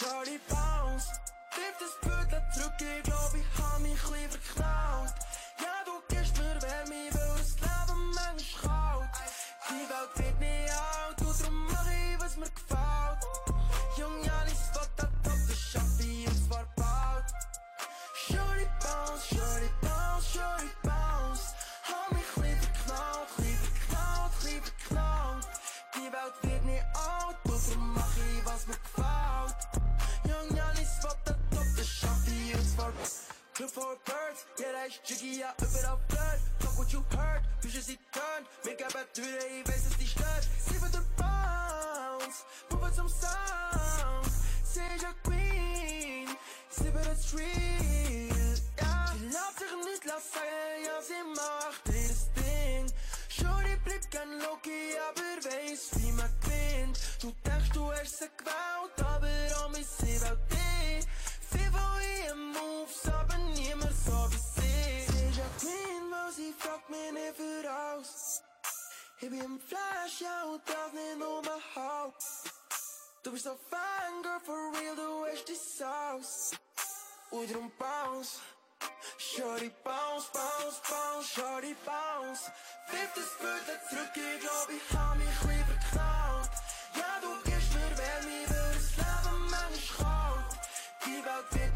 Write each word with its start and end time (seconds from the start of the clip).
Shorty 0.00 0.40
bounce. 0.48 1.08
Trip 1.52 1.76
das 1.78 1.94
Bild, 2.00 2.32
dann 2.32 2.42
drück 2.56 2.72
ich, 2.80 3.02
glaub 3.02 3.34
ich 3.34 3.62
hab 3.62 3.80
mich 3.80 3.92
ein 3.92 4.30
verknallt. 4.30 5.12
Jiggy, 35.20 35.40
ja, 35.40 35.54
überall 35.58 35.98
flirt. 36.08 36.40
Fuck 36.58 36.78
what 36.78 36.92
you 36.92 37.02
heard, 37.16 37.42
Bücher 37.60 37.82
sie 37.82 37.98
turn. 38.12 38.44
Make 38.64 38.84
up 38.84 38.94
at 38.94 39.12
Tür, 39.14 39.24
ich 39.24 39.68
weiß, 39.68 39.86
es 39.86 40.10
stört. 40.10 40.48
Sie 40.66 40.80
wird 40.80 40.92
Bounce, 41.16 42.44
Puppe 42.68 42.92
zum 42.94 43.08
Sound. 43.08 44.30
Sie 44.64 44.80
ist 44.80 45.02
ja 45.02 45.12
Queen, 45.24 46.28
sie 46.70 46.94
wird 46.94 47.06
das 47.06 47.34
real, 47.34 47.69
Ich 69.22 69.28
bin 69.28 69.38
im 69.38 69.60
Flash, 69.60 70.22
ja, 70.22 70.44
und 70.44 70.62
das 70.66 70.92
nicht 70.94 71.18
nur 71.18 71.42
mein 71.42 71.60
Haupt. 71.76 72.24
Du 73.22 73.32
bist 73.32 73.44
so 73.44 73.54
for 74.46 74.72
real, 74.72 74.96
du 74.96 75.26
hast 75.26 75.46
die 75.46 75.54
Sauce. 75.54 76.52
Und 77.30 77.52
drum 77.52 77.70
bounce. 77.78 78.40
Shorty 79.18 79.70
bounce, 79.84 80.26
bounce, 80.32 80.80
bounce, 80.88 81.28
shorty 81.34 81.76
bounce. 81.84 82.50
Wirf 82.90 83.12
das 83.14 83.36
Bödel 83.38 83.80
zurück, 83.90 84.10
ich 84.14 84.40
glaub, 84.40 84.68
ich 84.70 84.96
hab 84.96 85.16
mich 85.16 85.42
lieber 85.42 85.80
verknaut. 85.80 86.50
Ja, 86.96 87.20
du 87.20 87.50
gibst 87.50 87.74
mir 87.74 87.98
Wärme, 87.98 88.48
weil 88.48 88.74
das 88.74 88.96
Leben 88.96 89.50
manchmal 89.50 90.32
kalt. 90.32 90.60
Die 91.04 91.24
Welt 91.26 91.48
wird 91.52 91.69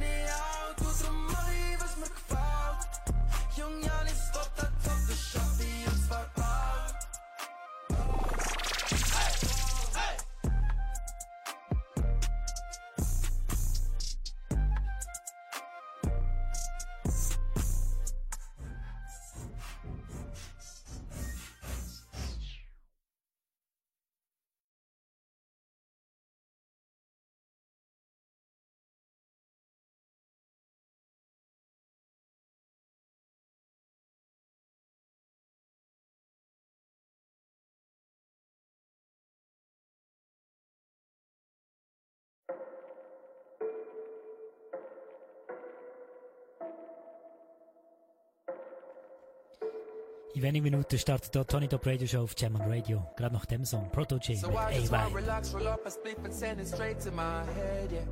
In 50.35 50.43
wenigen 50.43 50.65
Minuten 50.65 50.99
startet 50.99 51.33
hier 51.33 51.47
Tony 51.47 51.69
Top 51.69 51.87
Radio 51.87 52.07
Show 52.09 52.23
auf 52.23 52.35
Jam 52.37 52.57
Radio. 52.57 53.07
Gerade 53.17 53.35
nach 53.35 53.47
dem 53.47 53.65
Song 53.65 53.89
Proto 53.93 54.17
J 54.17 54.37
So 54.37 54.49
mit 54.49 54.59
AY. 54.59 54.89
relax, 55.15 55.55
roll 55.55 55.69
up 55.69 55.87
a 55.87 55.91
spliff 55.91 56.19
and 56.25 56.35
send 56.35 56.61
it 56.61 56.67
straight 56.67 56.99
to 57.01 57.13
my 57.13 57.45
head, 57.55 57.93
yeah. 57.93 58.05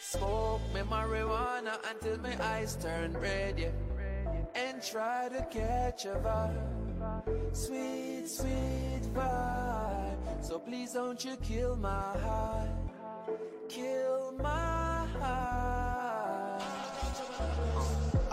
Smoke 0.00 0.62
me 0.72 0.80
marijuana 0.88 1.78
until 1.90 2.18
my 2.18 2.34
eyes 2.42 2.76
turn 2.76 3.12
red, 3.20 3.58
yeah. 3.58 3.70
And 4.54 4.82
try 4.82 5.28
to 5.28 5.44
catch 5.50 6.06
a 6.06 6.18
vibe. 6.18 7.54
Sweet, 7.54 8.26
sweet 8.26 9.02
vibe. 9.14 10.42
So 10.42 10.58
please 10.58 10.94
don't 10.94 11.22
you 11.22 11.36
kill 11.36 11.76
my 11.76 12.16
high. 12.24 12.68
Kill 13.68 14.32
my 14.32 15.06
high. 15.20 15.79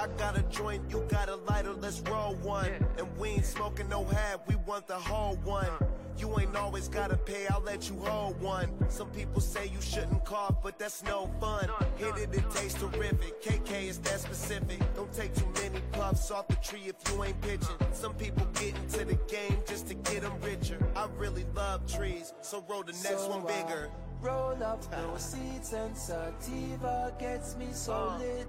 I 0.07 0.19
got 0.19 0.38
a 0.38 0.44
joint, 0.44 0.84
you 0.90 1.06
got 1.09 1.29
a 1.29 1.35
lighter, 1.35 1.73
let's 1.73 2.00
roll 2.01 2.35
one. 2.35 2.72
And 2.97 3.07
we 3.18 3.29
ain't 3.29 3.45
smoking 3.45 3.90
no 3.90 4.06
half, 4.06 4.40
we 4.47 4.56
want 4.56 4.88
the 4.88 4.95
whole 4.95 5.35
one. 5.38 5.69
You 6.18 6.40
ain't 6.40 6.56
always 6.56 6.88
gotta 6.88 7.18
pay, 7.18 7.45
I'll 7.47 7.62
let 7.62 7.90
you 7.90 7.95
hold 8.00 8.41
one. 8.41 8.69
Some 8.90 9.09
people 9.12 9.40
say 9.40 9.67
you 9.67 9.81
shouldn't 9.81 10.25
cough, 10.25 10.63
but 10.63 10.79
that's 10.79 11.03
no 11.03 11.29
fun. 11.40 11.69
Hit 11.97 12.17
it, 12.17 12.34
it 12.34 12.44
tastes 12.51 12.79
terrific. 12.79 13.41
KK 13.44 13.88
is 13.88 14.00
that 14.00 14.19
specific. 14.19 14.79
Don't 14.96 15.12
take 15.13 15.35
too 15.35 15.47
many 15.62 15.79
puffs 15.91 16.31
off 16.31 16.47
the 16.47 16.56
tree 16.56 16.84
if 16.85 16.96
you 17.12 17.23
ain't 17.23 17.40
pitching. 17.41 17.78
Some 17.91 18.16
people 18.16 18.47
get 18.56 18.75
into 18.75 19.06
the 19.06 19.19
game 19.28 19.59
just 19.67 19.88
to 19.90 19.94
get 19.94 20.22
them 20.22 20.34
richer. 20.41 20.79
I 20.96 21.07
really 21.17 21.46
love 21.53 21.85
trees, 21.85 22.34
so 22.41 22.66
roll 22.67 22.84
the 22.84 22.94
next 22.94 23.22
So 23.22 23.38
one 23.38 23.44
I 23.51 23.62
bigger. 23.62 23.90
Roll 24.22 24.63
up 24.63 24.84
no 24.91 25.16
seeds 25.17 25.73
and 25.73 25.96
sativa 25.96 27.13
gets 27.19 27.56
me 27.57 27.67
so 27.72 27.94
uh. 27.94 28.17
lit. 28.17 28.47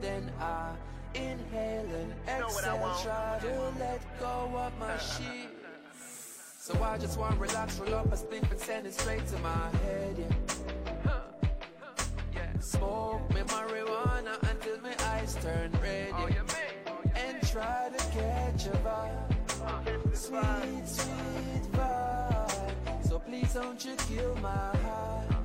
Then 0.00 0.30
I 0.40 0.72
inhale 1.14 1.86
and 2.28 2.40
know 2.40 2.46
what 2.48 2.64
I 2.64 2.74
exhale, 2.74 2.80
want. 2.80 3.02
try 3.02 3.38
to 3.40 3.72
let 3.78 4.00
go 4.20 4.50
of 4.56 4.78
my 4.78 4.96
shit. 4.98 5.50
So 6.58 6.82
I 6.82 6.98
just 6.98 7.18
want 7.18 7.34
to 7.34 7.40
relax, 7.40 7.78
roll 7.78 7.94
up 7.94 8.12
a 8.12 8.16
spliff 8.16 8.50
and 8.50 8.60
send 8.60 8.86
it 8.86 8.94
straight 8.94 9.26
to 9.28 9.38
my 9.38 9.68
head, 9.84 10.16
yeah. 10.18 10.26
Smoke 12.60 13.28
me 13.34 13.40
marijuana 13.40 14.36
until 14.50 14.78
my 14.80 14.94
eyes 15.06 15.34
turn 15.42 15.72
red, 15.82 16.10
oh, 16.12 16.24
oh, 16.24 16.28
yeah. 16.28 16.42
And 17.16 17.40
try 17.48 17.88
to 17.88 17.98
catch 18.10 18.66
a 18.66 18.74
uh, 18.74 18.76
vibe. 18.84 20.16
Sweet, 20.16 20.86
sweet 20.86 21.72
vibe. 21.72 23.06
So 23.08 23.18
please 23.18 23.54
don't 23.54 23.82
you 23.84 23.96
kill 23.96 24.36
my 24.36 24.48
high. 24.48 25.39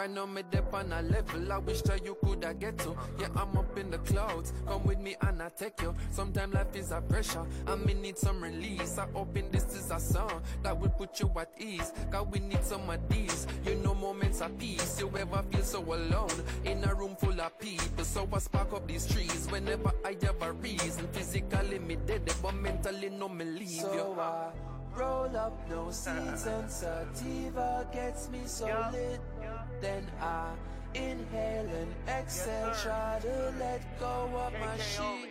Right 0.00 0.10
now 0.10 0.24
me 0.24 0.42
dip 0.50 0.72
on 0.72 0.92
a 0.92 1.02
level 1.02 1.52
I 1.52 1.58
wish 1.58 1.82
that 1.82 2.04
you 2.04 2.16
coulda 2.24 2.54
get 2.54 2.78
to. 2.78 2.96
Yeah, 3.18 3.28
I'm 3.36 3.56
up 3.56 3.78
in 3.78 3.90
the 3.90 3.98
clouds. 3.98 4.54
Come 4.66 4.84
with 4.84 4.98
me 4.98 5.14
and 5.20 5.42
I 5.42 5.50
take 5.50 5.82
you. 5.82 5.94
Sometimes 6.10 6.54
life 6.54 6.74
is 6.74 6.90
a 6.90 7.02
pressure 7.02 7.44
and 7.66 7.84
me 7.84 7.92
need 7.92 8.16
some 8.16 8.42
release. 8.42 8.96
I 8.96 9.06
hoping 9.12 9.50
this 9.50 9.64
is 9.74 9.90
a 9.90 10.00
song 10.00 10.40
that 10.62 10.78
will 10.78 10.88
put 10.88 11.20
you 11.20 11.30
at 11.38 11.50
ease. 11.58 11.92
Cause 12.10 12.26
we 12.30 12.38
need 12.38 12.64
some 12.64 12.88
of 12.88 13.08
these. 13.10 13.46
You 13.66 13.74
know 13.76 13.94
moments 13.94 14.40
of 14.40 14.58
peace. 14.58 14.98
You 14.98 15.10
ever 15.18 15.42
feel 15.50 15.62
so 15.62 15.82
alone 15.82 16.38
in 16.64 16.82
a 16.84 16.94
room 16.94 17.14
full 17.16 17.38
of 17.38 17.58
people. 17.58 18.04
So 18.04 18.26
I 18.32 18.38
spark 18.38 18.72
up 18.72 18.86
these 18.86 19.06
trees 19.06 19.48
whenever 19.50 19.92
I 20.04 20.16
have 20.22 20.40
a 20.40 20.52
reason. 20.52 21.06
Physically 21.12 21.78
me 21.78 21.96
dead, 22.06 22.32
but 22.42 22.54
mentally 22.54 23.10
no 23.10 23.28
me 23.28 23.44
leave 23.44 23.82
So. 23.82 24.16
I 24.18 24.79
roll 24.96 25.36
up 25.36 25.68
no 25.68 25.90
seeds 25.90 26.46
and 26.46 26.70
sativa 26.80 27.86
gets 27.92 28.28
me 28.30 28.40
so 28.46 28.66
lit. 28.92 29.20
Then 29.80 30.06
I 30.20 30.52
inhale 30.94 31.68
and 31.68 31.94
exhale, 32.08 32.72
try 32.82 33.18
to 33.22 33.54
let 33.58 33.80
go 33.98 34.28
of 34.34 34.52
my 34.52 34.76
shit. 34.76 35.30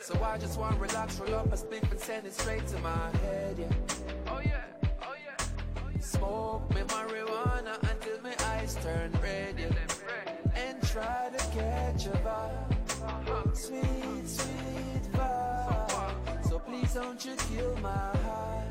So 0.00 0.22
I 0.22 0.38
just 0.38 0.58
want 0.58 0.74
to 0.74 0.80
relax, 0.80 1.18
roll 1.20 1.34
up 1.34 1.52
a 1.52 1.56
spliff 1.56 1.90
and 1.90 2.00
send 2.00 2.26
it 2.26 2.32
straight 2.32 2.66
to 2.68 2.78
my 2.78 3.10
head, 3.22 3.56
yeah. 3.58 3.66
Oh 4.28 4.40
yeah, 4.44 4.62
oh 5.02 5.14
yeah. 5.24 5.46
oh 5.76 5.88
yeah. 5.92 6.00
Smoke 6.00 6.74
me 6.74 6.80
marijuana 6.82 7.76
until 7.90 8.20
my 8.22 8.34
eyes 8.46 8.76
turn 8.82 9.12
red, 9.22 9.58
yeah. 9.58 9.68
And 10.54 10.82
try 10.88 11.30
to 11.30 11.38
catch 11.56 12.06
a 12.06 12.10
vibe. 12.10 13.56
Sweet, 13.56 13.82
sweet. 14.26 14.26
So 14.26 14.44
please 16.66 16.94
don't 16.94 17.24
you 17.24 17.34
kill 17.36 17.76
my 17.78 17.88
heart. 17.88 18.68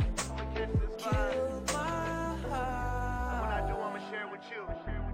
Kill 0.98 1.64
my 1.74 2.36
high. 2.50 3.40
When 3.42 3.52
I 3.52 3.68
do, 3.68 3.74
I'ma 3.76 4.00
share 4.12 4.28
with 4.32 4.42
you. 4.52 5.09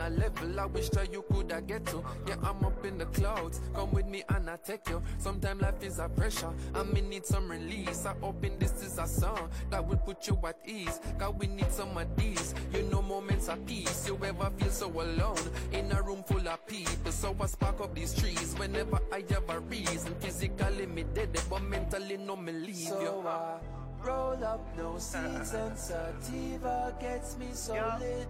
A 0.00 0.10
level 0.10 0.58
I 0.58 0.66
wish 0.66 0.88
that 0.88 1.12
you 1.12 1.24
could 1.30 1.52
have 1.52 1.68
get 1.68 1.86
to. 1.86 2.02
Yeah, 2.26 2.34
I'm 2.42 2.64
up 2.64 2.84
in 2.84 2.98
the 2.98 3.06
clouds. 3.06 3.60
Come 3.76 3.92
with 3.92 4.06
me 4.06 4.24
and 4.28 4.50
I 4.50 4.56
take 4.56 4.88
you. 4.88 5.00
Sometimes 5.18 5.62
life 5.62 5.80
is 5.84 6.00
a 6.00 6.08
pressure. 6.08 6.50
I 6.74 6.82
may 6.82 7.00
need 7.00 7.24
some 7.24 7.48
release. 7.48 8.04
I 8.04 8.16
open 8.20 8.58
this 8.58 8.82
is 8.82 8.98
a 8.98 9.06
song 9.06 9.50
that 9.70 9.86
will 9.86 9.98
put 9.98 10.26
you 10.26 10.36
at 10.48 10.58
ease. 10.66 10.98
Cause 11.16 11.34
we 11.38 11.46
need 11.46 11.70
some 11.70 11.96
of 11.96 12.16
these. 12.16 12.56
You 12.72 12.82
know 12.90 13.02
moments 13.02 13.48
of 13.48 13.64
peace. 13.66 14.08
You 14.08 14.18
ever 14.24 14.50
feel 14.58 14.70
so 14.70 14.88
alone 14.88 15.38
in 15.70 15.92
a 15.92 16.02
room 16.02 16.24
full 16.24 16.48
of 16.48 16.66
people. 16.66 17.12
So 17.12 17.36
I 17.40 17.46
spark 17.46 17.80
up 17.80 17.94
these 17.94 18.14
trees 18.14 18.52
whenever 18.58 18.98
I 19.12 19.22
have 19.30 19.48
a 19.48 19.60
reason. 19.60 20.12
Physically 20.18 20.86
me 20.86 21.04
dead, 21.14 21.40
but 21.48 21.62
mentally 21.62 22.16
no 22.16 22.34
me 22.34 22.50
leave 22.50 22.76
so 22.76 23.00
you. 23.00 23.28
I 23.28 23.58
roll 24.02 24.44
up 24.44 24.76
no 24.76 24.98
seeds 24.98 25.54
and 25.54 25.78
sativa 25.78 26.94
gets 27.00 27.38
me 27.38 27.46
so 27.52 27.74
lit. 28.00 28.28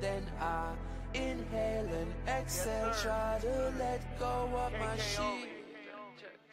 Then 0.00 0.24
I 0.40 0.72
inhale 1.16 1.88
and 2.00 2.12
exhale, 2.28 2.92
try 3.02 3.38
to 3.40 3.72
let 3.78 4.00
go 4.18 4.48
of 4.64 4.72
my 4.78 4.96
sheet. 4.96 5.48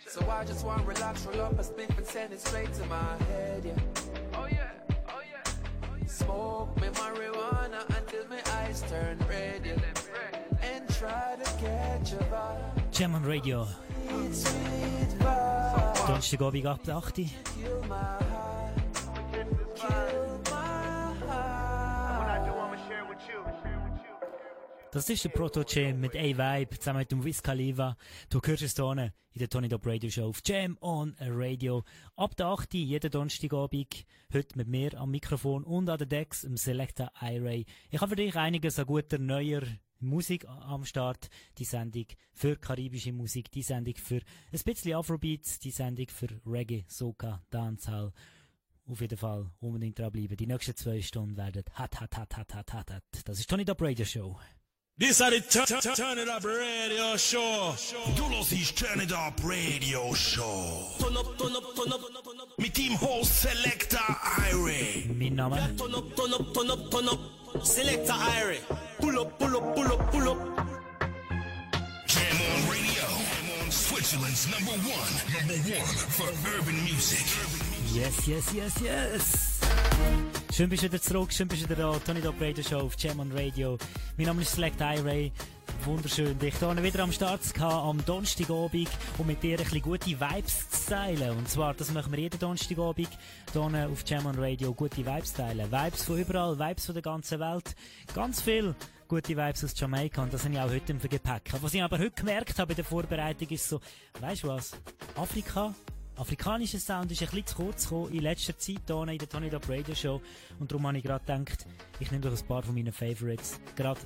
So 0.08 0.22
I 0.30 0.44
just 0.44 0.66
want 0.66 0.82
to 0.82 0.88
relax, 0.88 1.26
roll 1.26 1.42
up 1.42 1.60
a 1.60 1.64
spliff 1.64 1.98
and 1.98 2.06
send 2.06 2.34
it 2.34 2.42
straight 2.42 2.74
to 2.74 2.86
my 2.86 3.18
head, 3.30 3.66
yeah. 3.66 3.74
Oh 4.36 4.48
yeah, 4.52 4.70
oh 5.10 5.22
yeah. 5.32 6.08
Smoke 6.08 6.80
me 6.82 6.88
marijuana 6.90 7.82
until 7.98 8.28
my 8.30 8.42
eyes 8.60 8.84
turn 8.90 9.18
red, 9.30 9.66
yeah. 9.66 9.78
And 10.62 10.88
try 10.96 11.36
to 11.42 11.50
catch 11.64 12.14
a 12.14 12.24
vibe. 12.32 12.92
Jam 12.92 13.16
on 13.16 13.24
Radio. 13.24 13.68
Sweet, 14.08 14.36
sweet 14.36 15.12
vibe. 15.20 15.94
Donnerstagabend 16.08 16.66
ab 16.66 16.80
8 16.88 17.28
Uhr. 19.84 20.33
Das 24.94 25.10
ist 25.10 25.24
der 25.24 25.30
Proto 25.30 25.64
Jam 25.68 26.00
mit 26.00 26.16
A-Vibe 26.16 26.78
zusammen 26.78 27.00
mit 27.00 27.12
dem 27.12 27.26
Wiz 27.26 27.42
Khalifa. 27.42 27.98
Du 28.30 28.40
hörst 28.46 28.62
es 28.62 28.76
hier 28.76 29.12
in 29.32 29.40
der 29.40 29.50
Tony 29.50 29.68
Dop 29.68 29.88
Radio 29.88 30.08
Show 30.12 30.28
auf 30.28 30.44
Jam 30.46 30.78
on 30.82 31.16
Radio. 31.20 31.84
Ab 32.16 32.38
der 32.38 32.46
8. 32.46 32.76
Uhr, 32.76 32.80
jeden 32.80 33.10
Donnerstagabend. 33.10 34.06
Heute 34.32 34.56
mit 34.56 34.68
mir 34.68 34.94
am 35.00 35.10
Mikrofon 35.10 35.64
und 35.64 35.90
an 35.90 35.98
der 35.98 36.06
Decks 36.06 36.44
im 36.44 36.58
Selecta 36.58 37.12
iRay. 37.20 37.66
Ich 37.90 38.02
habe 38.02 38.10
für 38.10 38.16
dich 38.18 38.36
einiges 38.36 38.78
an 38.78 38.86
guter, 38.86 39.18
neuer 39.18 39.64
Musik 40.00 40.48
am 40.48 40.86
Start. 40.86 41.28
Die 41.58 41.66
Sendung 41.66 42.06
für 42.32 42.56
karibische 42.56 43.14
Musik, 43.14 43.50
die 43.50 43.64
Sendung 43.64 43.96
für 43.96 44.22
ein 44.52 44.60
bisschen 44.64 44.94
Afrobeats, 44.94 45.58
die 45.58 45.72
Sendung 45.72 46.08
für 46.10 46.28
Reggae, 46.46 46.86
Soca, 46.88 47.42
Dancehall. 47.50 48.14
Auf 48.86 49.02
jeden 49.02 49.18
Fall 49.18 49.50
unbedingt 49.60 49.98
dranbleiben. 49.98 50.38
Die 50.38 50.46
nächsten 50.46 50.76
zwei 50.76 51.02
Stunden 51.02 51.36
werden 51.36 51.64
hat, 51.74 52.00
hat, 52.00 52.16
hat, 52.16 52.38
hat, 52.38 52.54
hat, 52.54 52.74
hat, 52.74 52.92
hat. 52.92 53.04
Das 53.26 53.40
ist 53.40 53.50
Tony 53.50 53.66
Dop 53.66 53.82
Radio 53.82 54.06
Show. 54.06 54.38
This 55.04 55.20
is 55.20 55.30
the 55.30 55.66
turn, 55.66 55.82
turn, 55.82 55.96
turn 55.96 56.18
it 56.18 56.30
up 56.30 56.46
radio 56.46 57.18
show. 57.18 57.76
Du 58.16 58.24
hörst 58.24 58.78
Turn 58.78 59.02
it 59.02 59.12
up 59.12 59.38
radio 59.44 60.14
show. 60.14 60.88
Turn 60.98 61.18
up, 61.18 61.38
turn 61.38 61.54
up, 61.58 61.76
turn 61.76 61.92
up, 61.92 62.02
turn 62.24 62.40
up. 62.40 62.58
Mit 62.58 62.78
dem 62.78 62.96
Host 62.96 63.42
Selector 63.42 64.00
Irie. 64.50 65.14
Mein 65.14 65.36
Name? 65.36 65.76
Turn 65.76 65.94
up, 65.94 66.16
turn 66.16 66.34
up, 66.34 66.54
turn 66.54 66.72
up, 66.72 66.90
turn 66.90 67.10
up. 67.10 67.66
Selector 67.66 68.14
Irie. 68.14 68.62
Pull 69.02 69.20
up, 69.20 69.38
pull 69.40 69.58
up, 69.58 69.76
pull 69.76 69.92
up, 69.92 70.12
pull 70.12 70.30
up. 70.30 70.38
Jam 72.08 72.38
on 72.48 72.72
radio. 72.72 73.08
Jam 73.28 73.62
on 73.62 73.72
Switzerland's 73.72 74.48
number 74.48 74.78
one. 74.88 75.14
Number 75.36 75.60
one 75.76 75.96
for 76.16 76.30
urban 76.56 76.82
music. 76.86 77.73
Yes, 77.94 78.26
yes, 78.26 78.52
yes, 78.54 78.74
yes. 78.82 79.60
Schön 80.52 80.68
bist 80.68 80.82
du 80.82 80.88
wieder 80.88 81.00
zurück, 81.00 81.32
schön 81.32 81.48
bist 81.48 81.62
du 81.62 81.70
wieder 81.70 81.92
da. 81.92 82.00
Tony 82.00 82.22
Dop 82.22 82.42
Radio 82.42 82.64
Show 82.64 82.80
auf 82.80 82.96
Jam 82.98 83.20
Radio. 83.32 83.78
Mein 84.18 84.26
Name 84.26 84.42
ist 84.42 84.54
Select 84.54 84.82
iRay. 84.82 85.32
Wunderschön, 85.86 86.40
dich 86.40 86.58
hier 86.58 86.84
wieder 86.84 87.04
am 87.04 87.12
Start 87.12 87.44
zu 87.44 87.54
haben, 87.60 87.90
am 87.90 88.04
Donnerstagabend 88.04 88.90
und 89.20 89.28
mit 89.28 89.44
dir 89.44 89.60
ein 89.60 89.64
bisschen 89.64 89.84
gute 89.84 90.08
Vibes 90.08 90.70
zu 90.72 90.90
teilen. 90.90 91.38
Und 91.38 91.48
zwar, 91.48 91.76
das 91.76 91.94
machen 91.94 92.12
wir 92.12 92.20
jeden 92.20 92.40
Donnerstagabend 92.40 93.10
hier 93.52 93.62
auf 93.62 94.04
Jam 94.08 94.26
Radio, 94.26 94.74
gute 94.74 95.06
Vibes 95.06 95.34
teilen. 95.34 95.72
Vibes 95.72 96.04
von 96.04 96.18
überall, 96.18 96.58
Vibes 96.58 96.88
von 96.88 96.96
der 96.96 97.04
ganzen 97.04 97.40
Welt. 97.40 97.76
Ganz 98.16 98.42
viel 98.42 98.74
gute 99.08 99.38
Vibes 99.38 99.64
aus 99.64 99.80
Jamaika 99.80 100.24
und 100.24 100.34
das 100.34 100.46
habe 100.46 100.56
ich 100.56 100.60
auch 100.60 100.70
heute 100.72 100.94
im 100.94 101.00
Gepäck. 101.00 101.54
Was 101.62 101.76
ich 101.76 101.84
aber 101.84 102.00
heute 102.00 102.10
gemerkt 102.10 102.58
habe 102.58 102.72
in 102.72 102.78
der 102.78 102.86
Vorbereitung 102.86 103.50
ist 103.50 103.70
so, 103.70 103.80
weißt 104.20 104.42
du 104.42 104.48
was? 104.48 104.72
Afrika 105.16 105.76
afrikanischer 106.24 106.80
Sound 106.80 107.12
ist 107.12 107.22
ein 107.22 107.28
bisschen 107.28 107.46
zu 107.48 107.56
kurz 107.56 107.84
gekommen 107.84 108.14
in 108.14 108.22
letzter 108.22 108.58
Zeit 108.58 108.80
hier 108.88 109.04
in 109.04 109.18
der 109.18 109.28
Tony 109.28 109.50
Dop 109.50 109.68
Radio 109.68 109.94
Show. 109.94 110.22
Und 110.58 110.72
darum 110.72 110.88
habe 110.88 110.98
ich 110.98 111.04
gerade 111.04 111.26
gedacht, 111.26 111.66
ich 112.00 112.12
nehme 112.12 112.22
doch 112.22 112.32
ein 112.32 112.48
paar 112.48 112.64
von 112.64 112.74
meinen 112.74 112.94
Favorites. 112.94 113.60
Gerade 113.76 114.00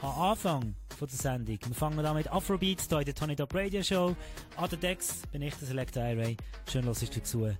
am 0.00 0.22
Anfang 0.22 0.76
von 0.96 1.08
der 1.08 1.18
Sendung. 1.18 1.58
Wir 1.60 1.74
fangen 1.74 2.06
an 2.06 2.14
mit 2.14 2.30
Afrobeats 2.30 2.86
hier 2.88 3.00
in 3.00 3.04
der 3.06 3.14
Tony 3.16 3.34
Dop 3.34 3.52
Radio 3.52 3.82
Show. 3.82 4.14
An 4.56 4.70
der 4.70 4.78
Decks 4.78 5.22
bin 5.32 5.42
ich 5.42 5.52
der 5.56 5.66
Select 5.66 5.96
Ray. 5.96 6.36
Schön, 6.70 6.86
dass 6.86 7.00
du 7.00 7.06
dazu. 7.06 7.50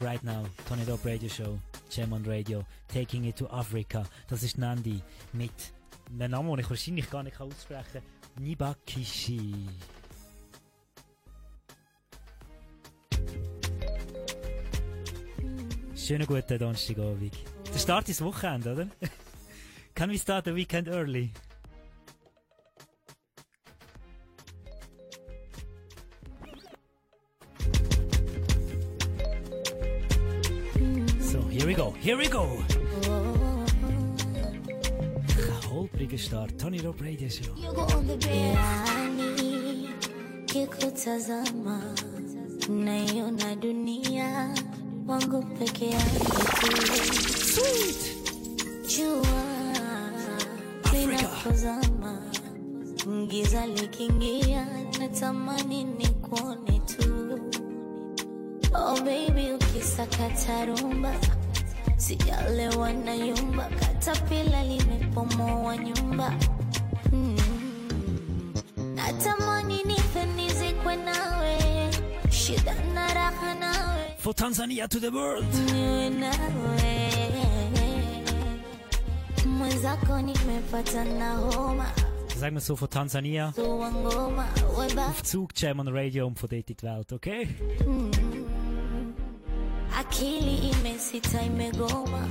Right 0.00 0.22
now, 0.22 0.44
Tony 0.68 0.84
Dop 0.84 1.04
Radio 1.04 1.28
Show, 1.28 1.58
Jam 1.90 2.12
on 2.12 2.24
Radio, 2.24 2.64
Taking 2.86 3.24
It 3.24 3.36
to 3.36 3.48
Africa. 3.48 4.04
Das 4.28 4.44
ist 4.44 4.58
Nandi 4.58 5.02
mit 5.32 5.50
einem 6.08 6.30
Namen, 6.30 6.50
den 6.50 6.60
ich 6.60 6.70
wahrscheinlich 6.70 7.10
gar 7.10 7.24
nicht 7.24 7.40
aussprechen 7.40 8.00
kann. 8.34 8.44
Nibakishi. 8.44 9.66
Schönen 16.06 16.26
guten 16.26 16.58
Donnerstagabend. 16.58 17.32
Der 17.72 17.78
Start 17.78 18.10
ist 18.10 18.22
Wochenende, 18.22 18.72
oder? 18.74 18.88
Can 19.94 20.10
we 20.10 20.18
start 20.18 20.44
the 20.44 20.54
weekend 20.54 20.86
early? 20.86 21.30
So, 31.20 31.40
here 31.48 31.66
we 31.66 31.72
go, 31.72 31.94
here 32.02 32.18
we 32.18 32.28
go! 32.28 32.62
Holpriger 35.70 36.18
Start, 36.18 36.58
Tony 36.58 36.80
Rob 36.80 37.00
Radio 37.00 37.30
Show. 37.30 37.54
Yani 38.28 39.88
kikutazama 40.44 41.80
naiona 42.68 43.56
dunia 43.56 44.54
wangu 45.06 45.42
peke 45.58 45.86
yangu. 45.90 46.24
Jua 48.86 49.44
linapozama, 50.92 52.22
giza 53.28 53.66
likiingia, 53.66 54.66
natamani 55.00 55.84
nikuone 55.84 56.80
tu. 56.86 57.40
Oh 58.74 58.96
baby, 58.96 59.52
ukisakata 59.52 60.64
rumba 60.66 61.14
sijalewa 61.96 62.92
na 62.92 63.14
yumba, 63.14 63.64
katapila 63.80 64.64
limepomoa 64.64 65.76
nyumba 65.76 66.32
mm. 67.12 67.36
Natamani 68.94 69.82
nife 69.84 70.26
nizikwe 70.36 70.96
nawe, 70.96 71.58
shida 72.30 72.74
na 72.94 73.14
raha 73.14 73.54
nawe, 73.54 73.73
For 74.24 74.32
Tanzania 74.32 74.88
to 74.88 74.98
the 74.98 75.12
world! 75.12 75.44
Sagen 82.34 82.54
wir 82.56 82.60
so 82.62 82.74
von 82.74 82.88
Tansania 82.88 83.52
auf 84.96 85.22
Zug, 85.22 85.50
Jam 85.54 85.80
on 85.80 85.88
Radio 85.88 86.26
und 86.26 86.38
von 86.38 86.48
dort 86.48 86.70
in 86.70 86.74
die 86.74 86.82
Welt, 86.86 87.12
okay? 87.12 87.48
akili 89.98 90.70
imesita 90.70 91.42
imegoma, 91.42 92.26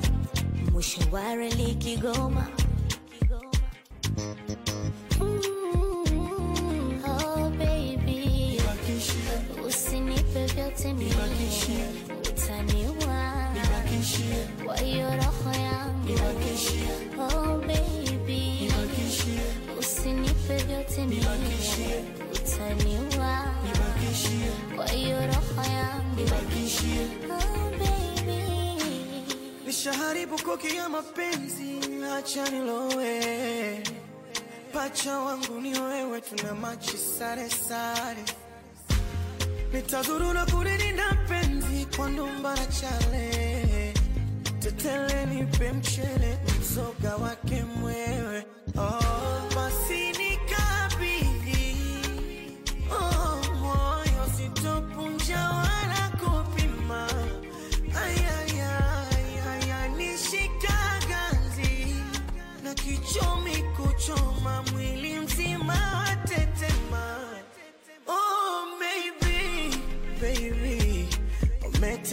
mwisho 0.71 1.01
wa 1.11 1.35
reli 1.35 1.75
Kigoma. 1.75 2.47
Nishaharibu 29.83 30.35
koki 30.43 30.75
ya 30.75 30.89
mapenzi, 30.89 31.79
acha 32.17 32.49
nilowe. 32.49 33.83
Pacha 34.73 35.19
wangu 35.19 35.61
ni 35.61 35.79
wewe, 35.79 36.21
tuna 36.21 36.53
machi 36.55 36.97
sare 36.97 37.49
sare. 37.49 38.23
Nitazurura 39.73 40.45
kulilinda 40.45 41.17
penzi 41.27 41.85
kwa 41.95 42.09
ndumba 42.09 42.55
na 42.55 42.65
chale. 42.65 43.93
Tetele 44.59 45.25
nipe 45.25 45.71
mchele, 45.71 46.37
mzoga 46.61 47.15
wake 47.15 47.63
mwewe. 47.79 48.45
Oh, 48.77 48.99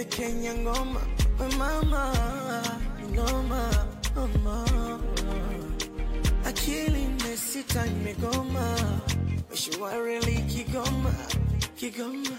Lete 0.00 0.16
Kenya 0.16 0.54
ngoma, 0.54 1.00
we 1.38 1.46
mama, 1.58 2.02
ngoma, 3.12 3.62
mama. 4.44 4.64
Akili 6.48 7.02
imesita 7.04 7.84
imegoma, 7.86 8.64
mishwareli 9.50 10.36
Kigoma, 10.48 11.12
Kigoma, 11.76 12.36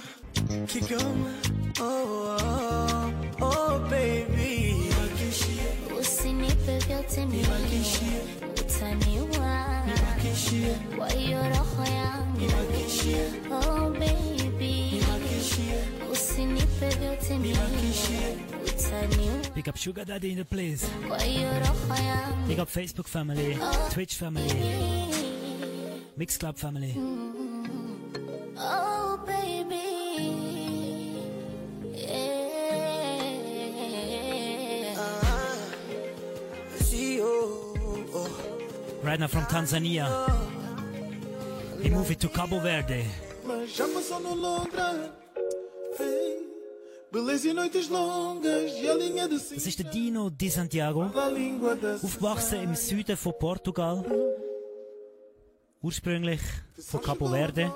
Kigoma. 0.66 1.34
Oh, 1.80 2.38
oh, 2.40 3.14
oh 3.42 3.80
baby, 3.92 4.90
Usinipe 6.00 6.80
vyote 6.80 7.26
mimi 7.26 7.46
utaniua 8.62 9.84
kwa 10.98 11.10
hiyo 11.10 11.40
roho 11.50 11.86
yangu. 11.86 12.52
Oh 13.52 13.90
baby 13.90 15.01
Big 19.56 19.68
up 19.68 19.78
Sugar 19.78 20.06
Daddy 20.06 20.32
in 20.32 20.38
the 20.38 20.46
place. 20.46 20.88
kwa 21.08 21.20
hiyo 21.20 21.50
Big 22.48 22.60
up 22.60 22.70
Facebook 22.70 23.08
family, 23.08 23.58
oh, 23.62 23.90
Twitch 23.94 24.16
family, 24.16 24.54
Mixcloud 26.18 26.56
family. 26.58 26.94
Mm. 26.98 28.58
oh 28.58 29.18
baby 29.26 29.76
yeah. 31.94 32.52
see 36.80 37.22
oh, 37.22 37.76
oh. 38.14 38.30
Right 39.04 39.20
now 39.20 39.28
from 39.28 39.46
Tanzania. 39.46 40.08
He 41.82 41.90
moved 41.90 42.12
it 42.12 42.20
to 42.20 42.30
Cabo 42.30 42.60
Verde. 42.60 43.06
Beleza 47.12 47.50
e 47.50 47.54
noites 47.54 47.90
longas 47.90 48.72
e 48.82 48.88
a 48.90 48.94
linha 48.94 49.28
de 49.28 49.38
Das 49.38 49.66
ist 49.68 49.80
der 49.80 49.90
Dino 49.92 50.30
Di 50.30 50.50
Santiago. 50.50 51.10
da 51.10 51.28
língua 51.28 51.76
da 51.76 51.96
Aufgewachsen 51.96 52.64
im 52.64 52.76
Süden 52.76 53.18
von 53.18 53.34
Portugal. 53.38 54.04
Ursprünglich 55.84 56.40
von 56.78 57.02
Cabo 57.02 57.28
Verde. 57.28 57.70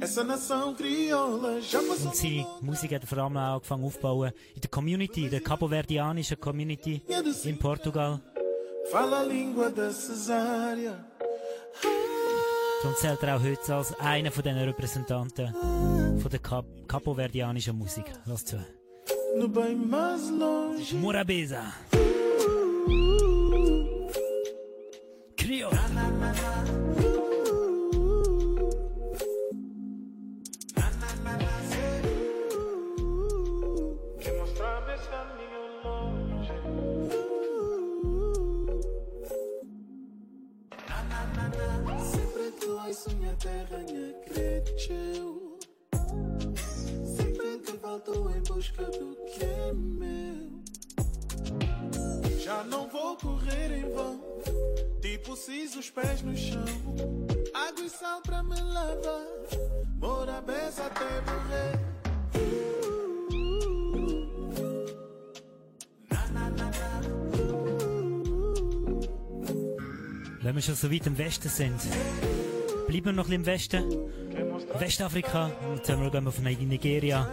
Essa 0.00 0.22
nação 0.24 0.74
crioula 0.74 1.60
já 1.62 1.80
passou 1.82 2.08
Und 2.08 2.16
seine 2.16 2.46
Musik 2.60 2.92
hat 2.92 3.02
er 3.02 3.06
vor 3.06 3.18
allem 3.18 3.36
auch 3.38 3.54
angefangen 3.56 3.84
aufzubauen 3.84 4.32
in 4.54 4.60
der 4.60 4.68
Community, 4.70 5.30
der 5.30 5.40
Caboverdianischen 5.40 6.38
Community 6.38 7.00
in 7.44 7.56
Portugal. 7.58 8.20
Fala 8.90 9.20
a 9.20 9.22
língua 9.22 9.70
da 9.70 9.90
cesárea. 9.90 11.06
Darum 12.84 12.98
zählt 12.98 13.22
er 13.22 13.36
auch 13.36 13.42
heute 13.42 13.74
als 13.74 13.98
einer 13.98 14.30
von 14.30 14.42
den 14.42 14.58
Repräsentanten 14.58 15.54
von 16.20 16.30
der 16.30 16.38
Cap 16.38 16.66
Caboverdianischen 16.86 17.78
Musik. 17.78 18.04
Lass 18.26 18.44
zu. 18.44 18.62
Das 19.38 20.80
ist 20.80 20.92
Morabeza. 20.92 21.62
Crio. 25.34 25.70
Minha 43.48 44.12
cresceu. 44.24 45.58
Sempre 47.04 47.76
volto 47.76 48.30
em 48.30 48.40
busca 48.42 48.84
do 48.84 49.16
que 49.26 49.44
é 49.44 49.72
meu. 49.72 50.62
Já 52.40 52.64
não 52.64 52.88
vou 52.88 53.16
correr 53.16 53.70
em 53.72 53.90
vão. 53.92 54.20
Tipo, 55.00 55.36
cis 55.36 55.76
os 55.76 55.90
pés 55.90 56.22
no 56.22 56.34
chão. 56.36 56.64
Água 57.52 57.84
e 57.84 57.90
sal 57.90 58.22
pra 58.22 58.42
me 58.42 58.60
lavar. 58.60 59.26
Morabeza 59.96 60.86
até 60.86 61.20
morrer. 61.30 61.94
Wenn 70.42 70.54
wir 70.54 70.60
schon 70.60 70.74
so 70.74 70.90
weit 70.90 71.06
im 71.06 71.16
Westen 71.16 71.50
sind, 71.50 71.80
bleiben 72.86 73.06
wir 73.06 73.12
noch 73.12 73.28
ein 73.28 73.42
bisschen 73.42 73.82
im 73.82 73.90
Westen. 73.90 74.80
Westafrika. 74.80 75.50
Und 75.68 75.76
jetzt 75.76 75.86
gehen 75.86 76.12
wir 76.12 76.28
auf 76.28 76.40
Nigeria. 76.40 77.28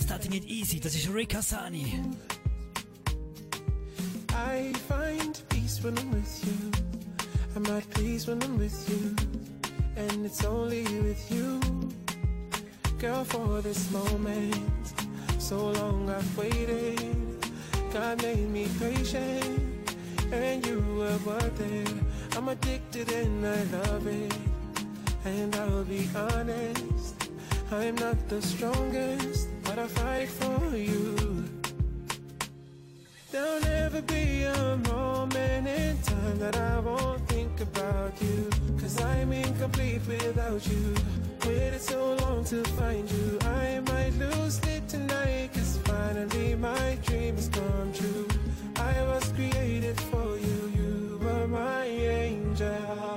Starting 0.00 0.32
it 0.32 0.44
easy, 0.46 0.80
das 0.80 0.94
ist 0.94 1.12
Rick 1.12 1.34
Hassani. 1.34 2.00
I 4.32 4.72
find 4.88 5.42
peace 5.48 5.82
when 5.82 5.94
I'm 5.96 6.10
with 6.12 6.44
you. 6.44 6.70
I'm 7.56 7.66
at 7.76 7.88
peace 7.94 8.26
when 8.26 8.40
I'm 8.42 8.58
with 8.58 8.88
you. 8.88 9.14
And 9.96 10.24
it's 10.24 10.44
only 10.44 10.84
with 11.02 11.30
you. 11.30 11.60
Girl, 12.98 13.24
for 13.24 13.60
this 13.62 13.90
moment. 13.90 14.54
So 15.38 15.70
long 15.72 16.10
I've 16.10 16.38
waited. 16.38 16.98
God 17.92 18.22
made 18.22 18.48
me 18.50 18.68
patient. 18.78 19.69
And 20.32 20.64
you 20.64 20.78
were 20.96 21.18
worth 21.26 21.60
it. 21.60 21.92
I'm 22.36 22.48
addicted 22.48 23.10
and 23.10 23.44
I 23.44 23.62
love 23.64 24.06
it. 24.06 24.32
And 25.24 25.54
I'll 25.56 25.84
be 25.84 26.08
honest. 26.14 27.30
I'm 27.72 27.96
not 27.96 28.16
the 28.28 28.40
strongest, 28.40 29.48
but 29.64 29.78
I 29.78 29.86
fight 29.86 30.28
for 30.28 30.76
you. 30.76 31.44
There'll 33.32 33.60
never 33.60 34.02
be 34.02 34.44
a 34.44 34.76
moment 34.88 35.68
in 35.68 35.98
time 36.02 36.38
that 36.38 36.56
I 36.56 36.78
won't 36.80 37.28
think 37.28 37.60
about 37.60 38.20
you. 38.20 38.50
Cause 38.80 39.00
I'm 39.00 39.32
incomplete 39.32 40.02
without 40.06 40.66
you. 40.66 40.94
Waited 41.46 41.80
so 41.80 42.14
long 42.14 42.44
to 42.44 42.62
find 42.78 43.10
you. 43.10 43.38
I 43.42 43.80
might 43.86 44.14
lose 44.14 44.58
it 44.60 44.88
tonight. 44.88 45.50
Cause 45.54 45.78
finally 45.84 46.54
my 46.54 46.98
dream 47.04 47.36
has 47.36 47.48
come 47.48 47.92
true. 47.92 48.28
I 48.80 49.02
was 49.10 49.24
created 49.32 50.00
for 50.10 50.36
you. 50.38 50.58
You 50.78 51.18
were 51.22 51.46
my 51.48 51.84
angel. 51.84 53.16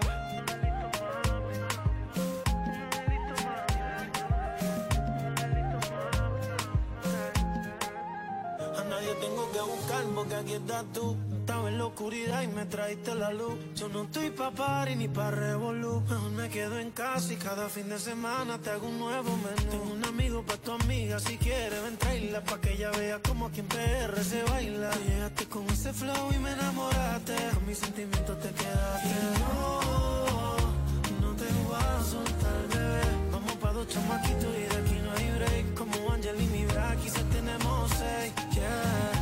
Porque 10.15 10.35
aquí 10.35 10.53
estás 10.53 10.85
tú. 10.93 11.17
Estaba 11.43 11.67
en 11.67 11.77
la 11.77 11.87
oscuridad 11.87 12.41
y 12.41 12.47
me 12.47 12.65
traíste 12.67 13.13
la 13.15 13.33
luz. 13.33 13.55
Yo 13.75 13.89
no 13.89 14.03
estoy 14.03 14.29
pa' 14.29 14.51
party 14.51 14.95
ni 14.95 15.09
pa' 15.09 15.29
revolú. 15.29 16.01
Mejor 16.09 16.31
me 16.31 16.47
quedo 16.47 16.79
en 16.79 16.91
casa 16.91 17.33
y 17.33 17.35
cada 17.35 17.67
fin 17.67 17.89
de 17.89 17.99
semana 17.99 18.59
te 18.59 18.69
hago 18.69 18.87
un 18.87 18.97
nuevo 18.97 19.35
menú. 19.35 19.69
Tengo 19.69 19.91
un 19.91 20.05
amigo 20.05 20.41
pa' 20.43 20.55
tu 20.55 20.71
amiga, 20.71 21.19
si 21.19 21.37
quieres 21.37 21.83
ven 21.83 21.97
traerla 21.97 22.41
pa' 22.45 22.61
que 22.61 22.71
ella 22.71 22.91
vea 22.91 23.19
como 23.19 23.47
aquí 23.47 23.59
en 23.59 23.67
PR 23.67 24.23
se 24.23 24.41
baila. 24.43 24.91
Tú 24.91 24.99
llegaste 25.05 25.45
con 25.47 25.65
ese 25.67 25.91
flow 25.91 26.31
y 26.33 26.37
me 26.39 26.51
enamoraste. 26.53 27.35
Con 27.53 27.67
mis 27.67 27.77
sentimientos 27.77 28.39
te 28.39 28.49
quedaste. 28.49 29.09
Y 29.09 29.39
no, 29.41 31.27
no 31.27 31.35
te 31.35 31.43
voy 31.43 31.75
a 31.75 32.03
soltar, 32.05 32.67
bebé. 32.69 33.01
Vamos 33.33 33.55
pa' 33.57 33.73
dos 33.73 33.87
chamaquitos 33.89 34.55
y 34.55 34.61
de 34.61 34.77
aquí 34.81 34.97
no 35.03 35.11
hay 35.11 35.31
break. 35.39 35.73
Como 35.73 36.09
Angel 36.09 36.41
y 36.41 36.45
mi 36.45 36.65
bra, 36.67 36.91
aquí 36.91 37.09
se 37.09 37.21
tenemos 37.25 37.91
seis. 37.99 38.31
Yeah. 38.53 39.12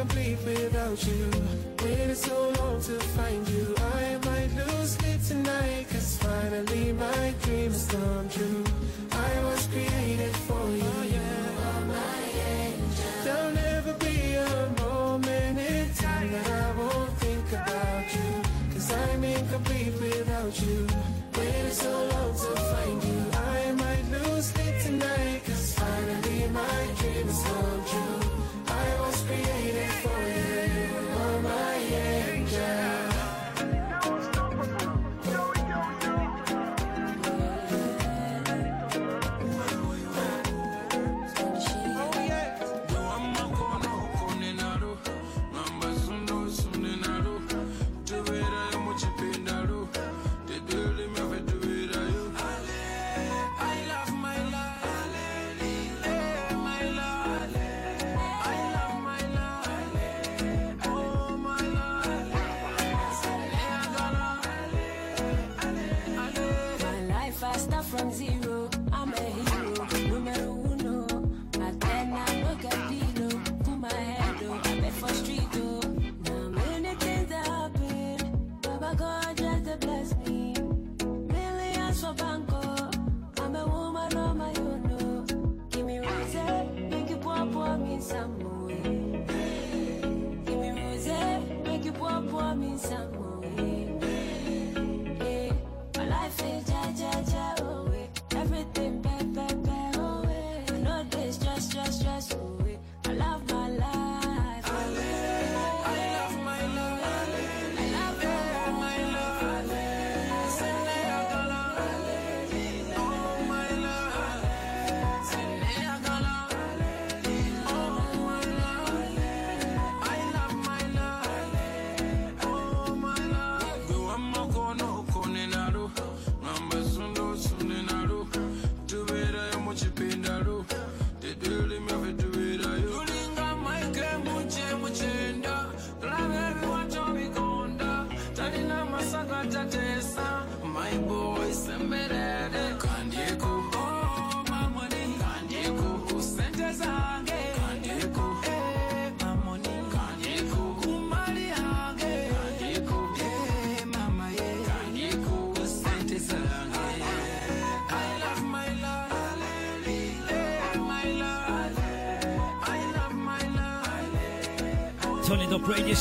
I'm 0.00 0.08
incomplete 0.08 0.38
without 0.46 1.06
you. 1.06 1.30
Waited 1.84 2.16
so 2.16 2.48
long 2.58 2.80
to 2.80 2.98
find 3.16 3.46
you. 3.48 3.74
I 3.76 4.18
might 4.24 4.50
lose 4.56 4.92
sleep 4.92 5.20
tonight. 5.28 5.86
Cause 5.90 6.16
finally 6.22 6.92
my 6.94 7.34
dream 7.42 7.70
has 7.70 7.86
come 7.86 8.28
true. 8.30 8.64
I 9.12 9.44
was 9.44 9.66
created 9.66 10.34
for 10.46 10.64
you. 10.70 10.90
Oh, 10.96 11.02
You're 11.02 11.84
my 11.84 12.22
angel. 12.48 13.12
There'll 13.24 13.52
never 13.52 13.92
be 14.04 14.36
a 14.36 14.72
moment 14.80 15.58
in 15.58 15.92
time 15.92 16.32
that 16.32 16.50
I 16.50 16.72
won't 16.78 17.12
think 17.18 17.52
about 17.52 18.14
you. 18.14 18.30
Cause 18.72 18.90
I'm 18.92 19.22
incomplete 19.22 19.92
without 20.00 20.62
you. 20.62 20.86
Waited 21.36 21.72
so 21.74 21.92
long 22.12 22.32
to 22.32 22.52
find 22.70 23.04
you. 23.04 23.20
I 23.36 23.72
might 23.72 24.04
lose 24.12 24.46
sleep 24.46 24.74
tonight. 24.82 25.42
Cause 25.44 25.74
finally 25.74 26.29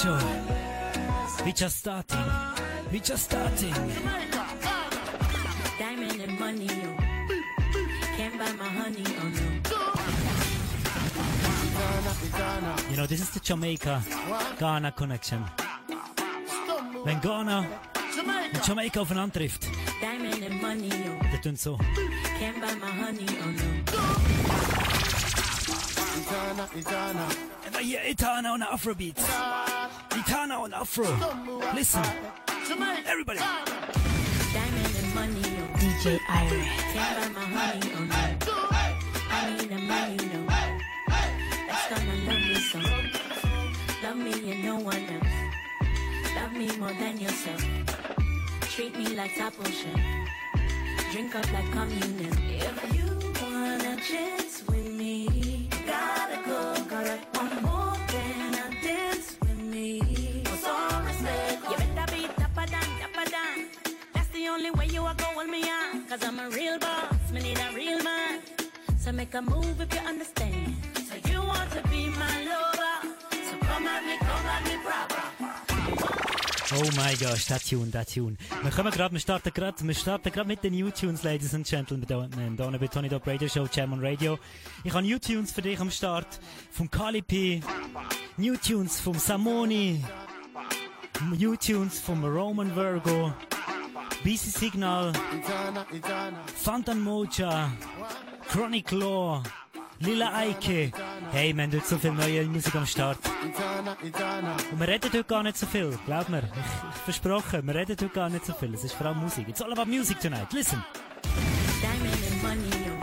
Show. 0.02 0.18
We 1.44 1.52
just 1.52 1.80
starting. 1.80 2.26
We 2.90 3.00
just 3.02 3.24
starting. 3.26 3.74
Diamond 5.78 6.22
and 6.22 6.40
money, 6.40 6.68
yo. 6.68 6.96
Can't 8.16 8.40
buy 8.40 8.52
my 8.54 8.70
honey, 8.80 9.04
oh 9.20 9.28
no. 9.28 9.42
You 12.90 12.96
know, 12.96 13.08
this 13.08 13.20
is 13.20 13.30
the 13.32 13.42
Jamaica 13.42 14.02
Ghana 14.58 14.94
connection. 14.94 15.44
Wenn 17.04 17.20
Ghana 17.20 17.66
und 18.54 18.68
Jamaica 18.68 19.02
aufeinander 19.02 19.34
trifft, 19.34 19.68
Diamond 20.00 20.44
and 20.44 20.62
money, 20.62 20.88
yo. 20.88 21.20
das 21.30 21.42
tun 21.42 21.58
so. 21.58 21.78
Can't 22.40 22.62
buy 22.62 22.74
my 22.76 22.92
honey, 23.04 23.26
oh 23.44 23.52
no. 23.52 23.64
Itana, 26.20 26.68
Itana. 26.76 27.28
Itana 27.82 28.54
und 28.54 28.64
Afrobeat. 28.64 29.18
Itana 30.60 30.64
und 30.64 30.74
Afro. 30.74 31.06
Listen. 31.74 32.02
Everybody. 33.06 33.40
Diamond 34.54 34.96
and 35.00 35.16
money, 35.16 35.42
yo. 35.42 35.64
DJ 35.80 36.20
Irie. 36.28 36.66
Can't 36.94 37.16
buy 37.18 37.40
my 37.40 37.46
honey, 37.46 37.90
no. 37.94 38.00
I 39.32 39.58
need 39.58 39.72
a 39.72 39.80
man, 39.80 40.20
you 40.20 40.26
know. 40.28 40.46
That's 41.68 41.90
gonna 41.90 42.16
love 42.28 42.44
me 42.48 42.56
so. 42.56 42.80
Love 44.04 44.18
me 44.18 44.52
and 44.52 44.64
no 44.64 44.76
one 44.78 45.06
else. 45.16 45.36
Love 46.36 46.54
me 46.54 46.78
more 46.78 46.94
than 46.94 47.20
yourself. 47.20 47.64
Treat 48.62 48.98
me 48.98 49.16
like 49.16 49.36
top 49.38 49.54
ocean. 49.62 50.00
Drink 51.12 51.36
up 51.36 51.52
like 51.54 51.72
communion. 51.72 52.34
If 52.50 52.96
you 52.96 53.09
My 77.20 77.26
gosh, 77.26 77.48
der 77.48 77.60
Tune, 77.60 77.88
der 77.88 78.06
Tune. 78.06 78.38
Wir 78.62 78.72
kommen 78.72 78.92
gerade, 78.92 79.14
wir 79.14 79.20
starten 79.20 79.52
gerade, 79.54 79.86
wir 79.86 79.94
starten 79.94 80.32
gerade 80.32 80.48
mit 80.48 80.64
den 80.64 80.74
New 80.74 80.90
Tunes, 80.90 81.24
Ladies 81.24 81.54
and 81.54 81.68
Gentlemen, 81.68 82.06
da, 82.08 82.28
da 82.56 82.78
bei 82.78 82.88
Tony 82.88 83.10
Dop 83.10 83.28
Radio 83.28 83.48
Show, 83.50 83.68
Jam 83.72 83.94
Radio. 84.02 84.40
Ich 84.86 84.94
habe 84.94 85.06
New 85.06 85.20
Tunes 85.20 85.52
für 85.52 85.62
dich 85.62 85.80
am 85.80 85.92
Start, 85.92 86.40
vom 86.72 86.90
Kali 86.90 87.22
P, 87.22 87.62
New 88.38 88.56
Tunes 88.56 89.02
vom 89.02 89.16
Samoni, 89.16 90.02
New 91.38 91.56
Tunes 91.58 92.00
vom 92.00 92.24
Roman 92.24 92.74
Virgo, 92.74 93.34
BC 94.24 94.58
Signal. 94.58 95.12
Fantan 96.56 97.02
Moja, 97.02 97.70
Chronic 98.48 98.92
Law, 98.92 99.44
Lila 100.02 100.46
Iké. 100.46 100.92
Hey, 101.32 101.54
wir 101.54 101.64
haben 101.64 101.74
heute 101.74 101.86
so 101.86 101.98
viel 101.98 102.14
neue 102.14 102.46
Musik 102.46 102.74
am 102.76 102.86
Start. 102.86 103.18
Itana, 103.46 103.98
Itana. 104.02 104.56
Und 104.72 104.80
wir 104.80 104.88
reden 104.88 105.12
heute 105.12 105.24
gar 105.26 105.44
nicht 105.44 105.58
so 105.58 105.66
viel, 105.66 105.98
glaub 106.06 106.30
mir. 106.30 106.44
Ich, 106.44 106.96
ich 106.96 107.02
versprochen, 107.04 107.68
wir 107.68 107.76
reden 107.76 107.92
heute 107.92 108.08
gar 108.08 108.30
nicht 108.30 108.46
so 108.46 108.54
viel. 108.54 108.74
Es 108.74 108.84
ist 108.86 108.94
vor 108.94 109.08
allem 109.08 109.20
Musik. 109.20 109.50
It's 109.50 109.62
all 109.62 109.72
about 109.74 109.88
music 109.88 110.20
tonight. 110.22 110.54
Listen. 110.54 110.82
Diamond 111.82 112.24
and 112.32 112.42
money, 112.44 112.70
yo. 112.86 112.94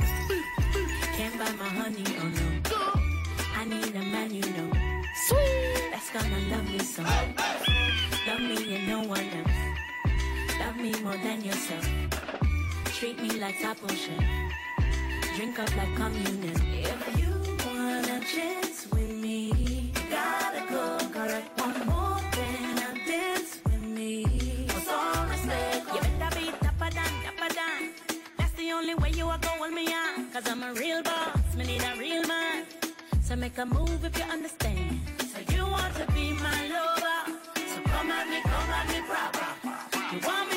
Can't 1.19 1.39
buy 1.39 1.53
my 1.59 1.69
honey, 1.81 2.05
oh 2.19 2.29
no. 2.39 2.47
I 3.61 3.65
need 3.67 3.95
a 3.95 4.03
man, 4.03 4.35
you 4.35 4.43
know. 4.43 4.71
Sweet. 5.29 5.91
That's 5.93 6.11
gonna 6.13 6.39
love 6.51 6.65
me 6.71 6.79
so. 6.79 7.03
Love 8.27 8.41
me 8.41 8.75
and 8.75 8.89
no 8.89 9.01
one 9.01 9.29
else. 9.39 9.59
Love 10.61 10.77
me 10.77 10.93
more 11.03 11.19
than 11.23 11.45
yourself. 11.45 11.87
Treat 12.99 13.21
me 13.21 13.39
like 13.39 13.61
top 13.61 13.77
ocean. 13.85 14.47
Drink 15.37 15.59
up 15.59 15.77
like 15.77 15.95
communion. 15.97 16.55
If 16.73 17.19
you 17.19 17.29
want 17.67 18.07
a 18.09 18.21
chance 18.25 18.87
with 18.91 19.11
me, 19.11 19.93
gotta 20.09 20.63
go. 20.67 20.99
Gotta 21.13 21.43
want 21.59 21.85
more 21.85 22.21
than 22.33 22.79
a 22.79 23.07
dance 23.07 23.61
with 23.65 23.83
me. 23.83 24.25
What's 24.73 24.89
all 24.89 25.27
respect? 25.27 25.93
You 25.93 26.01
better 26.01 26.41
be 26.41 26.47
dapper 26.63 26.89
than, 26.89 27.13
dapper 27.27 27.53
than. 27.53 27.91
That's 28.39 28.53
the 28.53 28.73
only 28.73 28.95
way 28.95 29.11
you 29.11 29.27
are 29.29 29.37
go 29.37 29.49
hold 29.49 29.75
me 29.75 29.87
on. 29.93 30.31
Cause 30.33 30.49
I'm 30.49 30.63
a 30.63 30.73
real 30.73 31.03
boss, 31.03 31.55
me 31.55 31.67
need 31.67 31.83
a 31.83 31.99
real 31.99 32.27
man. 32.27 32.65
So 33.21 33.37
make 33.37 33.59
a 33.59 33.67
move 33.67 34.07
if 34.07 34.17
you 34.17 34.25
understand. 34.25 35.01
So 35.19 35.55
you 35.55 35.67
want 35.67 35.95
to 35.97 36.07
be 36.15 36.33
my 36.33 36.61
lover. 36.73 37.39
So 37.75 37.83
come 37.83 38.11
at 38.11 38.27
me, 38.31 38.41
come 38.41 38.71
at 38.79 38.89
me 38.89 39.01
proper. 39.07 39.49
You 40.15 40.21
want 40.27 40.51
me 40.51 40.56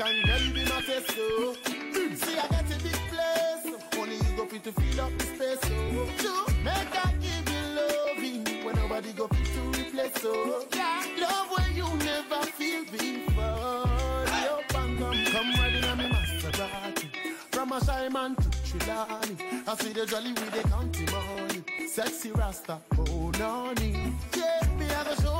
Jamaican 0.00 0.22
girl 0.24 0.54
be 0.54 0.64
my 0.64 0.80
face, 0.80 1.06
so. 1.14 1.54
See, 1.62 2.38
I 2.38 2.48
got 2.48 2.64
a 2.64 2.82
big 2.82 3.00
place. 3.12 3.76
Only 3.98 4.16
you 4.16 4.34
go 4.34 4.46
fit 4.46 4.64
to 4.64 4.72
fill 4.72 5.00
up 5.02 5.18
the 5.18 5.24
space, 5.24 5.60
so. 5.60 6.08
Sure. 6.22 6.46
Make 6.64 7.04
I 7.04 7.12
give 7.20 7.46
you 7.52 7.64
loving 7.76 8.64
when 8.64 8.76
nobody 8.76 9.12
go 9.12 9.28
fit 9.28 9.46
to 9.46 9.60
replace, 9.78 10.14
so. 10.22 10.64
Yeah. 10.74 11.04
Love 11.20 11.50
where 11.50 11.70
you 11.72 11.84
never 11.98 12.46
feel 12.46 12.84
before. 12.84 14.24
Yo, 14.40 14.60
bang, 14.72 14.96
come, 14.96 15.24
come 15.26 15.74
in 15.74 15.84
on 15.84 15.98
me 15.98 16.04
Maserati. 16.08 17.08
From 17.52 17.72
a 17.72 17.84
shy 17.84 18.08
man 18.08 18.36
to 18.36 18.48
Trilani. 18.64 19.68
I 19.68 19.74
see 19.76 19.92
the 19.92 20.06
jolly 20.06 20.32
with 20.32 20.50
the 20.50 20.66
county 20.66 21.04
money. 21.12 21.86
Sexy 21.86 22.30
Rasta, 22.32 22.78
oh, 22.96 23.30
noni. 23.38 24.14
Yeah, 24.34 24.66
me, 24.78 24.86
I 24.86 25.04
go 25.04 25.14
show 25.16 25.39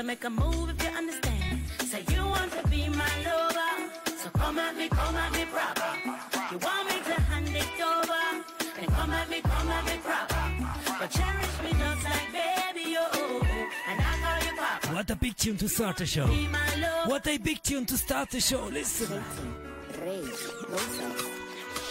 So 0.00 0.06
make 0.06 0.24
a 0.24 0.30
move 0.30 0.70
if 0.70 0.82
you 0.82 0.96
understand. 0.96 1.60
Say 1.80 2.02
you 2.08 2.24
want 2.24 2.50
to 2.52 2.66
be 2.68 2.88
my 2.88 3.12
lover. 3.22 3.92
So 4.16 4.30
come 4.30 4.58
at 4.58 4.74
me, 4.74 4.88
come 4.88 5.14
at 5.14 5.30
me 5.34 5.44
proper. 5.44 5.92
You 6.50 6.58
want 6.58 6.88
me 6.88 6.96
to 7.04 7.20
hand 7.20 7.48
it 7.48 7.80
over. 7.92 8.24
Then 8.76 8.86
come 8.96 9.10
at 9.10 9.28
me, 9.28 9.42
come 9.42 9.68
at 9.68 9.84
me 9.84 9.98
proper. 10.02 10.44
But 10.98 11.10
cherish 11.10 11.56
me 11.64 11.70
just 11.78 12.04
like 12.04 12.32
baby, 12.32 12.96
oh, 12.96 13.08
oh, 13.12 13.42
oh. 13.44 13.90
And 13.90 14.00
I 14.00 14.12
call 14.22 14.38
you 14.46 14.56
papa. 14.56 14.94
What 14.94 15.10
a 15.10 15.16
big 15.16 15.36
tune 15.36 15.58
to 15.58 15.68
start 15.68 15.98
the 15.98 16.06
show. 16.06 16.26
Be 16.28 16.48
my 16.48 16.74
lover. 16.76 17.10
What 17.10 17.26
a 17.26 17.36
big 17.36 17.62
tune 17.62 17.84
to 17.84 17.98
start 17.98 18.30
the 18.30 18.40
show. 18.40 18.64
Listen. 18.72 19.22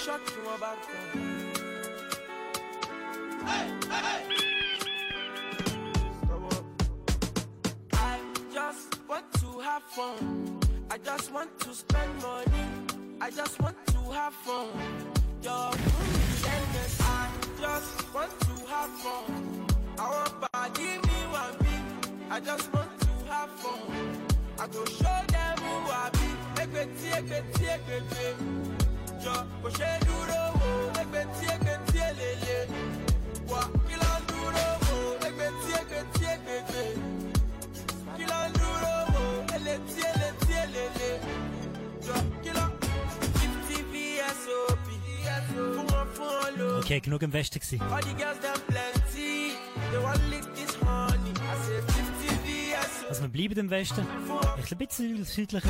Shut 0.04 0.22
you 0.36 0.50
about 0.50 0.80
I 3.45 4.59
just 8.72 9.10
want 9.10 9.34
to 9.34 9.60
have 9.62 9.82
fun. 9.82 10.60
I 10.92 10.98
just 11.00 11.34
want 11.34 11.60
to 11.62 11.74
spend 11.74 12.12
money. 12.22 12.66
I 13.20 13.32
just 13.32 13.60
want 13.62 13.76
to 13.88 13.98
have 14.12 14.34
fun. 14.34 14.68
Your 15.42 15.72
endless. 16.54 17.02
I 17.02 17.30
just 17.60 18.14
want 18.14 18.40
to 18.42 18.54
have 18.68 18.92
fun. 19.04 19.66
I 19.98 20.10
want 20.12 20.52
body 20.52 20.84
me 21.08 21.20
one 21.40 21.56
me. 21.64 21.76
I 22.30 22.40
just 22.40 22.72
want 22.72 22.92
to 23.00 23.08
have 23.32 23.50
fun. 23.50 23.82
I 24.60 24.68
go 24.68 24.86
show 24.86 25.20
them 25.36 25.58
who 25.66 25.76
I 26.02 26.10
be. 26.14 26.30
Egbeti, 26.62 27.08
egbeti, 27.20 27.66
egbeti. 27.76 28.26
Jọ 29.24 29.36
kò 29.62 29.70
ṣe 29.78 29.92
dúró 30.06 30.42
wò. 30.60 30.70
Egbeti, 31.02 31.46
egbeti, 31.56 31.98
elele. 32.10 32.88
Okay, 46.80 47.02
genug 47.02 47.22
im 47.22 47.34
Westen 47.34 47.60
gewesen. 47.60 47.82
All 47.82 48.02
the 48.02 48.13
girls 48.13 48.39
them 48.39 48.62
plenty. 48.68 49.52
They 49.92 50.02
want 50.02 50.20
lick 50.30 50.44
this 50.56 50.76
honey. 50.82 51.32
I 51.32 51.56
say 51.65 51.82
50 51.82 52.30
VSOP. 52.46 53.10
Also 53.10 53.22
wir 53.24 53.30
bleiben 53.30 53.60
im 53.60 53.70
Westen. 53.70 54.08
Ein 54.08 54.78
bisschen 54.78 55.26
südlicher. 55.26 55.70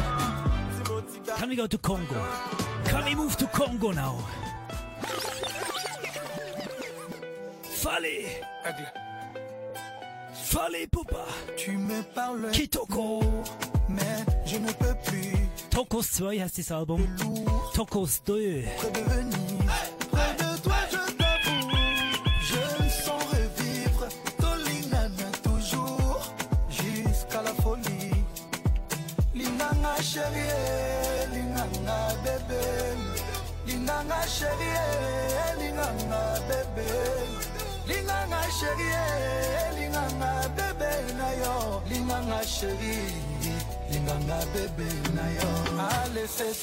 Can 1.37 1.49
we 1.49 1.55
go 1.55 1.67
to 1.67 1.77
Congo? 1.77 2.15
Can 2.85 3.05
we 3.05 3.15
move 3.15 3.35
to 3.37 3.47
Congo 3.47 3.91
now? 3.91 4.23
Fallait 7.63 8.25
Fallait 10.33 10.87
Pupa 10.87 11.25
Tu 11.55 11.77
me 11.77 12.01
parles 12.13 12.51
Kitoko 12.51 13.21
mais 13.87 14.25
je 14.45 14.57
ne 14.57 14.71
peux 14.73 14.95
plus 15.05 15.33
Tokos 15.69 16.11
2 16.17 16.41
heißt 16.41 16.57
das 16.59 16.71
Album. 16.71 17.07
Tokos 17.73 18.21
2. 18.25 18.33
redevenir. 18.33 19.39
Près 19.65 19.98
chérie, 30.19 30.51
linganga 31.33 31.99
bébé. 32.23 32.63
Chérie, 34.27 34.79
bébé. 36.49 36.87
Linganga 37.87 38.41
chérie, 38.59 38.93
linganga 39.77 40.31
bébé 40.55 40.93
na 42.27 42.41
chérie, 42.43 43.13
linganga 43.91 44.39
bébé 44.53 44.89
na 45.15 45.25
yo. 45.37 45.49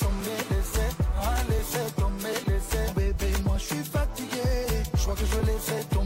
Tomber, 0.01 0.43
laissez, 0.51 0.91
ah, 1.21 1.41
laissez 1.49 1.93
tomber, 1.97 2.39
laissez. 2.49 2.93
Bébé, 2.95 3.33
moi 3.45 3.57
je 3.59 3.65
suis 3.65 3.85
fatigué, 3.85 4.49
je 4.95 5.03
crois 5.03 5.15
que 5.15 5.27
je 5.27 5.41
laissais 5.51 5.85
tomber. 5.91 6.06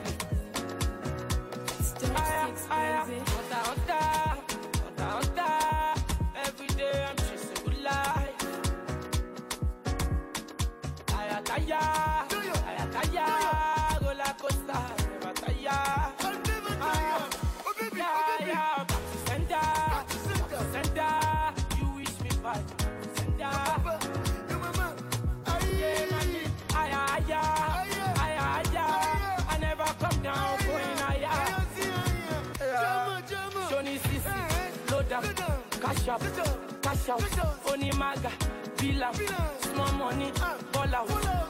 cash 36.05 36.39
up, 36.39 36.81
cash 36.81 37.09
out, 37.09 37.19
Onimaga, 37.65 38.31
Villa, 38.77 39.11
small 39.59 39.91
money, 39.93 40.31
ball 40.71 40.95
out, 40.95 41.07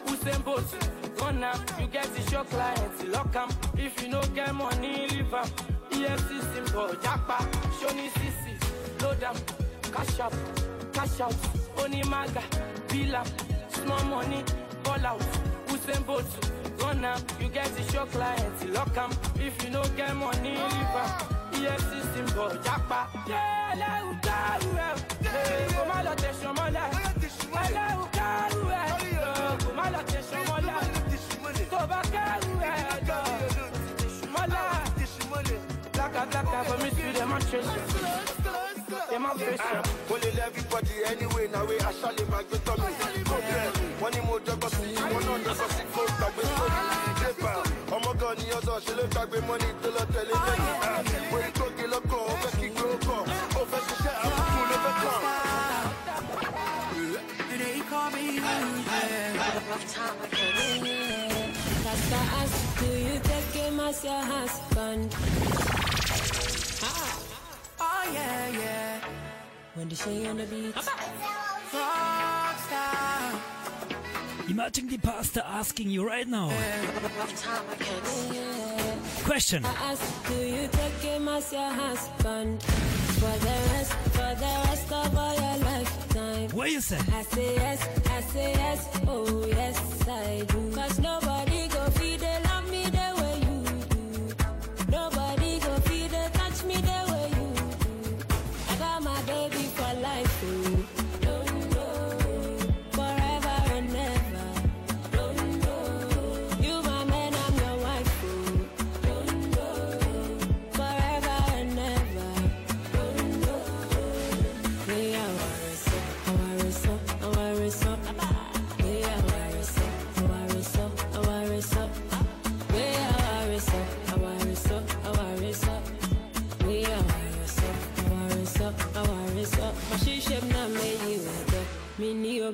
Usain 0.07 0.43
Bolt, 0.43 0.75
run 1.21 1.43
up, 1.43 1.57
you 1.79 1.87
get 1.87 2.03
the 2.13 2.29
show 2.29 2.43
clients, 2.43 3.03
lock 3.07 3.35
'em. 3.35 3.49
If 3.77 4.01
you 4.01 4.09
no 4.09 4.21
get 4.35 4.53
money, 4.53 5.07
leave 5.09 5.33
'em. 5.33 5.45
EFC 5.91 6.41
symbol, 6.53 6.89
Japa, 7.03 7.37
Johnny 7.79 8.09
Sisi, 8.09 9.01
load 9.01 9.23
up, 9.23 9.37
cash 9.93 10.19
up, 10.19 10.33
cash 10.93 11.21
out, 11.21 11.35
Onimaga, 11.77 12.43
Villa, 12.89 13.23
small 13.69 14.03
money, 14.05 14.43
ball 14.83 15.05
out, 15.05 15.21
Usain 15.67 16.05
Bolt, 16.05 16.25
run 16.81 17.05
up, 17.05 17.21
you 17.39 17.47
get 17.49 17.69
the 17.75 17.83
show 17.91 18.05
clients, 18.05 18.65
lock 18.65 18.97
'em. 18.97 19.11
If 19.35 19.63
you 19.63 19.69
no 19.69 19.83
get 19.95 20.13
money, 20.15 20.57
leave 20.57 20.95
'em. 20.95 21.40
EFC 21.61 21.91
symbol, 22.13 22.51
Japa, 22.65 22.99
yeah, 23.27 23.73
ẹlẹ́rù 23.73 24.11
kárù 24.25 24.69
ẹ̀ 24.87 24.93
kò 25.75 25.81
má 25.89 25.97
lọ 26.05 26.13
tẹ̀sán 26.21 26.51
mọ́lẹ̀ 26.57 26.85
ẹlẹ́rù 27.65 28.05
kárù 28.17 28.61
ẹ̀ 28.81 28.87
kò 29.63 29.69
má 29.77 29.85
lọ 29.93 30.01
tẹ̀sán 30.11 30.41
mọ́lẹ̀ 30.49 30.77
tó 31.71 31.79
bá 31.91 31.99
kárù 32.13 32.51
ẹ̀ 32.71 32.75
jọ 33.07 33.17
mọ́lẹ̀ 34.33 35.59
blaka 35.93 36.21
blaka 36.31 36.59
for 36.67 36.77
me 36.83 36.89
to 36.97 37.05
demonstration 37.19 37.77
mo 40.09 40.15
lè 40.21 40.29
lé 40.37 40.41
everybody 40.49 40.93
anyway 41.11 41.47
na 41.53 41.59
wey 41.67 41.79
aṣálẹ̀ 41.89 42.25
máa 42.31 42.43
gbé 42.47 42.57
tọ́ 42.65 42.75
mi. 42.79 42.87
wọ́n 44.01 44.11
ní 44.13 44.19
mo 44.27 44.35
dọ́gbọ́n 44.47 44.71
sí 44.75 44.83
i 44.99 45.03
wọ́n 45.13 45.23
náà 45.27 45.37
dọ́gbọ́n 45.45 45.69
sí 45.75 45.83
kó 45.93 46.01
gbàgbé 46.17 46.43
sórí. 46.55 46.79
ọmọ 47.95 48.11
gan 48.19 48.33
ni 48.39 48.45
ọ̀dọ̀ 48.59 48.77
ṣe 48.85 48.91
ló 48.97 49.03
gbàgbé 49.13 49.37
mọ́ni 49.47 49.67
tó 49.81 49.89
lọ 49.95 50.03
tẹ̀lé 50.13 50.33
lẹ́yìn. 50.45 50.60
Do 62.79 62.87
you 62.87 63.19
husband? 64.21 65.13
When 69.75 69.89
the. 69.89 70.73
Imagine 74.49 74.87
the 74.89 74.97
pastor 74.97 75.43
asking 75.45 75.89
you 75.89 76.05
right 76.05 76.27
now. 76.27 76.51
Question. 79.23 79.65
I 79.65 79.73
ask, 79.91 80.27
do 80.27 80.35
you 80.35 80.67
take 80.71 81.01
him 81.01 81.27
as 81.27 81.51
your 81.53 81.71
husband 81.71 82.61
for 82.63 83.37
the 83.39 83.55
rest, 83.73 83.93
for 83.93 84.35
the 84.35 84.53
rest 84.67 84.91
of 84.91 85.17
all 85.17 85.33
your 85.33 85.57
lifetime? 86.41 86.57
What 86.57 86.71
you 86.71 86.81
say? 86.81 86.97
I 86.97 87.21
say 87.23 87.55
yes, 87.55 87.89
I 88.09 88.21
say 88.21 88.51
yes, 88.53 88.89
oh 89.07 89.45
yes 89.47 90.07
I 90.07 90.43
do. 90.47 90.71
Cause 90.75 90.99
nobody 90.99 91.67
go 91.67 91.85
feed 91.91 92.19
they 92.19 92.39
love 92.43 92.50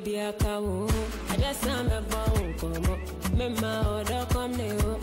I 0.05 1.38
just 1.38 1.65
am 1.65 1.89
a 1.89 2.01
bone 2.01 2.53
come 2.60 2.86
up. 2.86 3.33
Me 3.33 3.49
my 3.49 3.88
order 3.88 4.27
come 4.29 4.55
ne 4.55 4.71
o. 4.83 4.96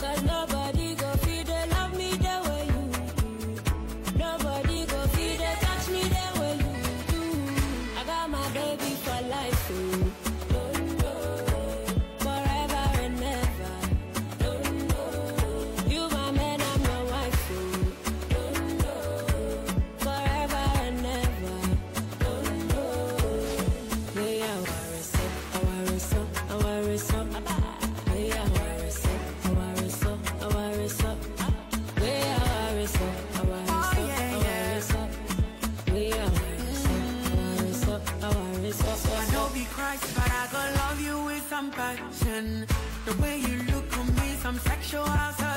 with. 41.70 42.66
The 43.04 43.22
way 43.22 43.38
you 43.38 43.62
look 43.72 43.92
at 43.92 44.06
me, 44.20 44.34
some 44.42 44.58
sexual 44.58 45.04
seduction. 45.04 45.53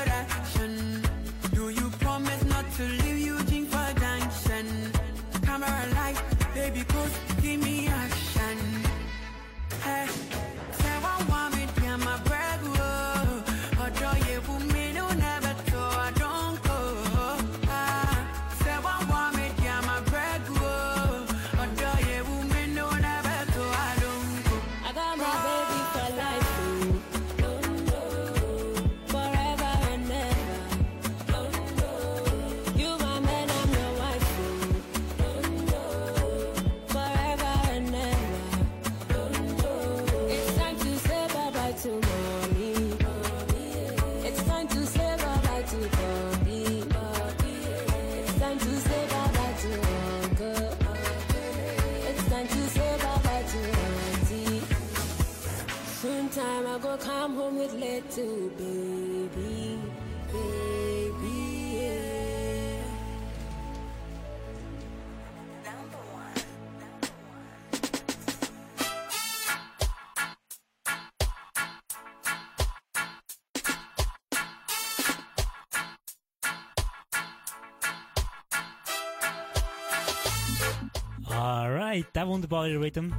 Der 82.17 82.27
wunderbare 82.27 82.80
Rhythm, 82.80 83.12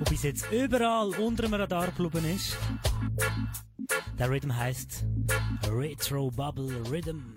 der 0.00 0.10
bis 0.10 0.24
jetzt 0.24 0.50
überall 0.50 1.10
unter 1.20 1.44
dem 1.44 1.54
Radar 1.54 1.92
geblieben 1.92 2.34
ist. 2.34 2.58
Der 4.18 4.28
Rhythm 4.28 4.50
heißt 4.50 5.04
Retro 5.70 6.32
Bubble 6.32 6.82
Rhythm. 6.90 7.36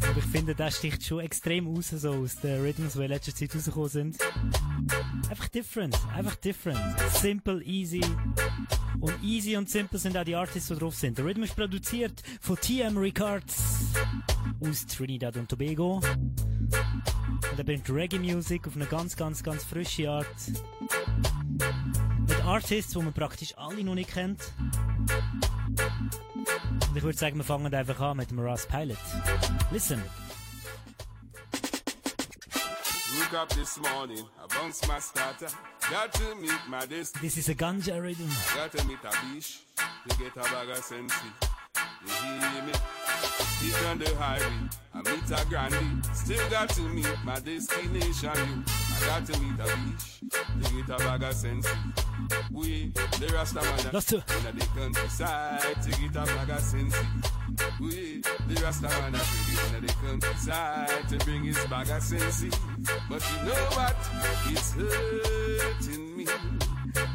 Aber 0.00 0.16
ich 0.16 0.24
finde, 0.26 0.54
der 0.54 0.70
sticht 0.70 1.04
schon 1.04 1.18
extrem 1.18 1.66
raus, 1.66 1.88
so 1.88 2.12
aus 2.12 2.36
den 2.36 2.62
Rhythms, 2.62 2.92
die 2.92 3.02
in 3.02 3.08
letzter 3.08 3.34
Zeit 3.34 3.52
rausgekommen 3.52 3.88
sind. 3.88 4.16
Einfach 5.28 5.48
different, 5.48 5.98
einfach 6.14 6.36
different. 6.36 6.78
Simple, 7.14 7.64
easy. 7.64 8.00
Und 9.00 9.20
easy 9.24 9.56
und 9.56 9.68
simple 9.68 9.98
sind 9.98 10.16
auch 10.16 10.22
die 10.22 10.36
Artists, 10.36 10.68
die 10.68 10.76
drauf 10.76 10.94
sind. 10.94 11.18
Der 11.18 11.24
Rhythm 11.24 11.42
ist 11.42 11.56
produziert 11.56 12.22
von 12.40 12.56
TM 12.60 12.96
Records 12.96 13.60
aus 14.60 14.86
Trinidad 14.86 15.36
und 15.36 15.48
Tobago. 15.48 16.00
Und 17.56 17.60
er 17.60 17.64
bringt 17.64 17.88
Reggae-Music 17.88 18.66
auf 18.66 18.76
eine 18.76 18.84
ganz, 18.84 19.16
ganz, 19.16 19.42
ganz 19.42 19.64
frische 19.64 20.10
Art. 20.10 20.26
Mit 22.28 22.44
Artists, 22.44 22.92
die 22.92 22.98
man 22.98 23.14
praktisch 23.14 23.56
alle 23.56 23.82
noch 23.82 23.94
nicht 23.94 24.12
kennt. 24.12 24.52
Und 25.70 26.94
ich 26.94 27.02
würde 27.02 27.16
sagen, 27.16 27.38
wir 27.38 27.44
fangen 27.44 27.74
einfach 27.74 27.98
an 27.98 28.18
mit 28.18 28.30
dem 28.30 28.40
Russ 28.40 28.66
Pilot. 28.66 28.98
Listen. 29.72 30.02
Woke 33.20 33.40
up 33.40 33.48
this 33.48 33.78
morning, 33.78 34.18
I 34.18 34.46
bounced 34.54 34.86
my 34.86 35.00
starter. 35.00 35.48
Got 35.90 36.12
to 36.12 36.34
meet 36.34 36.60
my 36.68 36.86
destiny. 36.86 37.22
This 37.22 37.38
is 37.38 37.48
a 37.48 37.54
ganja 37.54 37.98
rhythm. 38.02 38.28
Got 38.54 38.72
to 38.72 38.84
meet 38.86 38.98
a 39.02 39.34
bish 39.34 39.60
to 40.06 40.16
get 40.18 40.36
a 40.36 40.42
bag 40.42 40.68
of 40.68 40.84
sensi. 40.84 41.26
You 42.04 42.12
hear 42.12 42.62
me? 42.64 42.72
Hit 43.60 43.86
on 43.86 43.98
the 43.98 44.14
highway, 44.16 44.68
I 44.94 45.02
meet 45.02 45.30
a 45.30 45.44
grandy. 45.48 46.08
Still 46.12 46.50
got 46.50 46.68
to 46.70 46.82
meet 46.82 47.08
my 47.24 47.40
destination. 47.40 48.30
You, 48.34 48.64
I 48.94 49.06
got 49.06 49.26
to 49.26 49.40
meet 49.40 49.58
a 49.58 49.76
beach, 49.76 50.20
to 50.62 50.74
get 50.74 50.88
a 50.88 50.98
bag 50.98 51.22
of 51.22 51.34
sensi. 51.34 51.70
We, 52.52 52.92
the 53.18 53.32
Rasta 53.34 53.62
man, 53.62 54.00
zu. 54.00 54.16
in 54.16 54.56
the 54.58 54.66
countryside 54.74 55.82
to 55.82 55.90
get 55.90 56.10
a 56.10 56.24
bag 56.26 56.50
of 56.50 56.60
sensi. 56.60 57.06
We, 57.80 58.22
the 58.48 58.60
Rasta 58.62 58.88
man, 58.88 59.14
in 59.14 59.86
the 59.86 59.92
countryside 60.04 61.08
to 61.08 61.18
bring 61.24 61.44
his 61.44 61.58
bag 61.66 61.88
of 61.90 62.02
sensi. 62.02 62.50
But 63.08 63.22
you 63.30 63.48
know 63.48 63.64
what? 63.74 63.96
It's 64.46 64.72
hurting 64.72 66.16
me. 66.16 66.26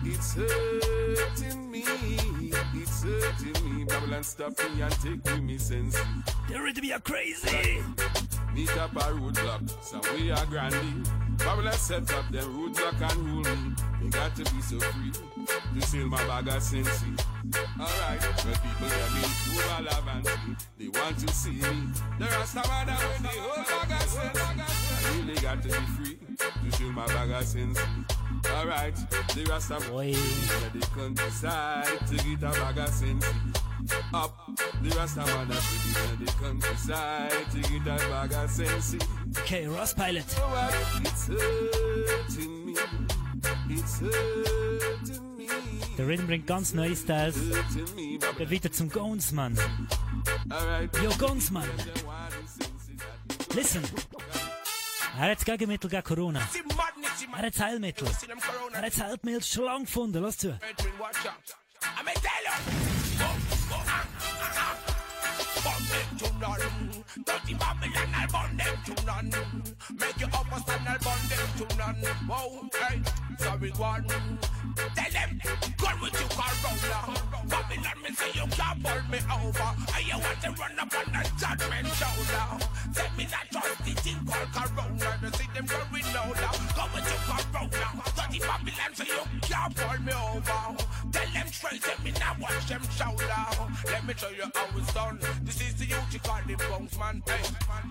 It's 0.03 0.33
hurting 0.33 1.70
me. 1.70 1.70
Hurting 3.03 3.77
me. 3.77 3.83
Babylon 3.85 4.23
stop 4.23 4.53
me 4.59 4.81
and 4.81 4.91
take 5.01 5.23
with 5.23 5.41
me 5.41 5.57
sense. 5.57 5.97
The 6.47 6.61
rhythm 6.61 6.91
are 6.93 6.99
crazy. 6.99 7.81
Meet 8.53 8.77
up 8.77 8.95
a 8.95 8.99
roadblock, 8.99 9.69
so 9.83 9.99
we 10.13 10.29
are 10.29 10.45
grandy. 10.45 11.09
Babylon 11.37 11.73
set 11.73 12.13
up 12.13 12.29
them 12.29 12.73
that 12.73 12.93
can 12.99 13.25
rule 13.25 13.43
me. 13.43 13.75
You 14.03 14.09
got 14.11 14.35
to 14.35 14.43
be 14.43 14.61
so 14.61 14.79
free 14.79 15.11
to 15.73 15.87
steal 15.87 16.07
my 16.07 16.23
bag 16.27 16.47
of 16.49 16.61
sense. 16.61 17.03
Alright, 17.79 18.21
when 18.45 18.55
people 18.55 18.87
hear 18.87 19.09
me 19.15 19.23
over 19.57 19.83
love 19.83 20.07
and 20.13 20.57
they 20.77 20.87
want 20.99 21.17
to 21.19 21.33
see 21.33 21.51
me. 21.51 21.89
The 22.19 22.25
Rasta 22.25 22.61
man 22.67 22.87
with 22.87 23.21
the 23.23 23.29
whole 23.29 23.63
bag 23.63 23.91
of 23.91 24.09
sense. 24.09 24.37
I 24.37 25.17
really 25.17 25.41
got 25.41 25.61
to 25.63 25.69
be 25.69 25.73
free 25.73 26.17
to 26.37 26.71
steal 26.71 26.91
my 26.91 27.07
bag 27.07 27.31
of 27.31 27.45
sense. 27.45 27.79
Alright, 28.49 28.95
the 29.35 29.45
Rasta 29.49 29.79
Boy. 29.89 30.13
the 30.13 30.87
countryside 30.95 31.85
to 32.07 32.15
get 32.15 32.43
a 32.43 32.51
bag 32.51 32.77
of 32.77 32.89
sense. 32.89 33.25
Up, 34.13 34.35
the 34.81 34.89
Rasta 34.95 35.19
man 35.19 35.47
to 35.47 36.25
the 36.25 36.31
countryside 36.39 37.31
to 37.51 37.61
get 37.61 37.81
a 37.81 38.09
bag 38.09 38.33
of 38.33 38.49
sense. 38.49 38.95
Okay, 39.39 39.67
Ross 39.67 39.93
Pilot. 39.93 40.25
It's 41.03 41.27
hurting 41.27 42.65
me. 42.65 42.75
It's 43.69 43.99
hurting 43.99 45.37
me. 45.37 45.47
Der 45.97 46.07
Rhythm 46.07 46.27
bringt 46.27 46.47
ganz 46.47 46.73
neue 46.73 46.95
Styles. 46.95 47.35
Geht 48.37 48.51
weiter 48.51 48.71
zum 48.71 48.89
Gonsmann. 48.89 49.57
Alright. 50.49 50.89
Yo, 51.03 51.11
Gonsmann. 51.17 51.69
Listen. 53.53 53.83
Er 55.19 55.31
hat 55.31 55.45
Gegenmittel 55.45 55.89
gegen 55.89 56.03
Corona. 56.03 56.39
Er 57.33 57.45
hat 57.45 57.59
Heilmittel. 57.59 58.07
Er 58.73 58.81
hat 58.81 58.97
Heilmittel 58.97 59.43
schon 59.43 59.65
lange 59.65 59.85
gefunden. 59.85 60.21
Lass 60.21 60.37
zu. 60.37 60.57
Dirty 67.25 67.53
Babylon, 67.53 68.09
I'll 68.15 68.27
burn 68.27 68.57
them 68.57 68.77
to 68.85 69.05
none. 69.05 69.31
Make 69.99 70.19
you 70.19 70.25
up 70.27 70.51
a 70.51 70.59
stand, 70.59 70.87
I'll 70.87 70.97
burn 70.99 71.21
them 71.29 71.47
to 71.57 71.77
none. 71.77 72.01
Whoa, 72.27 72.69
hey, 72.81 73.01
sorry, 73.37 73.69
one. 73.71 74.05
Tell 74.95 75.11
them, 75.11 75.41
go 75.77 75.87
with 76.01 76.19
you, 76.19 76.27
Corona. 76.33 76.99
Babylon, 77.47 77.97
me 78.03 78.09
say 78.15 78.31
you 78.33 78.47
can't 78.49 78.83
pull 78.83 79.01
me 79.11 79.19
over. 79.29 79.69
And 79.95 80.07
you 80.07 80.17
want 80.17 80.41
to 80.41 80.49
run 80.49 80.79
up 80.79 80.93
on 80.97 81.13
the 81.13 81.21
judgment 81.37 81.87
shoulder. 81.93 82.45
Tell 82.93 83.11
me 83.17 83.25
that 83.29 83.45
trust 83.51 83.77
the 83.85 83.93
thing 84.01 84.25
called 84.25 84.49
Corona. 84.53 85.19
You 85.21 85.29
see 85.29 85.47
them 85.53 85.65
going 85.65 86.07
louder. 86.13 86.51
Go 86.73 86.83
with 86.95 87.05
you, 87.05 87.19
Corona. 87.29 88.01
Dirty 88.17 88.39
Babylon, 88.39 88.91
say 88.93 89.05
you 89.05 89.23
can't 89.41 89.75
pull 89.75 89.99
me 90.01 90.13
over. 90.13 90.90
Tell 91.11 91.27
them 91.33 91.47
straight, 91.47 91.85
let 91.87 92.03
me 92.03 92.11
now 92.19 92.35
watch 92.39 92.67
them 92.67 92.81
shoulder. 92.95 93.25
Let 93.85 94.05
me 94.07 94.13
show 94.15 94.29
you 94.29 94.47
how 94.53 94.67
it's 94.77 94.93
done. 94.93 95.19
This 95.43 95.61
is 95.61 95.75
the 95.75 95.85
youth 95.85 96.13
you 96.13 96.19
call 96.19 96.39
the 96.47 96.55
bones 96.55 96.97
man. 96.97 97.21
Hey, 97.27 97.43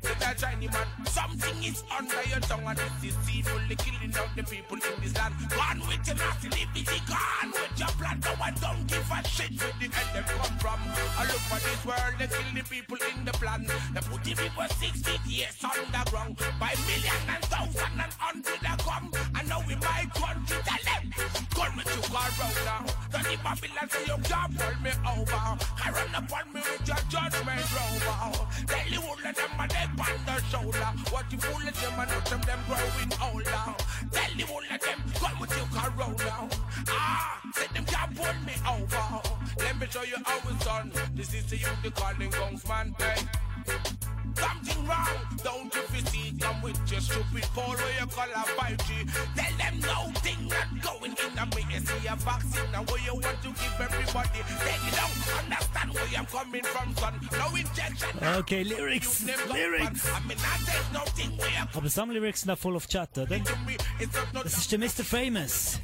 little 0.02 0.34
shiny 0.38 0.68
man. 0.68 0.86
Something 1.04 1.64
is 1.64 1.84
under 1.96 2.22
your 2.28 2.40
tongue 2.40 2.64
and 2.66 2.78
this 2.78 3.12
is 3.12 3.16
deceitfully 3.26 3.76
killing 3.76 4.14
out 4.16 4.30
the 4.36 4.42
people 4.44 4.76
in 4.76 5.02
this 5.02 5.14
land. 5.16 5.34
Gone 5.50 5.80
with 5.86 6.06
your 6.06 6.16
liberty, 6.16 7.00
gone 7.06 7.50
with 7.52 7.78
your 7.78 7.92
blood. 7.98 8.18
No 8.24 8.32
one 8.40 8.54
don't 8.60 8.86
give 8.86 9.10
a 9.10 9.28
shit 9.28 9.52
where 9.60 9.74
the 9.80 9.86
hell 9.94 10.14
them 10.14 10.24
come 10.24 10.56
from. 10.58 10.80
I 11.18 11.22
look 11.28 11.44
for 11.50 11.60
this 11.60 11.84
world, 11.84 12.14
they 12.18 12.26
kill 12.26 12.50
the 12.54 12.64
people 12.64 12.98
in 13.04 13.24
the 13.24 13.32
plan. 13.32 13.66
They 13.66 14.00
put 14.00 14.24
the 14.24 14.34
people 14.34 14.64
60 14.64 15.28
years 15.28 15.56
underground. 15.60 16.38
By 16.58 16.72
million 16.88 17.20
and 17.28 17.44
thousand 17.44 18.00
and 18.00 18.12
hundred 18.16 18.64
a 18.64 18.74
come. 18.80 19.10
And 19.36 19.48
now 19.48 19.60
in 19.68 19.78
my 19.80 20.08
country, 20.14 20.56
tell 20.64 20.84
them, 20.88 21.12
come 21.60 21.76
with 21.76 21.94
you, 21.94 22.02
Corona. 22.08 22.76
Then 23.10 23.22
the 23.22 23.36
Babylon 23.44 23.88
say 23.90 24.04
you 24.06 24.18
can't 24.24 24.52
pull 24.56 24.76
me 24.82 24.92
over. 25.04 25.44
I 25.84 25.90
run 25.92 26.14
upon 26.14 26.46
me 26.52 26.60
with 26.60 26.88
your 26.88 27.02
judgment 27.08 27.64
rover. 27.76 28.46
Tell 28.66 28.88
you 28.88 29.00
all 29.02 29.12
of 29.12 29.34
them 29.36 29.60
and 29.60 29.70
they 29.70 29.86
on 30.00 30.20
the 30.26 30.36
shoulder. 30.48 30.90
What 31.10 31.26
you 31.32 31.38
fool 31.38 31.68
of 31.68 31.80
them 31.80 32.00
and 32.00 32.10
them, 32.10 32.40
them 32.40 32.60
growing 32.66 33.12
older. 33.20 33.64
Tell 34.12 34.32
you 34.36 34.46
all 34.46 34.66
of 34.74 34.80
them, 34.80 35.00
come 35.14 35.40
with 35.40 35.56
you, 35.56 35.66
Corona. 35.74 36.48
Ah, 36.88 37.40
say 37.54 37.66
them 37.74 37.84
can't 37.84 38.16
pull 38.16 38.34
me 38.46 38.54
over. 38.68 39.20
Let 39.58 39.80
me 39.80 39.86
show 39.90 40.02
you 40.02 40.16
how 40.24 40.38
it's 40.48 40.64
done. 40.64 40.92
This 41.14 41.34
is 41.34 41.46
the 41.46 41.56
youth 41.56 41.82
they 41.82 41.90
calling 41.90 42.30
gongs 42.30 42.66
man. 42.66 42.94
Hey. 42.98 43.99
Something 44.40 44.86
wrong, 44.86 45.16
don't 45.44 45.74
you 45.74 45.82
feel 45.82 46.06
see 46.06 46.32
Come 46.40 46.62
with 46.62 46.78
your 46.90 47.00
stupid 47.00 47.42
pole 47.54 47.74
where 47.76 48.00
you 48.00 48.06
call 48.06 48.30
a 48.30 48.42
5G 48.58 48.90
Tell 49.36 49.54
them 49.58 49.74
no 49.80 49.98
thing 50.20 50.48
not 50.48 50.68
going 50.82 51.12
in 51.12 51.38
a 51.38 51.44
me 51.54 51.62
You 51.72 51.80
see 51.80 52.06
a 52.08 52.16
vaccine 52.16 52.74
and 52.74 52.88
where 52.90 53.02
you 53.04 53.14
want 53.14 53.38
to 53.42 53.48
give 53.48 53.76
everybody 53.80 54.40
They 54.64 54.78
don't 54.96 55.18
understand 55.38 55.92
where 55.94 56.08
I'm 56.18 56.26
coming 56.26 56.64
from 56.64 56.96
son 56.96 57.14
No 57.32 57.46
injection 57.54 58.08
Okay, 58.40 58.64
Lyrics. 58.64 59.24
Lyrics. 59.52 60.08
I 60.08 60.20
mean 60.26 60.38
I 60.40 60.56
take 60.64 60.92
nothing 60.92 61.36
where 61.38 61.68
Aber 61.74 61.88
some 61.90 62.10
Lyrics 62.10 62.40
sind 62.42 62.56
full 62.58 62.76
of 62.76 62.88
Chat, 62.88 63.16
oder? 63.18 63.38
to 63.38 63.56
me 63.66 63.76
It's 64.00 64.14
not 64.14 64.32
no 64.34 64.42
Das 64.42 64.56
ist 64.56 64.72
der 64.72 64.78
Mr. 64.78 65.04
Famous. 65.04 65.78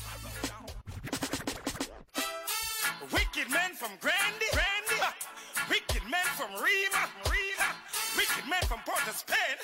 Wicked 3.12 3.50
men 3.50 3.72
from 3.74 3.90
Grandy, 4.00 4.46
Grandy. 4.52 4.98
Wicked 5.68 6.02
men 6.10 6.26
from 6.36 6.50
Rima, 6.62 7.02
Wicked 8.56 8.68
from 8.68 8.80
Port 8.84 9.06
of 9.08 9.16
Spain. 9.16 9.56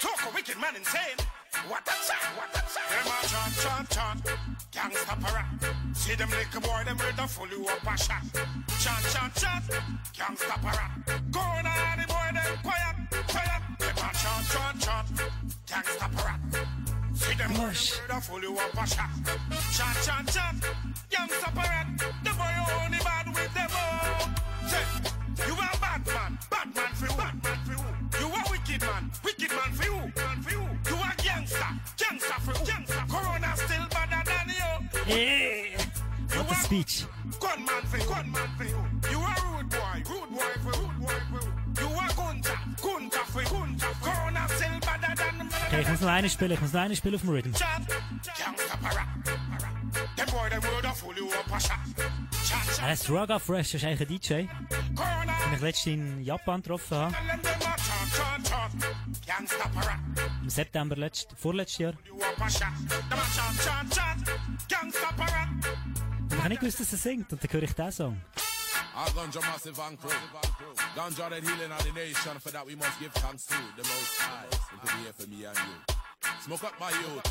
Talk 0.00 0.20
a 0.30 0.34
wicked 0.34 0.58
man 0.60 0.76
insane. 0.76 1.18
What 1.68 1.82
a 1.82 1.94
chat, 2.06 2.22
what 2.36 2.48
a 2.54 2.62
chat. 2.72 2.88
Them 2.90 3.06
a 3.06 3.26
chant, 3.28 3.54
chant, 3.60 3.90
chant. 3.90 4.38
Gangsta 4.72 5.20
para. 5.20 5.44
See 5.94 6.14
them 6.14 6.30
little 6.30 6.60
boy, 6.60 6.82
them 6.84 6.96
ready 6.98 7.16
to 7.16 7.26
full 7.26 7.48
you 7.48 7.66
up 7.66 7.82
a 7.82 7.98
shot. 7.98 8.22
Chant, 8.80 9.04
chant, 9.12 9.34
chant. 9.34 9.64
Gangsta 10.16 10.56
para. 10.62 10.90
Go 11.30 11.40
on, 11.40 11.64
the 11.64 12.06
boy, 12.06 12.30
them 12.32 12.58
quiet, 12.62 12.96
quiet. 13.28 13.62
Them 13.78 13.96
a 13.96 14.10
chant, 14.20 14.46
chant, 14.52 14.80
chant. 14.80 15.08
Gangsta 15.66 16.06
para. 16.16 16.40
See 17.14 17.34
them 17.34 17.50
boy, 17.50 17.56
them 17.56 17.68
ready 17.68 18.08
to 18.08 18.20
full 18.20 18.42
you 18.42 18.56
up 18.56 18.74
a 18.74 18.86
shot. 18.86 19.10
Chant, 19.72 19.96
chant, 20.04 20.32
chant. 20.32 20.64
Gangsta 21.10 21.54
para. 21.54 21.86
The 22.24 22.30
boy 22.30 22.54
only 22.84 22.98
bad 22.98 23.26
with 23.34 23.52
them 23.54 23.70
all. 23.74 24.30
Say, 24.68 24.84
you 25.46 25.54
a 25.54 25.79
Hey! 35.10 35.74
What 36.36 36.52
a 36.52 36.54
speech. 36.54 37.04
Gunman 37.40 37.82
for 37.90 37.96
who? 37.96 38.14
Gunman 38.14 38.48
for 38.56 38.62
who? 38.62 39.10
You 39.10 39.18
a 39.18 39.34
rude 39.50 39.68
boy, 39.68 39.96
rude 40.08 40.30
boy 40.30 40.54
for 40.62 40.70
who? 40.78 40.86
Rude 40.86 41.00
boy 41.00 41.18
for 41.30 41.40
who? 41.42 41.80
You 41.80 41.88
a 41.98 42.06
gunta, 42.14 42.54
gunta 42.80 43.18
for 43.32 43.40
who? 43.42 43.56
Gunta. 43.56 43.86
Corona 44.06 44.46
still 44.48 44.78
better 44.78 45.14
than 45.16 45.48
Okay, 45.66 45.80
ich 45.80 45.88
muss 45.88 46.00
noch 46.00 46.08
einen 46.10 46.30
spielen, 46.30 46.52
ich 46.52 46.60
muss 46.60 46.72
noch 46.72 46.82
einen 46.82 46.94
spielen 46.94 47.16
auf 47.16 47.22
dem 47.22 47.30
Rhythm. 47.30 47.52
Chat, 47.54 47.82
gangster 48.38 48.76
para. 48.80 49.04
Them 50.14 50.26
boy, 50.30 50.48
them 50.48 50.62
would 50.62 50.84
have 50.84 50.96
full 50.96 51.16
you 51.16 51.26
up 51.26 51.52
a 51.52 51.58
shot. 51.60 51.78
Chat, 52.44 52.66
chat. 52.68 52.78
Er 52.78 52.86
heißt 52.86 53.10
Raga 53.10 53.40
Fresh, 53.40 53.72
das 53.72 53.82
ist 53.82 53.84
eigentlich 53.88 54.08
ein 54.08 54.46
DJ, 54.46 54.46
Corona. 54.94 55.32
den 55.44 55.54
ich 55.54 55.60
letztens 55.60 55.86
in 55.86 56.22
Japan 56.22 56.62
getroffen 56.62 56.96
habe. 56.96 57.14
Im 60.42 60.50
September 60.50 60.96
letzt, 60.96 61.34
vorletztes 61.36 61.78
Jahr. 61.78 61.92
Und 61.92 62.20
ich 66.30 66.38
habe 66.38 66.48
nicht 66.48 66.60
gewusst, 66.60 66.80
dass 66.80 66.92
er 66.92 66.98
singt. 66.98 67.32
Und 67.32 67.42
dann 67.42 67.52
höre 67.52 67.62
ich 67.62 67.72
diesen 67.74 67.92
Song. 67.92 68.20
Our 68.96 69.10
ganja 69.14 69.40
massive 69.40 69.80
and 69.82 70.00
crew. 70.00 70.10
Ganja 70.94 71.30
that 71.30 71.42
healing 71.42 71.72
of 71.72 71.82
the 71.82 71.92
nation. 71.92 72.40
For 72.40 72.50
that 72.50 72.66
we 72.66 72.76
must 72.76 72.98
give 72.98 73.12
thanks 73.14 73.46
to 73.46 73.54
the 73.76 73.82
most 73.82 74.20
high. 74.20 74.46
It 74.50 74.60
could 74.68 74.82
be 74.82 74.88
here 75.02 75.12
for 75.12 75.26
me 75.28 75.44
and 75.46 75.56
you. 75.56 75.99
Smoke 76.44 76.64
up 76.64 76.80
my 76.80 76.90
youth. 76.90 77.26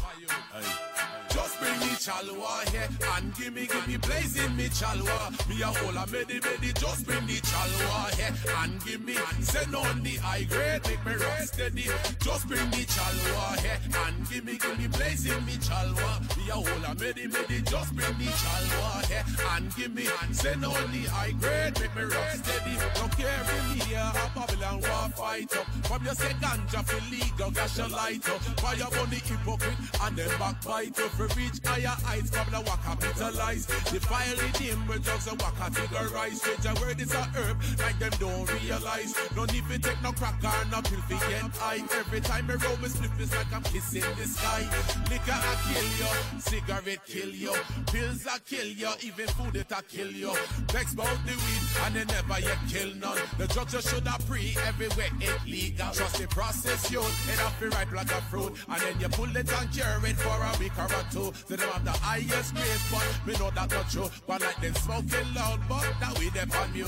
Hey. 0.54 1.10
Just 1.30 1.60
bring 1.60 1.80
me 1.80 1.94
chalwa 1.98 2.70
here 2.70 2.90
and 3.16 3.36
give 3.36 3.54
me, 3.54 3.68
give 3.68 3.88
me 3.88 3.98
blazing 3.98 4.56
me 4.56 4.68
chalwa. 4.70 5.30
Me 5.48 5.62
a 5.62 5.68
whole 5.68 5.98
a 5.98 6.06
medi 6.08 6.40
medi, 6.40 6.74
just 6.74 7.06
bring 7.06 7.26
the 7.28 7.40
chalwa 7.42 8.16
here 8.16 8.34
and 8.58 8.84
give 8.86 9.04
me. 9.06 9.16
Send 9.42 9.76
on 9.76 10.02
the 10.04 10.16
high 10.18 10.44
grade, 10.44 10.82
make 10.88 11.06
me 11.06 11.14
rock 11.14 11.40
steady. 11.42 11.88
Just 12.20 12.48
bring 12.48 12.70
the 12.72 12.86
chalwa 12.86 13.60
here 13.60 13.80
and 14.06 14.30
give 14.30 14.46
me, 14.46 14.58
give 14.58 14.78
me 14.80 14.88
blazing 14.88 15.46
me 15.46 15.54
chalwa. 15.58 16.38
Me 16.38 16.50
a 16.50 16.54
whole 16.54 16.86
a 16.86 16.96
medi 16.96 17.28
medi, 17.28 17.62
just 17.62 17.96
bring 17.96 18.18
the 18.18 18.26
chalwa 18.26 19.06
here 19.06 19.26
and 19.52 19.76
give 19.76 19.94
me. 19.94 20.06
Send 20.32 20.66
on 20.66 20.92
the 20.92 21.04
high 21.10 21.32
grade, 21.40 21.80
make 21.80 21.96
me 21.96 22.04
rock 22.04 22.30
steady. 22.42 22.76
Don't 22.96 23.12
care 23.18 23.44
for 23.46 23.74
me 23.74 23.80
here, 23.86 24.12
a 24.16 24.32
Babylon 24.34 24.82
war 24.82 25.10
fight 25.16 25.56
up. 25.58 25.68
From 25.86 26.04
your 26.06 26.16
ganja 26.16 26.84
for 26.86 27.02
legal, 27.12 27.52
gas 27.52 27.78
your 27.78 27.90
light 27.90 28.28
up. 28.30 28.42
Fire 28.80 29.02
on 29.02 29.10
the 29.10 29.16
hypocrite 29.18 29.76
and 30.04 30.16
then 30.16 30.30
backbite 30.40 31.00
up. 31.00 31.12
For 31.12 31.28
reach 31.36 31.60
higher 31.66 31.96
heights, 32.00 32.30
from 32.30 32.50
the 32.52 32.62
waka 32.62 32.96
capitalize. 32.96 33.66
The 33.66 34.00
fire 34.00 34.36
redeem 34.40 34.88
with 34.88 35.04
drugs 35.04 35.28
and 35.28 35.42
waka 35.42 35.70
categorize. 35.70 36.36
Stranger 36.36 36.74
word 36.80 37.02
is 37.02 37.14
a 37.14 37.24
herb, 37.36 37.58
like 37.80 38.00
them 38.00 38.12
don't 38.20 38.48
realize. 38.64 39.14
No 39.36 39.44
need 39.46 39.68
to 39.68 39.80
take 39.80 40.02
no 40.02 40.12
crack 40.14 40.40
or 40.44 40.66
no 40.72 40.82
pill 40.82 41.02
for 41.02 41.20
get 41.28 41.52
high. 41.60 41.84
Every 42.00 42.22
time 42.22 42.50
I 42.50 42.56
roll 42.56 42.78
my 42.78 42.88
slip 42.88 43.20
is 43.20 43.36
like 43.36 43.52
I'm 43.54 43.64
kissing 43.64 44.04
the 44.16 44.26
sky. 44.26 44.64
Liquor 45.12 45.36
a 45.36 45.54
kill 45.68 45.90
you, 46.00 46.40
cigarette 46.40 47.06
kill 47.06 47.30
you, 47.30 47.54
pills 47.88 48.26
a 48.28 48.40
kill 48.40 48.68
you, 48.68 48.90
even 49.04 49.28
food 49.36 49.56
it 49.58 49.72
a 49.72 49.84
kill 49.84 50.12
you. 50.12 50.32
Vex 50.72 50.94
about 50.94 51.20
the 51.26 51.36
weed 51.36 51.64
and 51.84 51.96
they 51.96 52.06
never 52.06 52.40
yet 52.40 52.60
kill 52.70 52.96
none. 52.96 53.20
The 53.38 53.48
drugs 53.48 53.74
you 53.74 53.82
should 53.82 54.08
have 54.08 54.26
pre 54.26 54.56
everywhere 54.66 55.12
it 55.20 55.40
legal. 55.46 55.92
Trust 55.92 56.22
the 56.22 56.28
process, 56.28 56.90
you 56.92 57.02
it 57.02 57.44
up 57.44 57.60
be 57.60 57.68
ripe 57.68 57.92
like 57.92 58.12
a 58.12 58.22
fruit. 58.32 58.56
And 58.72 58.82
then 58.82 59.00
you 59.00 59.10
pull 59.10 59.36
it 59.36 59.52
and 59.52 59.72
cure 59.72 60.02
it 60.06 60.18
for 60.18 60.38
a 60.38 60.52
week 60.60 60.78
or 60.78 60.86
a 60.86 61.02
two. 61.12 61.34
So 61.48 61.56
them 61.56 61.70
have 61.70 61.84
the 61.86 61.92
highest 61.92 62.54
grades, 62.54 62.92
but 62.92 63.08
we 63.26 63.34
know 63.34 63.50
that 63.52 63.72
not 63.72 63.90
true. 63.90 64.10
But 64.28 64.42
like 64.42 64.62
them 64.62 64.76
smoking 64.76 65.34
loud, 65.34 65.60
but 65.68 65.88
that 66.00 66.18
we 66.20 66.30
them 66.30 66.52
on 66.52 66.74
you. 66.76 66.86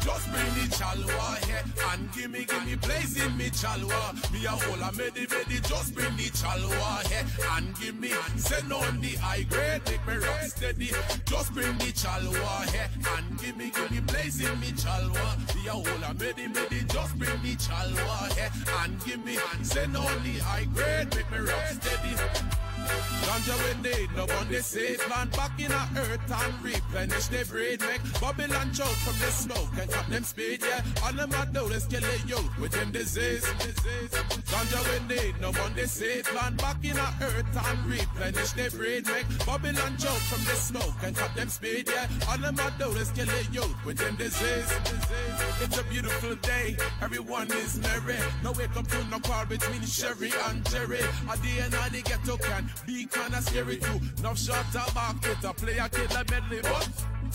Just 0.00 0.26
bring 0.32 0.50
the 0.58 0.66
chalwa 0.74 1.44
here 1.46 1.64
and 1.90 2.12
give 2.12 2.30
me, 2.30 2.44
give 2.44 2.66
me 2.66 2.74
blazing 2.76 3.36
me 3.36 3.50
chalwa. 3.50 4.32
Me 4.32 4.44
a 4.44 4.50
whole 4.50 4.82
a 4.82 4.92
medi 4.92 5.26
medi, 5.30 5.60
just 5.60 5.94
bring 5.94 6.16
the 6.16 6.28
chalwa 6.34 7.06
here 7.06 7.26
and 7.52 7.78
give 7.78 7.98
me. 8.00 8.10
Send 8.36 8.72
on 8.72 9.00
the 9.00 9.14
high 9.16 9.42
grade, 9.44 9.82
make 9.86 10.06
me 10.06 10.14
rock 10.16 10.42
steady. 10.42 10.90
Just 11.26 11.54
bring 11.54 11.78
the 11.78 11.92
chalwa 11.94 12.70
here 12.72 12.90
and 13.16 13.38
give 13.38 13.56
me, 13.56 13.70
give 13.70 13.90
me 13.90 14.00
blazing 14.00 14.58
me 14.60 14.72
chalwa. 14.72 15.54
Me 15.54 15.68
a 15.68 15.70
whole 15.70 16.04
a 16.04 16.14
medi 16.14 16.48
medi, 16.48 16.82
just 16.88 17.16
bring 17.18 17.40
the 17.42 17.54
chalwa 17.56 18.32
here 18.34 18.50
and 18.80 19.04
give 19.04 19.24
me. 19.24 19.36
Send 19.62 19.96
on 19.96 20.22
the 20.24 20.38
high 20.40 20.64
grade, 20.74 21.03
make 21.12 21.30
me 21.30 21.38
rock 21.38 21.66
steady. 21.66 22.63
Ganja 23.24 23.56
when 23.64 23.82
they 23.82 24.06
no 24.16 24.26
one 24.26 24.48
they 24.48 24.60
say 24.60 24.96
plant 24.96 25.32
back 25.36 25.58
in 25.58 25.72
a 25.72 25.88
earth 25.96 26.32
and 26.32 26.54
replenish 26.62 27.26
their 27.28 27.44
breed. 27.44 27.80
Make 27.80 28.02
Babylon 28.20 28.72
choke 28.72 28.98
from 29.04 29.18
the 29.18 29.30
smoke 29.32 29.72
and 29.80 29.90
cut 29.90 30.08
them 30.08 30.24
speed 30.24 30.62
yeah. 30.62 30.82
All 31.04 31.12
them 31.12 31.32
a 31.32 31.46
do 31.52 31.66
is 31.66 31.86
kill 31.86 32.04
a 32.04 32.16
youth 32.26 32.58
with 32.60 32.72
them 32.72 32.92
disease. 32.92 33.44
Ganja 34.50 34.80
when 34.90 35.08
they 35.08 35.34
no 35.40 35.52
one 35.52 35.74
they 35.74 35.86
say 35.86 36.22
plant 36.22 36.56
back 36.58 36.84
in 36.84 36.96
a 36.96 37.08
earth 37.22 37.68
and 37.68 37.86
replenish 37.86 38.52
their 38.52 38.70
breed. 38.70 39.06
Make 39.06 39.26
Babylon 39.46 39.96
choke 39.96 40.24
from 40.30 40.44
the 40.44 40.56
smoke 40.56 40.98
and 41.02 41.16
cut 41.16 41.34
them 41.34 41.48
speed 41.48 41.88
yeah. 41.88 42.06
All 42.28 42.38
them 42.38 42.58
a 42.58 42.72
do 42.78 42.90
is 42.98 43.10
kill 43.10 43.28
a 43.28 43.42
youth 43.52 43.84
with 43.84 43.98
them 43.98 44.16
disease. 44.16 44.70
It's 45.60 45.78
a 45.78 45.84
beautiful 45.84 46.34
day. 46.36 46.76
Everyone 47.02 47.50
is 47.52 47.78
merry. 47.80 48.18
No 48.42 48.52
wake 48.52 48.76
up 48.76 48.86
to 48.88 49.04
no 49.08 49.18
quarrel 49.20 49.46
between 49.46 49.82
Sherry 49.82 50.32
and 50.48 50.64
Jerry. 50.70 51.00
A 51.32 51.36
day 51.38 51.58
and 51.62 51.72
the 51.72 52.02
ghetto 52.02 52.36
can 52.36 52.68
be 52.86 53.06
kinda 53.06 53.40
scary 53.42 53.76
too. 53.76 54.00
Enough 54.18 54.38
shot 54.38 54.66
back 54.94 55.16
it, 55.26 55.44
a 55.44 55.52
play 55.54 55.78
a 55.78 55.88
killer 55.88 56.24
medley, 56.30 56.60
but 56.62 56.88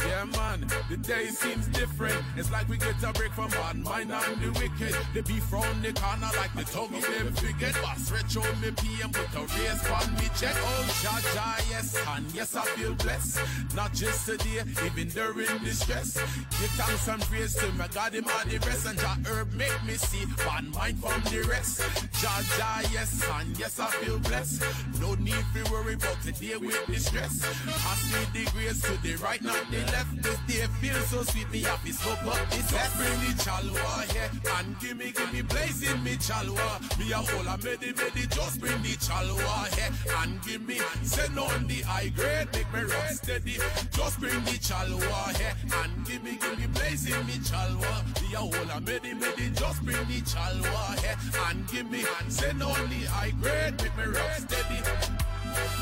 yeah 0.06 0.24
man, 0.24 0.66
the 0.90 0.98
day 0.98 1.28
seems 1.28 1.68
different. 1.68 2.18
It's 2.38 2.52
like 2.52 2.68
we 2.70 2.78
get 2.78 3.02
a 3.04 3.12
break 3.14 3.32
from 3.34 3.50
bad 3.52 3.78
mind 3.78 4.12
and 4.12 4.42
the 4.42 4.52
wicked. 4.60 4.96
They 5.14 5.22
be 5.22 5.40
from 5.40 5.82
the 5.82 5.94
corner 5.94 6.30
like 6.38 6.54
the 6.56 6.64
tongue 6.64 6.94
of 6.96 7.02
them 7.02 7.34
forget. 7.34 7.74
Boss 7.82 8.12
retro 8.12 8.44
me 8.62 8.72
PM 8.72 9.12
put 9.12 9.34
a 9.36 9.42
raise 9.58 9.86
on 9.90 10.14
me 10.16 10.30
check. 10.40 10.56
Oh 10.56 10.86
Jaja, 11.02 11.70
yes, 11.70 11.98
and 12.08 12.26
yes 12.34 12.56
I 12.56 12.64
feel 12.76 12.94
blessed. 12.96 13.40
Not 13.76 13.94
just 13.94 14.26
today, 14.26 14.64
even 14.86 15.10
during 15.10 15.64
distress. 15.64 16.16
Give 16.16 16.72
thanks 16.78 17.08
and 17.08 17.22
praise 17.24 17.56
to 17.56 17.72
my 17.74 17.88
God, 17.88 18.14
him 18.14 18.26
all 18.26 18.46
the 18.46 18.58
rest. 18.60 18.86
And 18.88 19.00
Jah 19.00 19.18
herb 19.28 19.54
make 19.54 19.84
me 19.86 19.94
see 19.94 20.26
bad 20.38 20.66
mind 20.74 21.00
from 21.00 21.22
the 21.32 21.48
rest. 21.50 21.82
Jaja, 22.22 22.94
yes, 22.94 23.24
and 23.34 23.58
yes 23.60 23.80
I 23.80 23.88
feel 23.88 24.20
blessed. 24.20 24.64
No 25.02 25.16
need 25.16 25.46
to 25.54 25.72
worry 25.72 25.94
about 25.94 26.22
today 26.22 26.58
with 26.58 26.86
distress. 26.88 27.42
Pass 27.66 28.14
me 28.14 28.20
the 28.34 28.52
grace 28.52 28.82
to 28.82 29.02
the 29.02 29.16
right, 29.16 29.42
not 29.42 29.60
the 29.72 29.89
left. 29.92 30.22
This 30.24 30.40
day 30.48 30.66
feels 30.82 31.08
so 31.08 31.24
sweet, 31.24 31.50
me 31.52 31.62
happy 31.62 31.92
smoke 31.92 32.24
up 32.26 32.50
this 32.50 32.70
Just 32.72 32.98
bring 32.98 33.20
the 33.20 33.32
chalwa 33.44 34.12
here 34.12 34.30
and 34.58 34.80
give 34.80 34.98
me, 34.98 35.12
give 35.12 35.34
me 35.34 35.42
blazing 35.42 36.04
me 36.04 36.16
chalwa. 36.18 36.68
Me 37.00 37.12
a 37.12 37.18
whole 37.18 37.48
a 37.48 37.58
medi 37.58 37.94
medi, 37.94 38.28
just 38.28 38.60
bring 38.60 38.82
the 38.82 38.96
chalwa 39.06 39.68
here 39.76 39.92
and 40.20 40.42
give 40.44 40.62
me. 40.68 40.80
Send 41.04 41.38
on 41.40 41.68
the 41.68 41.82
high 41.82 42.10
grade, 42.10 42.48
make 42.54 42.74
me 42.74 42.82
rock 42.82 43.10
steady. 43.10 43.58
Just 43.92 44.20
bring 44.20 44.44
the 44.46 44.58
chalwa 44.68 45.38
here 45.38 45.54
and 45.84 46.06
give 46.06 46.24
me, 46.24 46.38
give 46.40 46.60
me 46.60 46.68
blazing 46.68 47.26
me 47.26 47.38
chalwa. 47.50 47.94
Me 48.22 48.34
a 48.34 48.38
whole 48.38 48.78
a 48.78 48.82
medi 48.82 49.14
medi, 49.14 49.50
just 49.52 49.84
bring 49.84 50.06
the 50.08 50.22
chalwa 50.22 51.00
here 51.00 51.18
and 51.48 51.68
give 51.68 51.90
me. 51.90 52.04
Send 52.28 52.64
on 52.64 52.90
the 52.90 53.02
high 53.08 53.34
grade, 53.42 53.82
make 53.82 53.98
me 53.98 54.04
rock 54.14 54.34
steady. 54.38 55.19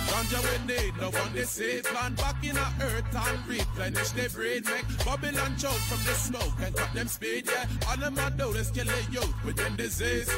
Ganja 0.09 0.39
when 0.43 0.67
they 0.67 0.91
no 0.99 1.09
one 1.09 1.45
say 1.45 1.81
plant 1.81 2.17
back 2.17 2.43
in 2.43 2.57
a 2.57 2.67
earth 2.81 3.15
and 3.15 3.47
replenish 3.47 4.09
their 4.11 4.29
breed 4.29 4.65
make 4.65 5.05
Babylon 5.05 5.55
choke 5.57 5.83
from 5.89 6.01
the 6.05 6.13
smoke 6.13 6.57
and 6.63 6.75
cut 6.75 6.93
them 6.93 7.07
speed 7.07 7.45
yeah 7.47 7.65
all 7.87 8.29
do 8.31 8.49
is 8.57 8.71
kill 8.71 8.89
a 8.89 9.01
youth 9.11 9.45
with 9.45 9.55
them 9.57 9.75
disease 9.75 10.29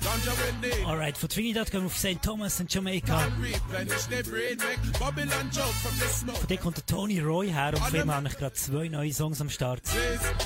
Ganja 0.00 0.32
when 0.42 0.60
they 0.60 0.84
Alright, 0.84 1.16
von 1.16 1.28
Trinidad 1.28 1.70
gehen 1.70 1.82
wir 1.82 1.86
auf 1.86 1.96
St. 1.98 2.22
Thomas 2.22 2.60
in 2.60 2.68
Jamaica. 2.68 3.16
and 3.16 3.38
replenish 3.42 4.04
their 4.06 4.22
breed 4.22 4.58
make 4.60 4.98
Babylon 4.98 5.50
choke 5.50 5.76
from 5.82 5.98
the 5.98 6.08
smoke 6.08 6.38
Von 6.38 6.48
dort 6.48 6.60
kommt 6.60 6.76
der 6.76 6.86
Tony 6.86 7.20
Roy 7.20 7.48
her 7.48 7.72
und 7.74 7.82
von 7.82 8.00
ihm 8.00 8.10
habe 8.10 8.28
ich 8.28 8.36
gerade 8.36 8.54
zwei 8.54 8.88
neue 8.88 9.12
Songs 9.12 9.40
am 9.40 9.50
Start. 9.50 9.82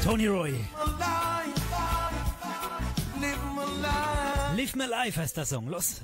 Tony 0.04 0.26
Roy. 0.26 0.54
Live 4.60 4.76
my 4.76 4.84
life. 4.84 5.16
Heißt 5.16 5.38
der 5.38 5.46
Song. 5.46 5.68
Los. 5.68 6.02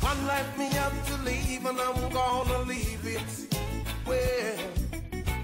One 0.00 0.26
life 0.26 0.58
me 0.58 0.64
have 0.74 1.06
to 1.06 1.14
live 1.22 1.66
and 1.66 1.80
I'm 1.80 2.10
gonna 2.10 2.58
leave 2.64 3.06
it. 3.06 3.22
Well, 4.04 4.81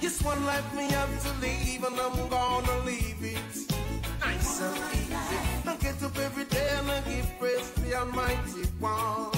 Yes, 0.00 0.22
one 0.22 0.44
life 0.46 0.74
me 0.74 0.84
have 0.90 1.22
to 1.24 1.32
leave 1.40 1.82
and 1.82 1.98
I'm 1.98 2.28
gonna 2.28 2.78
leave 2.84 3.18
it. 3.20 3.72
Nice 4.20 4.60
and 4.60 4.76
easy. 4.94 5.38
I 5.66 5.76
get 5.80 6.00
up 6.02 6.16
every 6.18 6.44
day 6.44 6.68
and 6.78 6.88
I 6.90 7.00
give 7.00 7.26
praise 7.40 7.70
to 7.72 7.80
the 7.80 7.94
Almighty 7.96 8.62
One. 8.78 9.32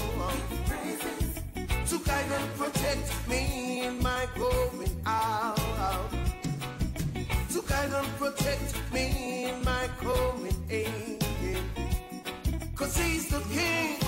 To 1.88 1.98
guide 2.04 2.30
and 2.30 2.54
protect 2.58 3.28
me 3.28 3.86
in 3.86 4.02
my 4.02 4.26
going 4.36 5.02
out. 5.06 6.11
To 7.52 7.62
guide 7.66 7.92
and 7.92 8.08
protect 8.18 8.74
me 8.92 9.46
in 9.48 9.64
my 9.64 9.88
coming 9.98 10.62
in. 10.68 11.18
Cause 12.76 12.96
he's 12.98 13.28
the 13.28 13.40
king. 13.54 13.99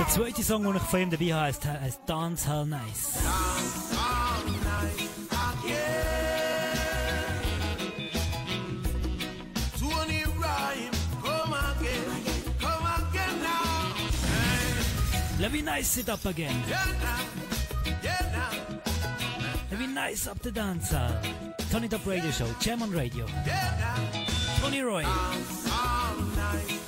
Der 0.00 0.08
zweite 0.08 0.42
Song, 0.42 0.62
den 0.62 0.76
ich 0.76 0.82
von 0.82 1.00
ihm 1.00 1.10
dabei 1.10 1.26
habe, 1.26 1.42
heißt, 1.48 1.66
heißt 1.66 2.00
Dance 2.06 2.48
Hall 2.48 2.64
Nice. 2.64 3.18
All 3.22 4.40
come 12.58 12.86
again 12.86 13.42
now. 13.42 13.94
Let 15.38 15.52
me 15.52 15.60
nice 15.60 15.98
it 15.98 16.08
up 16.08 16.24
again. 16.24 16.56
Let 19.70 19.78
me 19.78 19.86
nice 19.86 20.26
up 20.26 20.40
the 20.40 20.50
dance 20.50 20.92
hall. 20.92 21.12
Turn 21.70 21.84
it 21.84 21.92
up 21.92 22.06
Radio 22.06 22.30
Show, 22.30 22.48
Jam 22.58 22.80
on 22.80 22.90
Radio. 22.90 23.26
Tony 24.62 24.80
Roy. 24.80 25.04
All 25.04 26.16
night 26.36 26.64
again. 26.64 26.79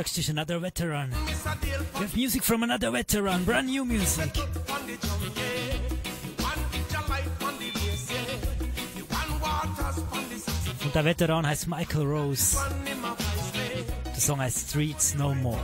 Next 0.00 0.16
is 0.16 0.30
another 0.30 0.58
veteran. 0.58 1.10
We 1.94 2.00
have 2.00 2.16
music 2.16 2.42
from 2.42 2.62
another 2.62 2.90
veteran, 2.90 3.44
brand 3.44 3.66
new 3.66 3.84
music. 3.84 4.32
Und 10.82 10.94
der 10.94 11.04
Veteran 11.04 11.46
heißt 11.46 11.68
Michael 11.68 12.06
Rose. 12.06 12.56
Der 14.06 14.20
Song 14.20 14.40
heißt 14.40 14.70
Streets 14.70 15.14
No 15.16 15.34
More. 15.34 15.60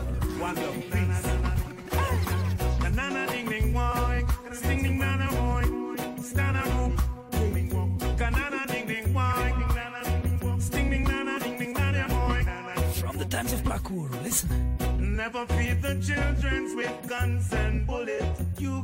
Never 15.36 15.52
feed 15.52 15.82
the 15.82 15.94
children 16.00 16.74
with 16.76 17.08
guns 17.08 17.52
and 17.52 17.86
bullets. 17.86 18.40
You 18.58 18.82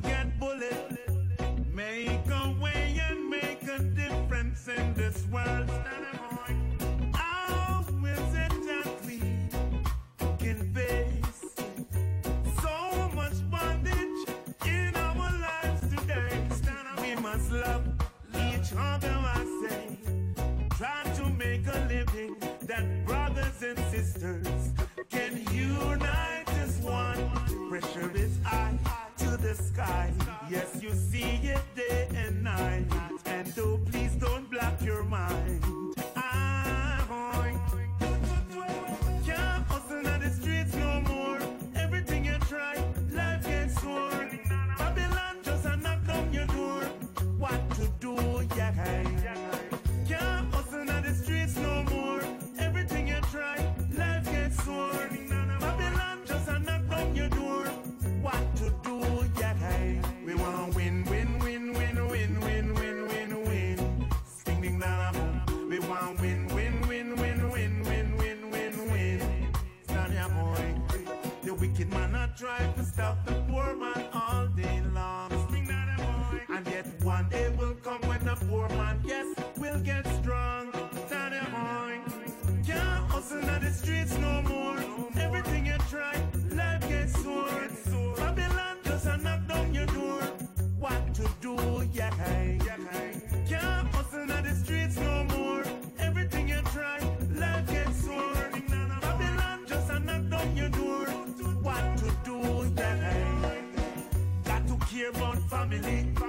family. 105.53 106.22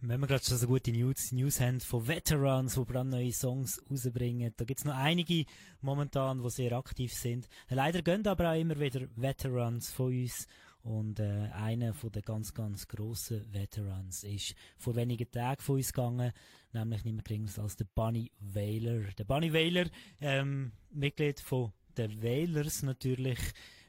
Wenn 0.00 0.20
wir 0.20 0.28
gerade 0.28 0.44
schon 0.44 0.56
so 0.56 0.68
gute 0.68 0.92
News, 0.92 1.32
News 1.32 1.58
haben 1.60 1.80
von 1.80 2.06
Veterans, 2.06 2.74
die 2.74 2.84
brandneue 2.84 3.32
Songs 3.32 3.82
rausbringen, 3.90 4.54
da 4.56 4.64
gibt's 4.64 4.84
noch 4.84 4.94
einige 4.94 5.44
momentan, 5.80 6.40
die 6.40 6.50
sehr 6.50 6.72
aktiv 6.74 7.12
sind. 7.12 7.48
Leider 7.68 8.00
gehen 8.02 8.24
aber 8.28 8.52
auch 8.52 8.56
immer 8.56 8.78
wieder 8.78 9.08
Veterans 9.16 9.90
von 9.90 10.12
uns 10.12 10.46
und 10.82 11.18
äh, 11.18 11.48
einer 11.52 11.94
von 11.94 12.12
den 12.12 12.22
ganz, 12.22 12.54
ganz 12.54 12.86
grossen 12.86 13.52
Veterans 13.52 14.22
ist 14.22 14.54
vor 14.76 14.94
wenigen 14.94 15.28
Tagen 15.32 15.60
von 15.60 15.76
uns 15.76 15.92
gegangen, 15.92 16.32
nämlich 16.72 17.04
nicht 17.04 17.14
mehr 17.14 17.24
geringer 17.24 17.58
als 17.58 17.74
der 17.74 17.86
Bunny 17.92 18.30
Wailer. 18.38 19.00
Der 19.18 19.24
Bunny 19.24 19.52
Wailer, 19.52 19.86
ähm, 20.20 20.70
Mitglied 20.90 21.40
von 21.40 21.72
den 21.96 22.22
Wailers 22.22 22.84
natürlich, 22.84 23.40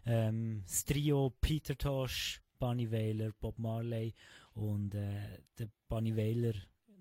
ähm, 0.07 0.63
das 0.65 0.85
Trio 0.85 1.35
Peter 1.39 1.77
Tosh, 1.77 2.41
Bunny 2.57 2.91
Wailer, 2.91 3.31
Bob 3.39 3.59
Marley 3.59 4.15
und 4.59 4.93
äh, 4.93 5.41
der 5.57 5.69
Bunny 5.87 6.15
Wailer, 6.15 6.53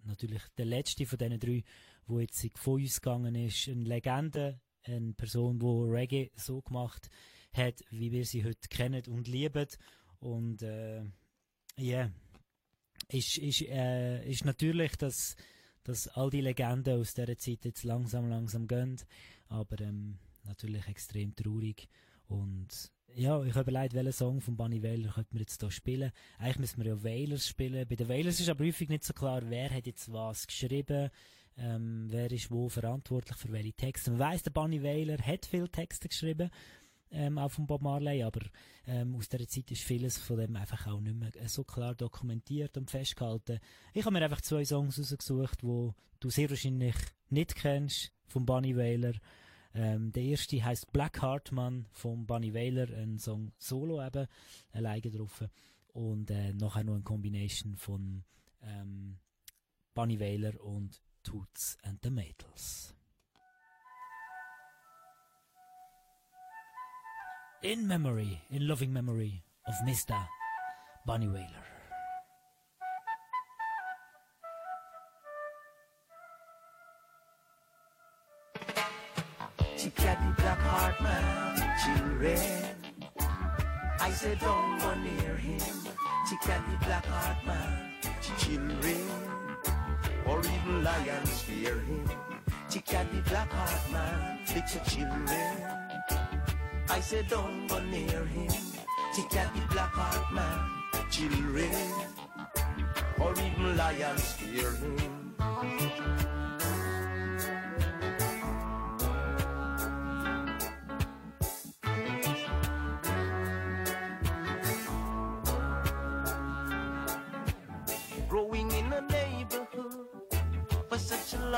natürlich 0.05 0.43
der 0.57 0.67
letzte 0.67 1.07
von 1.07 1.19
diesen 1.19 1.41
drei, 1.41 1.65
wo 2.07 2.21
jetzt 2.21 2.47
von 2.57 2.81
uns 2.81 3.01
gegangen 3.01 3.35
ist, 3.35 3.69
eine 3.69 3.83
Legende, 3.83 4.61
eine 4.85 5.13
Person, 5.13 5.59
die 5.59 5.67
Reggae 5.67 6.31
so 6.37 6.63
gemacht 6.63 7.09
hat, 7.53 7.83
wie 7.91 8.13
wir 8.13 8.25
sie 8.25 8.45
heute 8.45 8.69
kennen 8.69 9.03
und 9.09 9.27
lieben 9.27 9.67
und 10.21 10.63
äh, 10.63 11.03
ja, 11.77 12.07
yeah. 12.07 12.13
ist, 13.09 13.39
ist, 13.39 13.63
äh, 13.63 14.29
ist 14.29 14.45
natürlich, 14.45 14.97
dass, 14.97 15.37
dass 15.83 16.09
all 16.09 16.31
die 16.31 16.41
Legenden 16.41 17.01
aus 17.01 17.15
dieser 17.15 17.37
Zeit 17.37 17.65
jetzt 17.65 17.85
langsam, 17.85 18.29
langsam 18.29 18.69
gehen, 18.69 19.01
aber 19.49 19.81
ähm, 19.81 20.19
natürlich 20.45 20.87
extrem 20.87 21.35
traurig 21.35 21.89
und 22.29 22.93
ja, 23.15 23.43
ich 23.43 23.55
habe 23.55 23.71
überlegt, 23.71 23.95
welchen 23.95 24.13
Song 24.13 24.41
von 24.41 24.57
Bunny 24.57 24.83
Wailer 24.83 25.13
könnte 25.13 25.35
man 25.35 25.41
jetzt 25.41 25.61
hier 25.61 25.71
spielen. 25.71 26.13
Eigentlich 26.39 26.59
müssen 26.59 26.83
wir 26.83 26.91
ja 26.93 27.03
Wailers 27.03 27.49
spielen. 27.49 27.87
Bei 27.89 27.97
den 27.97 28.09
Wailers 28.09 28.41
ist 28.41 28.49
aber 28.49 28.65
häufig 28.65 28.89
nicht 28.89 29.05
so 29.05 29.13
klar, 29.13 29.43
wer 29.49 29.71
hat 29.71 29.87
jetzt 29.87 30.13
was 30.13 30.47
geschrieben, 30.47 31.11
ähm, 31.57 32.07
wer 32.11 32.31
ist 32.31 32.51
wo 32.51 32.69
verantwortlich 32.69 33.37
für 33.37 33.53
welche 33.53 33.73
Texte. 33.73 34.11
Man 34.11 34.21
weiss, 34.21 34.43
der 34.43 34.51
Bunny 34.51 34.83
Wailer 34.83 35.19
hat 35.19 35.47
viele 35.47 35.69
Texte 35.69 36.09
geschrieben, 36.09 36.51
ähm, 37.11 37.39
auch 37.39 37.51
von 37.51 37.67
Bob 37.67 37.83
Marley, 37.83 38.23
aber 38.23 38.41
ähm, 38.87 39.17
aus 39.17 39.29
dieser 39.29 39.49
Zeit 39.49 39.71
ist 39.71 39.83
vieles 39.83 40.19
von 40.19 40.37
dem 40.37 40.55
einfach 40.57 40.87
auch 40.87 41.01
nicht 41.01 41.17
mehr 41.17 41.31
so 41.49 41.65
klar 41.65 41.95
dokumentiert 41.95 42.77
und 42.77 42.91
festgehalten. 42.91 43.59
Ich 43.95 44.05
habe 44.05 44.13
mir 44.13 44.25
einfach 44.25 44.43
zwei 44.43 44.65
Songs 44.65 44.99
rausgesucht, 44.99 45.65
wo 45.65 45.95
du 46.21 46.31
sehr 46.31 46.51
wahrscheinlich 46.51 46.95
nicht 47.31 47.55
kennst, 47.55 48.13
von 48.27 48.45
Bunny 48.45 48.77
Wailer. 48.77 49.15
Ähm, 49.75 50.13
der 50.13 50.23
erste 50.23 50.63
heißt 50.65 50.93
Black 50.93 51.23
Heartman 51.23 51.87
von 51.93 52.27
Bunny 52.27 52.55
Wailer, 52.55 52.89
ein 52.97 53.19
Song 53.19 53.53
Solo 53.59 54.05
eben, 54.05 54.27
alleine 54.73 55.11
drauf. 55.11 55.45
Und 55.89 56.31
äh, 56.31 56.53
nachher 56.53 56.85
noch 56.85 56.95
eine 56.95 57.03
Combination 57.03 57.77
von 57.77 58.25
ähm, 58.63 59.19
Bunny 59.95 60.19
Wailer 60.21 60.61
und 60.61 61.03
Toots 61.23 61.77
and 61.83 61.99
the 62.03 62.11
Maytals. 62.11 62.95
In 67.63 67.87
memory, 67.87 68.41
in 68.51 68.63
loving 68.63 68.93
memory 68.93 69.43
of 69.67 69.75
Mr. 69.85 70.29
Bunny 71.05 71.27
Wailer. 71.27 71.78
Black 80.89 81.03
man, 81.03 81.77
children. 81.85 82.41
I 84.01 84.11
said 84.11 84.39
don't 84.41 84.79
go 84.79 84.95
near 84.95 85.37
him. 85.37 85.61
She 86.29 86.37
got 86.47 86.65
the 86.71 86.77
black 86.87 87.05
heart 87.05 87.45
man, 87.47 87.93
children. 88.39 89.05
Or 90.27 90.39
even 90.41 90.85
lions 90.85 91.43
fear 91.43 91.79
him. 91.81 92.09
She 92.71 92.81
got 92.81 93.11
the 93.13 93.21
black 93.29 93.51
heart 93.53 93.93
man, 93.93 94.39
little 94.49 94.85
children. 94.87 95.57
I 96.89 97.01
said 97.01 97.29
don't 97.29 97.67
go 97.67 97.81
near 97.81 98.25
him. 98.25 98.53
She 99.15 99.23
got 99.23 99.53
the 99.55 99.61
black 99.71 99.93
heart 99.93 100.33
man, 100.33 101.11
children. 101.11 101.75
Or 103.21 103.33
even 103.33 103.77
lions 103.77 104.33
fear 104.33 104.71
him. 104.73 105.35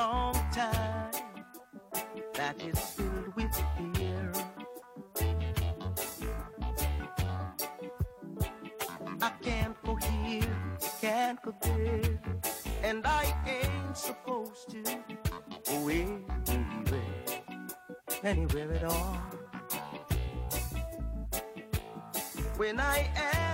Long 0.00 0.32
time 0.50 1.12
that 2.32 2.56
it's 2.58 2.84
filled 2.94 3.34
with 3.36 3.54
fear. 3.76 4.32
I 9.20 9.30
can't 9.42 9.76
go 9.84 9.96
here, 9.96 10.56
can't 11.02 11.38
go 11.42 11.54
there, 11.60 12.18
and 12.82 13.06
I 13.06 13.24
ain't 13.46 13.96
supposed 13.96 14.70
to 14.70 14.82
go 15.68 15.88
anywhere, 15.88 17.02
anywhere 18.24 18.72
at 18.72 18.84
all. 18.84 19.18
When 22.56 22.80
I 22.80 22.98
ask 23.14 23.49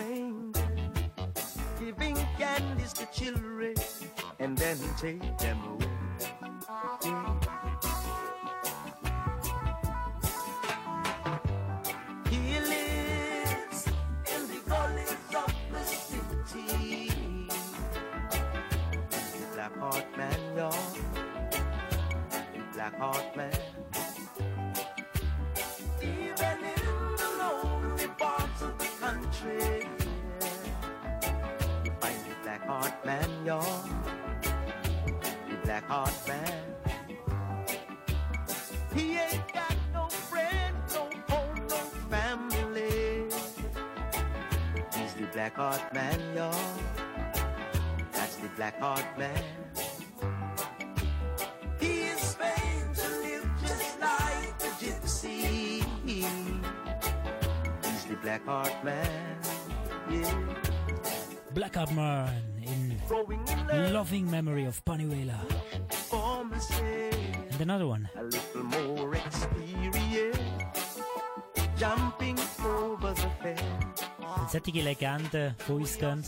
stranger, 0.00 0.68
giving 1.78 2.16
candies 2.38 2.92
to 2.92 3.06
children 3.12 3.74
and 4.38 4.56
then 4.56 4.78
take 4.98 5.38
them 5.38 5.58
away. 5.72 5.86
He 12.30 12.60
lives 12.60 13.86
in 14.34 14.42
the 14.48 14.60
gullies 14.66 15.16
of 15.36 15.54
the 15.72 15.84
city 15.84 17.10
black 19.54 19.76
heart 19.78 20.06
man, 20.16 20.56
y'all. 20.56 20.74
Black 22.72 22.98
heart 22.98 23.36
man. 23.36 23.52
Even 26.02 26.58
in 26.64 27.16
the 27.16 27.28
lonely 27.38 28.08
parts 28.18 28.62
of 28.62 28.78
the 28.78 28.90
country, 29.00 29.69
The 33.50 33.58
black 35.64 35.82
heart 35.88 36.14
man. 36.28 36.62
He 38.94 39.18
ain't 39.18 39.52
got 39.52 39.74
no 39.92 40.08
friend, 40.08 40.76
no 40.94 41.10
home, 41.28 41.66
no 41.68 41.76
family. 42.14 43.24
He's 44.94 45.14
the 45.14 45.26
black 45.32 45.56
heart 45.56 45.92
man, 45.92 46.20
y'all. 46.36 46.54
That's 48.12 48.36
the 48.36 48.48
black 48.54 48.78
heart 48.78 49.18
man. 49.18 49.42
He 51.80 52.02
is 52.02 52.34
famed 52.34 52.94
to 52.94 53.08
live 53.18 53.50
just 53.62 54.00
like 54.00 54.62
a 54.62 54.70
gypsy. 54.78 55.82
He's 56.04 58.04
the 58.04 58.14
black 58.22 58.44
heart 58.46 58.84
man. 58.84 59.40
Yeah. 60.08 60.34
Black 61.60 61.76
Man 61.92 62.26
in 62.62 63.92
loving 63.92 64.30
memory 64.30 64.64
of 64.64 64.82
Bunny 64.86 65.04
Wailer. 65.06 65.38
For 66.08 66.42
myself, 66.42 67.14
And 67.52 67.60
another 67.60 67.86
one. 67.86 68.08
a 68.16 68.22
little 68.22 68.62
more 68.64 69.14
experience. 69.14 70.38
Jumping 71.76 72.38
over 72.64 73.12
the 73.14 73.28
fence. 73.42 73.60
Wenn 74.38 74.48
solche 74.48 74.80
Legenden 74.80 75.54
von 75.58 75.76
uns 75.76 75.98
gehen, 75.98 76.24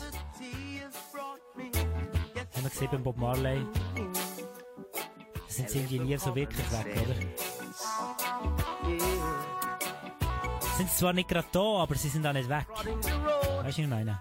haben 2.55 2.63
wir 2.63 2.69
gesehen 2.69 2.89
beim 2.91 3.03
Bob 3.03 3.17
Marley, 3.17 3.65
da 3.95 5.41
sind 5.49 5.71
sie 5.71 5.79
irgendwie 5.79 6.01
nie 6.01 6.19
so 6.19 6.35
wirklich 6.35 6.71
weg, 6.73 6.87
oder? 7.03 7.15
Sind 10.77 10.91
zwar 10.91 11.15
nicht 11.15 11.31
gerade 11.31 11.49
da, 11.51 11.61
aber 11.85 11.95
sie 11.95 12.11
sind 12.11 12.27
auch 12.27 12.35
nicht 12.35 12.51
weg. 12.51 12.67
Weißt 12.69 12.87
du, 12.87 13.65
was 13.65 13.79
ich 13.79 13.87
meine? 13.87 14.21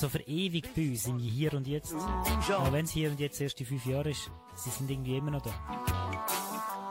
So 0.00 0.08
verewigt 0.08 0.74
bei 0.74 0.88
uns 0.88 1.06
im 1.06 1.18
Hier 1.18 1.52
und 1.52 1.66
Jetzt. 1.66 1.94
Auch 1.94 2.72
wenn 2.72 2.86
es 2.86 2.90
hier 2.90 3.10
und 3.10 3.20
jetzt 3.20 3.38
erst 3.38 3.58
die 3.58 3.66
fünf 3.66 3.84
Jahre 3.84 4.08
ist, 4.08 4.30
sie 4.56 4.70
sind 4.70 4.90
irgendwie 4.90 5.18
immer 5.18 5.32
noch 5.32 5.42
da. 5.42 5.50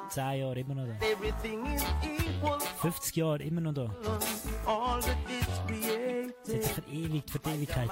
Zehn 0.10 0.42
Jahre 0.42 0.60
immer 0.60 0.76
noch 0.76 0.86
da. 0.86 0.94
Everything 1.08 1.66
is 1.74 1.84
equal. 2.04 2.60
50 2.60 3.16
Jahre 3.16 3.42
immer 3.42 3.62
noch 3.62 3.74
da. 3.74 3.90
Sich 6.44 6.66
verewigt 6.68 7.32
für 7.32 7.40
die 7.40 7.50
Ewigkeit. 7.50 7.90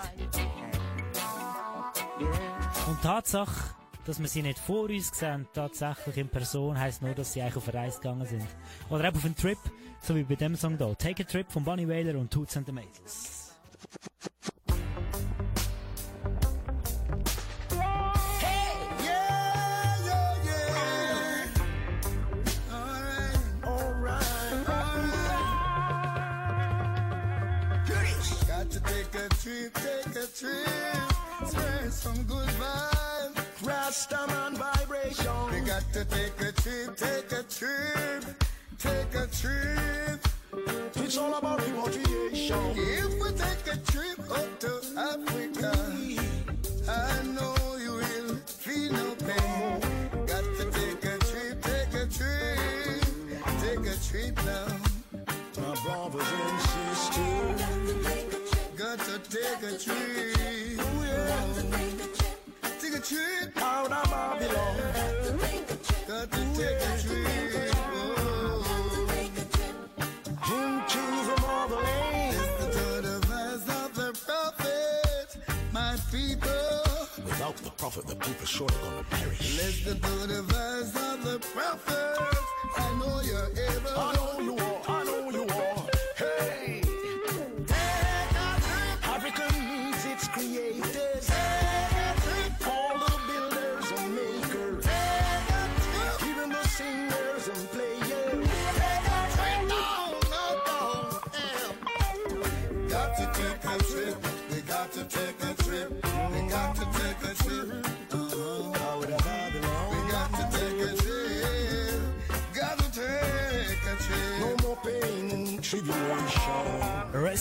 Und 2.87 2.97
die 2.99 3.01
Tatsache, 3.01 3.73
dass 4.05 4.19
wir 4.19 4.27
sie 4.27 4.43
nicht 4.43 4.59
vor 4.59 4.87
uns 4.87 5.09
sehen, 5.17 5.47
tatsächlich 5.51 6.17
in 6.17 6.29
Person, 6.29 6.77
heisst 6.77 7.01
nur, 7.01 7.15
dass 7.15 7.33
sie 7.33 7.41
eigentlich 7.41 7.57
auf 7.57 7.67
eine 7.69 7.79
Reise 7.79 7.99
gegangen 7.99 8.27
sind. 8.27 8.45
Oder 8.91 9.05
eben 9.05 9.17
auf 9.17 9.25
einen 9.25 9.35
Trip, 9.35 9.57
so 9.99 10.15
wie 10.15 10.21
bei 10.21 10.35
dem 10.35 10.55
Song 10.55 10.77
da. 10.77 10.93
Take 10.93 11.23
a 11.23 11.25
Trip 11.25 11.51
von 11.51 11.63
Bunny 11.63 11.89
Wailer 11.89 12.19
und 12.19 12.29
Toots 12.29 12.55
and 12.55 12.67
the 12.67 12.71
Maytals. 12.71 13.36
Trip, 30.39 31.47
spread 31.47 31.91
some 31.91 32.23
good 32.23 32.47
vibes. 32.59 33.33
Rastaman 33.63 34.53
vibration. 34.55 35.33
We 35.51 35.61
got 35.61 35.81
to 35.93 36.05
take 36.05 36.39
a 36.39 36.51
trip, 36.51 36.95
take 36.95 37.31
a 37.31 37.43
trip, 37.43 38.23
take 38.77 39.15
a 39.15 39.27
trip. 39.27 40.19
It's 40.95 41.17
all 41.17 41.33
about 41.33 41.65
repatriation. 41.65 42.59
If 42.75 43.13
we 43.19 43.29
take 43.31 43.65
a 43.73 43.77
trip 43.91 44.19
up 44.29 44.59
to 44.59 44.81
Africa, 45.11 45.73
I 46.87 47.23
know 47.33 47.55
you 47.77 47.93
will 47.93 48.35
feel 48.45 48.93
no 48.93 49.15
pain. 49.15 49.81
Got 50.27 50.43
to 50.59 50.65
take 50.71 51.05
a 51.05 51.17
trip, 51.17 51.61
take 51.63 51.93
a 51.93 52.05
trip, 52.05 53.03
take 53.61 53.85
a 53.87 53.97
trip 54.07 54.46
a 59.77 59.83
trip. 59.83 60.79
Take 62.79 62.95
a 62.95 62.99
trip 62.99 63.57
out 63.57 63.91
of 63.91 64.09
Babylon. 64.09 64.77
Got 66.07 66.31
to 66.31 66.39
take 66.55 66.81
a 66.81 67.01
trip. 67.01 67.73
Into 70.49 71.03
the. 71.27 71.35
Listen 72.31 72.71
to 72.71 72.87
the 73.01 73.17
voice 73.27 73.67
of 73.83 73.89
the 73.95 74.09
prophet, 74.25 75.37
my 75.71 75.97
people. 76.11 77.25
Without 77.25 77.57
the 77.57 77.71
prophet, 77.71 78.07
the 78.07 78.15
people 78.15 78.45
surely 78.45 78.75
gonna 78.81 79.03
perish. 79.11 79.57
To 79.57 79.93
the 79.93 80.41
voice 80.43 80.95
of 80.95 81.23
the 81.23 81.39
prophet, 81.53 82.37
know 82.99 83.21
you 83.21 83.37
ever. 83.37 83.93
I 83.95 84.15
know 84.15 84.39
you 84.41 84.55
are. 84.57 84.61
I 84.61 84.65
know 84.65 84.66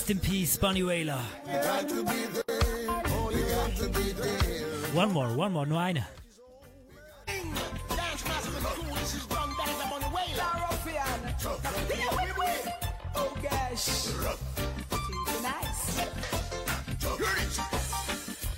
Rest 0.06 0.24
in 0.24 0.30
peace, 0.30 0.56
Bunny 0.56 0.84
Wailer. 0.84 1.20
Oh. 1.48 3.30
One 4.92 5.10
more, 5.10 5.34
one 5.34 5.52
more, 5.52 5.66
nur 5.66 5.80
eine. 5.80 6.06
Oh. 11.44 11.58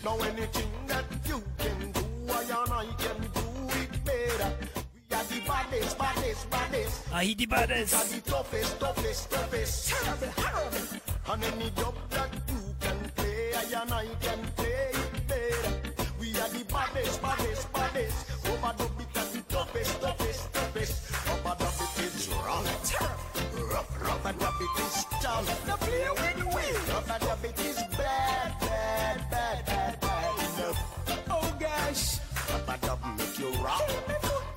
Now 0.05 0.19
anything 0.19 0.71
that 0.87 1.05
you 1.25 1.43
can 1.57 1.93
do, 1.93 2.05
I 2.29 2.43
and 2.43 2.73
I 2.73 2.85
can 2.99 3.21
do 3.33 3.47
it 3.81 4.05
better. 4.05 4.53
We 5.09 5.17
are 5.17 5.25
the 5.25 5.41
baddest, 5.47 5.99
baddest, 5.99 6.51
baddest. 6.51 7.03
Ah, 7.11 7.21
he 7.21 7.35
the 7.35 7.47
baddest. 7.47 7.95
We 7.95 8.01
are 8.01 8.05
the 8.05 8.31
toughest, 8.31 8.81
toughest, 8.81 9.31
toughest. 9.31 9.89
Terrible. 9.89 11.18
And 11.31 11.45
any 11.45 11.71
job 11.77 11.95
that 12.11 12.31
you 12.49 12.75
can 12.81 12.99
play, 13.15 13.53
I 13.53 13.83
and 13.83 13.93
I 13.93 14.07
can 14.23 14.39
play 14.57 14.91
it 14.95 15.29
better. 15.29 15.93
We 16.19 16.31
are 16.41 16.49
the 16.49 16.65
baddest, 16.65 17.21
baddest, 17.21 17.71
baddest. 17.71 18.17
Over 18.49 18.73
the 18.79 18.89
bit 18.97 19.17
of 19.23 19.33
the 19.35 19.41
toughest, 19.53 20.01
toughest, 20.01 20.53
toughest. 20.55 21.13
Rubber 21.29 21.57
dubbit 21.59 21.99
is 22.01 22.29
wrong. 22.29 22.65
Terrible. 22.83 23.69
Rough, 23.69 24.03
rubber 24.03 24.39
dubbit 24.39 24.79
is 24.79 24.93
strong. 25.05 25.45
The 25.67 25.77
play 25.85 26.07
win 26.17 26.47
win. 26.49 26.75
Rubber 26.95 27.19
dubbit 27.21 27.59
is 27.61 27.77
bad, 27.99 28.59
bad, 28.61 29.31
bad, 29.31 29.67
bad, 29.67 30.01
bad 30.01 30.35
enough. 30.39 30.81
Oh 31.31 31.57
gosh. 31.61 32.19
Rubber 32.51 32.79
dub 32.87 33.01
make 33.19 33.39
you 33.39 33.51
rock. 33.63 33.83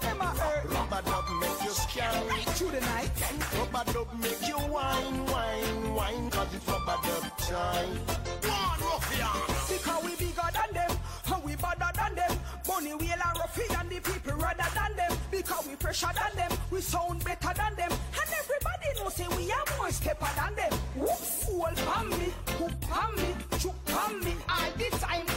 Am 0.03 0.21
I 0.21 0.25
hurt? 0.25 0.71
Rubber 0.71 1.01
dub 1.03 1.25
make 1.41 1.63
you 1.65 1.71
scary. 1.71 2.41
Through 2.55 2.71
the 2.71 2.79
night. 2.79 3.11
Rubber 3.59 3.91
dub 3.91 4.07
make 4.21 4.47
you 4.47 4.57
wine, 4.71 5.25
wine, 6.51 6.59
cause 6.59 6.59
it's 6.59 6.67
rubber 6.67 6.97
dub 7.07 7.37
time. 7.37 7.89
One 8.43 8.79
ruffian. 8.79 9.77
Because 9.77 10.03
we 10.03 10.15
bigger 10.15 10.49
than 10.53 10.73
them, 10.73 10.97
and 11.33 11.43
we 11.43 11.55
badder 11.55 11.91
than 11.95 12.15
them. 12.15 12.39
Bunny 12.67 12.93
wheel 12.95 13.21
and 13.25 13.37
ruffian, 13.37 13.89
the 13.89 13.99
people 13.99 14.33
rather 14.33 14.69
than 14.73 14.95
them. 14.95 15.17
Because 15.29 15.67
we 15.67 15.75
fresher 15.75 16.09
than 16.13 16.35
them, 16.35 16.57
we 16.71 16.81
sound 16.81 17.23
better 17.23 17.53
than 17.55 17.75
them. 17.75 17.91
And 17.91 18.33
everybody 18.39 18.87
knows 18.97 19.13
say 19.13 19.27
we 19.37 19.51
are 19.51 19.77
more 19.77 19.91
stepper 19.91 20.29
than 20.35 20.55
them. 20.55 20.73
Whoops, 20.95 21.45
hold 21.45 21.79
on 21.95 22.09
me, 22.09 22.33
hook 22.57 22.71
on 22.91 23.15
me, 23.15 23.35
chook 23.59 23.75
on 23.95 24.19
me. 24.23 24.35
All 24.49 24.71
the 24.77 24.97
time 24.97 25.30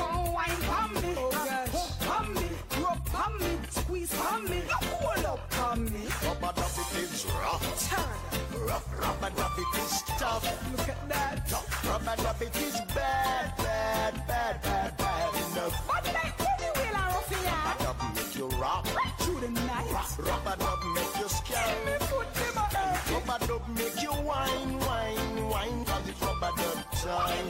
Rubber 12.06 12.22
dub 12.22 12.42
it 12.42 12.56
is 12.56 12.80
bad, 12.94 13.56
bad, 13.56 14.26
bad, 14.26 14.62
bad, 14.62 14.96
bad 14.98 15.34
enough. 15.34 15.86
But 15.88 16.04
like 16.12 16.36
Bunny 16.36 16.68
wheel 16.76 16.96
and 17.00 17.14
ruffian. 17.14 17.54
Rubber 17.64 17.84
dub 17.84 18.14
make 18.14 18.36
you 18.36 18.48
rock. 18.60 18.86
Through 19.20 19.40
the 19.40 19.48
night. 19.48 19.90
Rubber 20.18 20.56
dub 20.58 20.84
make 20.94 21.16
you 21.18 21.28
scary. 21.28 21.84
Me 21.86 21.92
foot 22.00 22.34
them 22.34 22.56
a 22.56 22.60
hurt. 22.60 23.10
Rubber 23.10 23.46
dub 23.46 23.68
make 23.68 24.02
you 24.02 24.12
wine, 24.12 24.78
wine, 24.80 25.48
wine, 25.48 25.84
cause 25.86 26.06
it's 26.06 26.20
rubber 26.20 26.52
dub 26.58 26.92
time. 26.92 27.48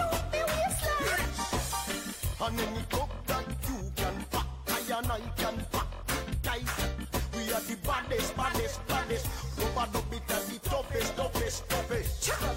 And 2.41 2.61
any 2.61 2.83
cup 2.91 3.27
that 3.27 3.47
you 3.67 3.91
can 3.97 4.25
pack, 4.31 4.47
I 4.69 4.99
and 4.99 5.11
I 5.11 5.21
can 5.37 5.67
pack 5.73 5.89
tight. 6.45 6.71
We 7.35 7.53
are 7.53 7.61
the 7.61 7.77
baddest, 7.85 8.37
baddest, 8.37 8.87
baddest. 8.87 9.27
Rubber 9.59 9.93
dub 9.93 10.13
it 10.13 10.31
as 10.31 10.49
the 10.49 10.59
toughest, 10.69 11.17
toughest, 11.17 11.69
toughest. 11.69 12.54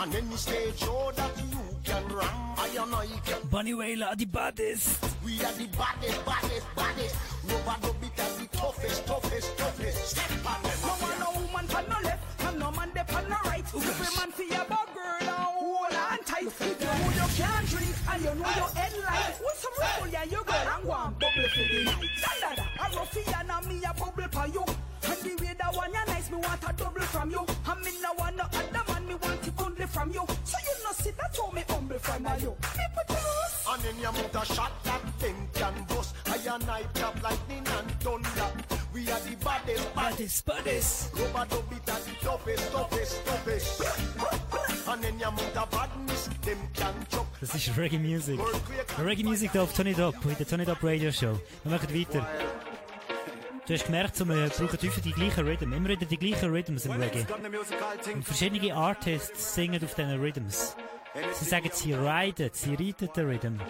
Terrible. 0.00 0.16
And 0.16 0.26
any 0.28 0.36
stage 0.36 0.78
show 0.78 1.12
that 1.16 1.30
you 1.50 1.58
can 1.84 2.04
ram, 2.08 2.54
I 2.56 2.68
and 2.80 2.94
I 2.94 3.06
can. 3.24 3.48
Bunny 3.50 3.74
Wailer, 3.74 4.14
the 4.16 4.24
baddest. 4.24 4.98
We 5.24 5.34
are 5.44 5.52
the 5.52 5.66
baddest, 5.76 6.24
baddest, 6.24 6.66
baddest. 6.76 7.16
Rubber 7.48 7.80
dub 7.82 7.96
it 8.02 8.20
as 8.20 8.38
the 8.38 8.46
toughest, 8.56 9.06
toughest, 9.06 9.58
toughest. 9.58 10.08
Step 10.08 10.30
on 10.46 10.62
them. 10.62 10.78
No 10.82 10.88
one, 10.88 11.18
no 11.20 11.40
woman 11.40 11.68
pan 11.68 11.84
no 11.88 11.96
left, 12.08 12.44
and 12.46 12.58
no 12.58 12.70
man 12.72 12.90
dey 12.94 13.14
on 13.14 13.24
the 13.24 13.38
right. 13.44 13.64
Every 13.74 14.16
man 14.16 14.30
fi 14.32 14.44
a 14.54 14.64
bad 14.64 14.88
girl 14.94 15.20
and 15.20 15.28
hold 15.28 15.94
on 15.94 16.18
tight. 16.24 16.46
If 16.46 16.60
you 16.60 16.86
know 16.86 17.10
you 17.20 17.28
can't 17.36 17.66
drink 17.68 17.96
and 18.10 18.22
you 18.24 18.34
know 18.40 18.50
your 18.56 18.70
head 18.76 18.92
light, 19.04 19.36
with 19.40 19.58
some 19.60 19.76
rebel 19.80 20.08
yeah 20.12 20.24
you 20.24 20.42
go 20.44 20.54
and 20.54 20.84
go 20.84 20.92
and 20.92 21.18
bubble 21.18 21.48
for 21.52 21.66
the 21.68 21.84
night. 21.84 22.10
Da 22.22 22.32
da 22.40 22.54
da, 22.56 22.64
a 22.84 23.00
ruffian 23.00 23.50
and 23.50 23.66
me 23.68 23.84
a 23.84 23.92
bubble 23.94 24.28
for 24.32 24.46
you. 24.48 24.64
And 25.02 25.18
the 25.24 25.32
way 25.44 25.54
that 25.58 25.74
one 25.74 25.92
ya 25.92 26.04
nice, 26.06 26.30
me 26.30 26.36
want 26.38 26.62
a 26.68 26.72
double 26.72 27.00
from 27.02 27.30
you. 27.30 27.44
And 27.68 27.80
me 27.82 27.90
no 28.02 28.12
want 28.18 28.36
no 28.36 28.44
other 28.44 28.69
from 29.90 30.10
you. 30.10 30.24
So 30.44 30.56
you 30.66 30.84
know 30.84 30.92
see 30.92 31.10
that's 31.18 31.38
how 31.38 31.50
me 31.50 31.62
humble 31.68 31.98
from 31.98 32.24
you. 32.40 32.50
Me 32.50 32.86
put 32.94 33.10
you. 33.10 33.72
And 33.72 33.84
any 33.86 34.04
amount 34.04 34.36
of 34.36 34.46
shot 34.46 34.72
that 34.84 35.02
them 35.20 35.48
can 35.54 35.74
bust. 35.88 36.14
I 36.26 36.54
and 36.54 36.70
I 36.70 36.82
tap 36.94 37.22
lightning 37.22 37.66
and 37.66 37.90
thunder. 38.00 38.50
We 38.92 39.02
are 39.10 39.20
the 39.20 39.36
baddest, 39.44 39.94
Baddest, 39.94 40.46
baddest. 40.46 41.14
Rubber 41.14 41.46
dub 41.48 41.72
it 41.72 41.88
as 41.88 42.04
the 42.06 42.12
toughest, 42.24 42.72
toughest, 42.72 43.24
toughest. 43.24 43.82
And 44.88 45.04
any 45.04 45.22
amount 45.22 45.56
of 45.56 45.70
badness, 45.70 46.28
them 46.42 46.58
can 46.74 46.94
chuck. 47.10 47.26
Das 47.40 47.54
ist 47.54 47.76
Reggae 47.76 47.98
Music. 47.98 48.40
Reggae 48.98 49.22
Music 49.22 49.52
hier 49.52 49.62
auf 49.62 49.72
Turn 49.72 49.86
it 49.86 50.00
up, 50.00 50.14
in 50.24 50.36
der 50.36 50.46
Turn 50.46 50.60
it 50.60 50.68
up 50.68 50.82
Radio 50.82 51.12
Show. 51.12 51.38
Wir 51.62 51.72
machen 51.72 51.94
weiter. 51.94 52.26
Du 53.70 53.76
hast 53.76 53.84
gemerkt, 53.86 54.16
so, 54.16 54.28
wir 54.28 54.48
brauchen 54.48 54.68
häufig 54.68 55.00
die 55.04 55.12
gleichen 55.12 55.46
Rhythm. 55.46 55.72
Immer 55.72 55.90
wieder 55.90 56.04
die 56.04 56.16
gleichen 56.16 56.50
Rhythms 56.50 56.86
im 56.86 57.00
Reggae. 57.00 57.24
Und 58.12 58.24
verschiedene 58.24 58.74
Artists 58.74 59.54
singen 59.54 59.84
auf 59.84 59.94
diesen 59.94 60.20
Rhythms. 60.20 60.74
Sie 61.34 61.44
sagen, 61.44 61.70
sie 61.72 61.92
riden, 61.92 62.50
sie 62.52 62.74
reiten 62.74 63.08
den 63.14 63.26
Rhythm. 63.28 63.60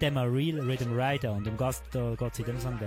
Dem 0.00 0.16
a 0.16 0.22
Real 0.22 0.60
Rhythm 0.60 0.96
Rider. 0.96 1.32
Und 1.32 1.48
um 1.48 1.56
Gast 1.56 1.82
da 1.90 2.14
geht 2.16 2.32
es 2.32 2.38
in 2.38 2.44
dem 2.44 2.60
Song 2.60 2.78
da. 2.78 2.86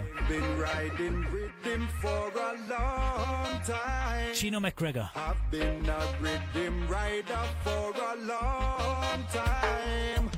Gino 4.33 4.61
McGregor. 4.61 5.11
I've 5.15 5.35
been 5.51 5.89
a 5.89 5.99
rhythm 6.21 6.87
rider 6.87 7.43
for 7.65 7.91
a 7.93 8.15
long 8.25 9.25
time. 9.33 10.31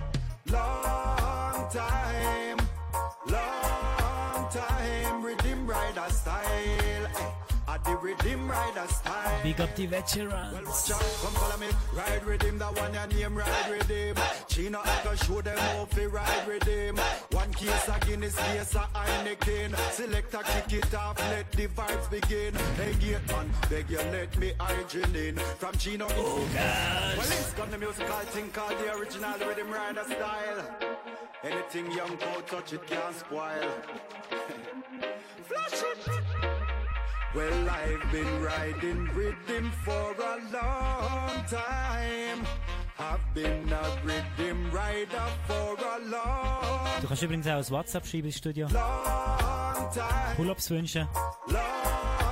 Long 0.48 1.70
time. 1.72 2.67
Time. 4.58 5.24
Rhythm 5.24 5.68
rider 5.68 6.10
style. 6.10 6.44
Eh, 6.46 7.08
At 7.74 7.84
the 7.84 7.96
rhythm 7.98 8.50
rider 8.50 8.88
style. 8.88 9.44
Big 9.44 9.60
up 9.62 9.76
the 9.76 9.86
Well, 9.88 10.02
veterans. 10.02 10.66
watch 10.66 10.92
out, 10.92 11.02
come 11.22 11.34
follow 11.34 11.58
me. 11.58 11.68
Ride 11.94 12.26
that 12.60 12.74
one 12.80 12.94
your 12.94 13.08
name, 13.08 13.36
ride 13.38 13.70
him. 13.90 14.16
Chino, 14.48 14.80
I 14.84 14.96
can 15.04 15.18
show 15.18 15.42
them 15.42 15.58
how 15.58 15.86
to 15.86 16.08
ride 16.10 16.48
with 16.48 16.64
him. 16.64 16.96
One 17.32 17.52
case 17.54 17.88
of 17.90 18.00
Guinness, 18.08 18.36
case 18.38 18.76
of 18.76 18.88
Heineken. 18.94 19.76
Select 19.92 20.34
a 20.34 20.44
kick 20.44 20.74
it 20.80 20.96
off, 20.96 21.20
let 21.30 21.52
the 21.52 21.68
vibes 21.68 22.10
begin. 22.10 22.54
Hey, 22.78 22.94
gate 23.02 23.28
man, 23.28 23.50
beg 23.70 23.90
you, 23.90 23.98
let 23.98 24.38
me 24.40 24.54
in. 25.16 25.36
From 25.60 25.76
Chino, 25.78 26.08
oh 26.10 26.48
gosh. 26.54 27.18
Well, 27.18 27.28
it's 27.28 27.54
got 27.54 27.70
the 27.70 27.78
musical 27.78 28.20
thing 28.34 28.50
called 28.52 28.80
the 28.80 28.96
original 28.96 29.38
rhythm 29.46 29.70
rider 29.72 30.04
style. 30.06 31.27
Anything 31.44 31.92
young 31.92 32.16
go 32.18 32.42
touch 32.48 32.74
it 32.74 32.86
can't 32.88 33.16
spoil. 33.16 33.70
Flash 35.48 35.84
it. 35.84 36.10
Well, 37.36 37.70
I've 37.70 38.12
been 38.12 38.42
riding 38.42 39.06
rhythm 39.14 39.72
for 39.86 40.16
a 40.16 40.38
long 40.52 41.46
time. 41.46 42.46
I've 43.00 43.34
been 43.36 43.72
a 43.72 44.00
rhythm 44.04 44.72
rider 44.72 45.28
for 45.46 45.76
a 45.78 46.00
long, 46.10 47.02
Du 47.02 47.08
kannst 47.08 47.22
übrigens 47.22 47.48
auch 47.48 47.58
ein 47.58 47.70
WhatsApp 47.70 48.08
schreiben 48.08 48.26
ins 48.28 48.38
Studio. 48.38 48.68
long 48.68 49.92
time. 49.94 50.36
Pull-ups 50.36 50.72
wünschen. 50.72 51.08
Long 51.48 52.27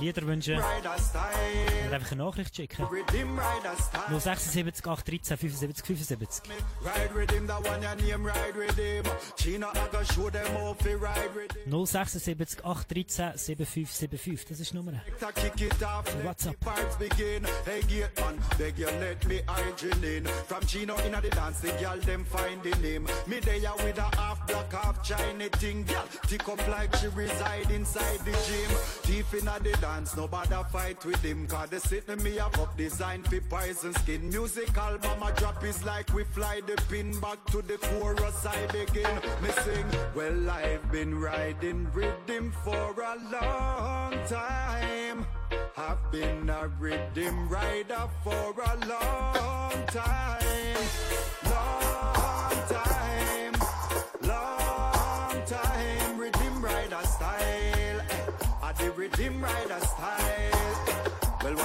Lieder 0.00 0.26
wünschen 0.26 0.58
oder 0.58 1.94
einfach 1.94 2.12
eine 2.12 2.24
Nachricht 2.24 2.56
schicken. 2.56 2.86
076 2.86 4.86
813 4.86 5.36
75 5.36 6.06
75. 6.06 6.50
Ride 6.82 7.14
with 7.14 7.30
him, 7.30 7.46
that 7.46 7.64
one 7.64 7.82
your 7.82 7.94
name, 7.96 8.26
ride 8.26 8.56
with 8.56 8.76
him. 8.76 9.04
China, 9.36 9.68
I 9.74 9.88
go 9.90 10.02
show 10.02 10.30
them 10.30 10.46
how 10.54 10.74
fi 10.74 10.94
ride 10.94 11.34
with 11.34 11.52
him. 11.52 11.86
076 11.86 12.58
813 12.64 13.38
7575. 13.38 14.44
Das 14.48 14.60
ist 14.60 14.72
die 14.72 14.76
Nummer. 14.76 14.92
Begin. 16.98 17.44
Hey, 17.64 17.80
gate 17.82 18.10
man, 18.20 18.38
beg 18.58 18.78
you 18.78 18.86
let 18.86 19.24
me 19.26 19.42
hygiene 19.46 20.04
in. 20.04 20.26
From 20.46 20.66
Chino 20.66 20.96
inna 21.06 21.20
the 21.20 21.30
dance, 21.30 21.60
the 21.60 21.72
girl 21.80 21.98
them 21.98 22.24
finding 22.24 22.82
him. 22.82 23.06
Me 23.26 23.40
there 23.40 23.72
with 23.84 23.98
a 23.98 24.16
half 24.16 24.46
black, 24.46 24.72
half 24.72 25.02
China 25.02 25.48
thing. 25.58 25.84
Girl, 25.84 26.04
tick 26.26 26.48
up 26.48 26.66
like 26.68 26.94
she 26.96 27.08
reside 27.08 27.70
inside 27.70 28.20
the 28.24 28.32
gym. 28.46 28.70
Thief 29.30 29.42
inna 29.42 29.58
the 29.62 29.72
dance, 29.80 30.16
nobody 30.16 30.56
fight 30.70 31.04
with 31.04 31.22
him. 31.22 31.46
Cause 31.46 31.70
they 31.70 31.78
sit 31.78 32.22
me 32.22 32.38
up 32.38 32.52
cup 32.52 32.76
design 32.76 33.22
fi 33.22 33.40
poison 33.40 33.94
skin. 33.94 34.28
Music 34.28 34.76
album 34.76 35.22
a 35.22 35.32
drop 35.32 35.62
is 35.64 35.84
like 35.84 36.12
we 36.14 36.24
fly 36.24 36.60
the 36.66 36.76
pin 36.90 37.18
back 37.20 37.44
to 37.46 37.62
the 37.62 37.78
chorus 37.78 38.46
I 38.46 38.66
begin. 38.66 39.14
Me 39.42 39.50
sing, 39.64 39.86
well 40.14 40.50
I've 40.50 40.90
been 40.90 41.18
riding 41.18 41.90
rhythm 41.92 42.52
for 42.64 42.94
a 43.00 43.16
long 43.32 44.12
time. 44.26 45.26
I've 45.76 46.10
been 46.10 46.50
a 46.50 46.68
rhythm 46.78 47.48
rider 47.48 48.08
for 48.22 48.54
a 48.60 48.76
long 48.86 49.86
time. 49.86 50.76
Long 51.44 52.68
time. 52.68 53.03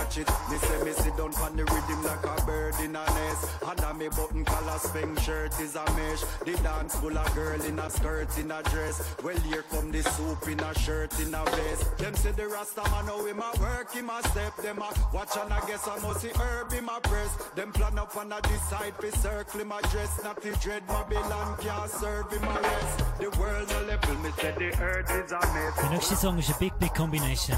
Watch 0.09 0.17
it. 0.17 0.51
Me 0.51 0.57
say 0.57 0.83
me 0.83 0.91
sit 0.91 1.17
down 1.17 1.33
on 1.35 1.55
the 1.55 1.63
rhythm 1.63 2.03
like 2.03 2.25
a 2.25 2.45
bird 2.45 2.73
in 2.83 2.95
a 2.95 3.05
nest. 3.05 3.63
Under 3.63 3.78
me 3.99 4.07
button 4.07 4.45
collar 4.45 4.79
spring 4.79 5.15
shirt 5.17 5.59
is 5.59 5.75
a 5.75 5.83
mesh. 5.97 6.23
The 6.45 6.53
dance 6.63 6.95
full 6.95 7.17
of 7.17 7.35
girl 7.35 7.61
in 7.61 7.77
a 7.77 7.89
skirt 7.89 8.37
in 8.37 8.49
a 8.49 8.63
dress. 8.63 8.97
Well, 9.23 9.37
here 9.41 9.63
come 9.69 9.91
the 9.91 10.01
soup 10.01 10.47
in 10.47 10.59
a 10.59 10.73
shirt 10.79 11.19
in 11.19 11.33
a 11.33 11.43
vest. 11.43 11.97
Them 11.97 12.15
say 12.15 12.31
the 12.31 12.47
Rasta 12.47 12.81
man 12.91 13.05
how 13.05 13.25
him 13.25 13.39
a 13.39 13.51
work 13.59 13.91
him 13.91 14.09
a 14.09 14.23
step. 14.29 14.55
Them 14.57 14.79
a 14.79 14.89
watch 15.13 15.35
and 15.37 15.51
I 15.51 15.59
guess 15.67 15.87
I 15.87 15.99
must 15.99 16.21
see 16.21 16.29
herb 16.29 16.71
in 16.73 16.85
my 16.85 16.99
press. 17.03 17.35
Them 17.55 17.71
plan 17.73 17.99
up 17.99 18.15
and 18.15 18.33
I 18.33 18.39
decide 18.41 18.93
fi 19.01 19.09
circle 19.09 19.65
my 19.65 19.81
dress. 19.91 20.23
Not 20.23 20.41
to 20.41 20.51
dread 20.63 20.87
Babylon 20.87 21.57
can't 21.59 21.91
serve 21.91 22.31
him 22.31 22.43
a 22.43 22.61
rest. 22.61 23.03
The 23.19 23.29
world 23.37 23.67
no 23.69 23.81
level. 23.83 24.15
Me 24.23 24.31
say 24.39 24.53
the 24.57 24.69
earth 24.81 25.11
is 25.11 25.31
a 25.31 25.39
mess. 25.53 25.75
Der 25.81 25.89
nächste 25.89 26.15
Song 26.15 26.37
ist 26.37 26.49
eine 26.49 26.59
Big 26.59 26.79
Big 26.79 26.93
Combination. 26.95 27.57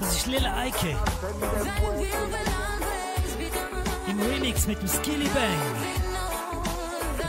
Das 0.00 0.16
ist 0.16 0.26
Lila 0.26 0.66
Iké. 0.66 0.96
Im 4.14 4.20
Remix 4.30 4.66
mit 4.68 4.80
dem 4.80 4.88
Skillibeng. 4.88 5.60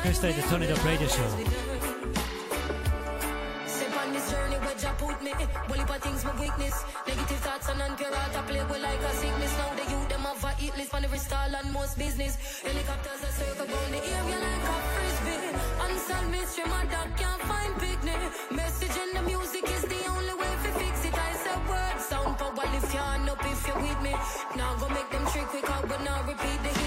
Hörst 0.03 0.23
in 0.23 0.35
der 0.35 0.47
Turn 0.49 0.61
it 0.61 0.71
up 0.71 0.85
Radio 0.85 1.07
Show. 1.07 1.23
Negative 7.07 7.39
thoughts 7.41 7.69
and 7.69 7.81
I 7.81 8.41
play 8.47 8.63
with 8.69 8.81
like 8.81 9.01
a 9.01 9.11
sickness. 9.15 9.53
Now 9.57 9.73
them 10.09 10.25
list 10.77 10.93
on 10.93 11.03
every 11.03 11.17
stall 11.17 11.55
and 11.55 11.73
most 11.73 11.97
business. 11.97 12.37
Helicopters 12.61 13.23
are 13.23 13.33
circle 13.33 13.65
the 13.91 14.01
area 14.15 14.37
like 14.45 14.65
a 14.69 14.75
frisbee. 14.93 15.41
Unsolved 15.85 16.29
mystery, 16.29 16.65
my 16.69 16.85
dog 16.85 17.09
can't 17.17 17.41
find 17.49 17.73
picnic. 17.79 18.19
Message 18.51 18.95
in 19.03 19.09
the 19.15 19.21
music 19.23 19.63
is 19.75 19.81
the 19.81 19.94
with 23.81 24.01
me. 24.01 24.13
Now 24.55 24.75
go 24.75 24.87
make 24.89 25.09
them 25.09 25.25
trick 25.27 25.47
quick 25.47 25.69
out, 25.69 25.87
but 25.87 26.01
now 26.03 26.21
repeat 26.27 26.59
the 26.63 26.84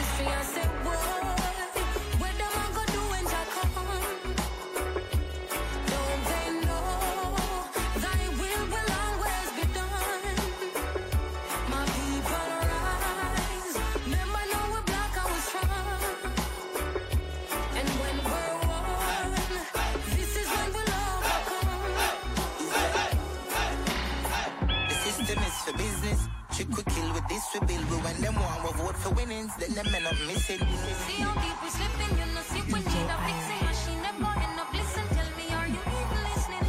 vote 29.48 29.54
for 29.54 29.60
then 29.60 29.74
them 29.74 29.92
men 29.92 30.06
up 30.06 30.18
missing. 30.26 30.58
See 30.58 31.22
how 31.22 31.34
deep 31.40 31.62
we 31.62 31.68
slipping, 31.70 32.18
you 32.18 32.26
know, 32.34 32.42
see 32.42 32.62
we 32.68 32.80
need 32.80 33.08
a 33.08 33.16
fixing 33.24 33.62
machine. 33.66 34.02
Them 34.02 34.16
boy 34.20 34.36
end 34.36 34.60
up 34.60 34.72
listen. 34.72 35.04
Tell 35.16 35.30
me, 35.36 35.46
are 35.54 35.68
you 35.68 35.80
even 35.80 36.20
listening? 36.28 36.66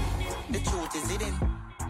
The 0.52 0.62
truth 0.70 0.96
is 0.96 1.12
hidden. 1.12 1.36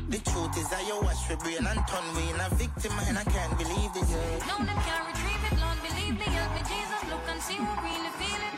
The 0.10 0.20
truth 0.20 0.58
is 0.58 0.70
that 0.70 0.86
you 0.88 1.00
wash 1.02 1.22
for 1.28 1.38
brain 1.38 1.66
and 1.66 1.82
turn 1.88 2.06
we 2.16 2.30
in 2.30 2.40
a 2.40 2.50
victim 2.56 2.94
and 3.08 3.18
I 3.18 3.24
can't 3.24 3.58
believe 3.58 3.94
this. 3.94 4.10
No, 4.48 4.58
them 4.58 4.80
can't 4.88 5.06
retrieve 5.06 5.44
it, 5.50 5.56
Lord, 5.62 5.78
believe 5.86 6.16
me. 6.18 6.28
Help 6.34 6.52
me, 6.58 6.62
Jesus, 6.66 7.02
look 7.10 7.26
and 7.30 7.42
see 7.42 7.58
who 7.62 7.72
really 7.86 8.12
feel 8.18 8.42
it. 8.42 8.50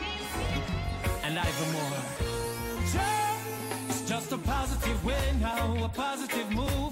And 1.24 1.38
Ivan 1.38 1.72
Moore. 1.72 2.02
It's 3.88 4.02
just 4.08 4.32
a 4.32 4.38
positive 4.38 5.04
way 5.04 5.32
now, 5.40 5.84
a 5.84 5.88
positive 5.88 6.50
move, 6.50 6.91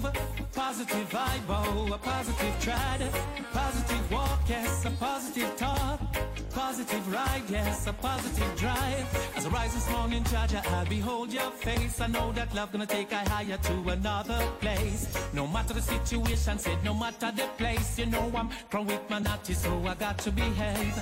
positive 0.71 1.09
vibe, 1.09 1.49
oh, 1.49 1.93
a 1.93 1.97
positive 1.97 2.55
trade, 2.61 3.09
positive 3.51 4.09
walk, 4.09 4.39
yes, 4.47 4.85
a 4.85 4.89
positive 4.91 5.53
talk, 5.57 5.99
positive 6.51 7.11
ride, 7.11 7.43
yes, 7.49 7.87
a 7.87 7.93
positive 7.93 8.55
drive. 8.55 9.05
As 9.35 9.45
I 9.45 9.49
rise 9.49 9.73
this 9.73 9.89
morning, 9.91 10.23
Jaja, 10.23 10.65
I 10.65 10.85
behold 10.85 11.33
your 11.33 11.51
face. 11.51 11.99
I 11.99 12.07
know 12.07 12.31
that 12.31 12.55
love 12.55 12.71
gonna 12.71 12.85
take 12.85 13.11
I 13.11 13.27
higher 13.27 13.57
to 13.57 13.89
another 13.89 14.39
place. 14.61 15.13
No 15.33 15.45
matter 15.45 15.73
the 15.73 15.81
situation, 15.81 16.57
said 16.57 16.81
no 16.85 16.93
matter 16.93 17.33
the 17.35 17.47
place, 17.57 17.99
you 17.99 18.05
know 18.05 18.31
I'm 18.33 18.47
from 18.69 18.87
with 18.87 19.09
my 19.09 19.19
natty, 19.19 19.53
so 19.53 19.85
I 19.85 19.95
got 19.95 20.19
to 20.19 20.31
behave. 20.31 20.95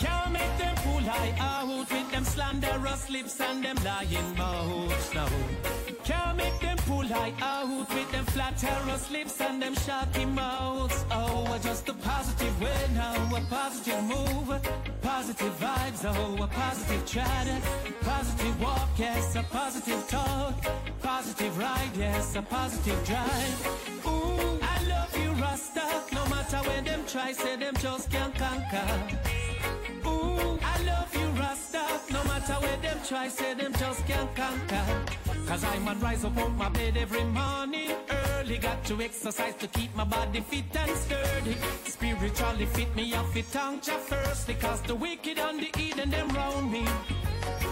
Can't 0.00 0.32
make 0.32 0.58
them 0.58 0.74
pull 0.82 1.08
I 1.08 1.32
out 1.38 1.68
with 1.68 2.10
them 2.10 2.24
slanderous 2.24 3.08
lips 3.08 3.40
and 3.40 3.64
them 3.64 3.76
lying 3.84 4.36
mouths. 4.36 5.14
No. 5.14 5.28
Can't 6.02 6.36
make 6.36 6.58
them 6.58 6.71
I 7.14 7.32
out 7.42 7.68
with 7.68 8.10
them 8.12 8.24
flatterous 8.26 9.10
lips 9.10 9.40
and 9.40 9.60
them 9.60 9.74
shocking 9.74 10.34
mouths. 10.34 11.04
Oh, 11.10 11.58
just 11.62 11.88
a 11.88 11.94
positive 11.94 12.60
way 12.60 12.88
now, 12.94 13.14
a 13.36 13.40
positive 13.50 14.02
move, 14.04 14.48
positive 15.02 15.52
vibes. 15.60 16.04
Oh, 16.04 16.42
a 16.42 16.46
positive 16.46 17.04
chat, 17.06 17.46
positive 18.00 18.60
walk, 18.62 18.88
yes, 18.96 19.36
a 19.36 19.42
positive 19.42 20.06
talk, 20.08 20.54
positive 21.02 21.58
ride, 21.58 21.90
yes, 21.96 22.34
a 22.36 22.42
positive 22.42 23.04
drive. 23.04 24.06
Ooh, 24.06 24.58
I 24.62 24.82
love 24.88 25.16
you, 25.18 25.30
Rasta. 25.42 25.84
No 26.12 26.26
matter 26.28 26.58
where 26.68 26.82
them 26.82 27.04
try, 27.06 27.32
say 27.32 27.56
them 27.56 27.74
just 27.76 28.10
can't 28.10 28.34
conquer. 28.34 28.88
Ooh, 30.06 30.58
I 30.62 30.82
love 30.84 31.14
you, 31.14 31.26
Rasta. 31.40 31.84
No 32.10 32.24
matter 32.24 32.54
where 32.54 32.76
them 32.78 32.98
try, 33.06 33.28
say 33.28 33.54
them 33.54 33.72
just 33.74 34.06
can't 34.06 34.34
conquer. 34.34 35.01
Cause 35.52 35.64
I 35.64 35.78
man 35.80 36.00
rise 36.00 36.24
up 36.24 36.38
out 36.38 36.56
my 36.56 36.70
bed 36.70 36.96
every 36.96 37.24
morning 37.24 37.90
early. 38.10 38.56
Got 38.56 38.82
to 38.86 39.02
exercise 39.02 39.54
to 39.56 39.66
keep 39.66 39.94
my 39.94 40.04
body 40.04 40.40
fit 40.40 40.74
and 40.74 40.96
sturdy. 40.96 41.56
Spiritually 41.84 42.64
fit 42.64 42.96
me 42.96 43.12
off 43.12 43.36
it 43.36 43.44
thank 43.44 43.82
Jah 43.82 43.98
first. 43.98 44.46
Because 44.46 44.80
the 44.80 44.94
wicked 44.94 45.38
and 45.38 45.60
the 45.60 45.68
heathen 45.78 46.08
them 46.08 46.30
round 46.30 46.72
me. 46.72 46.86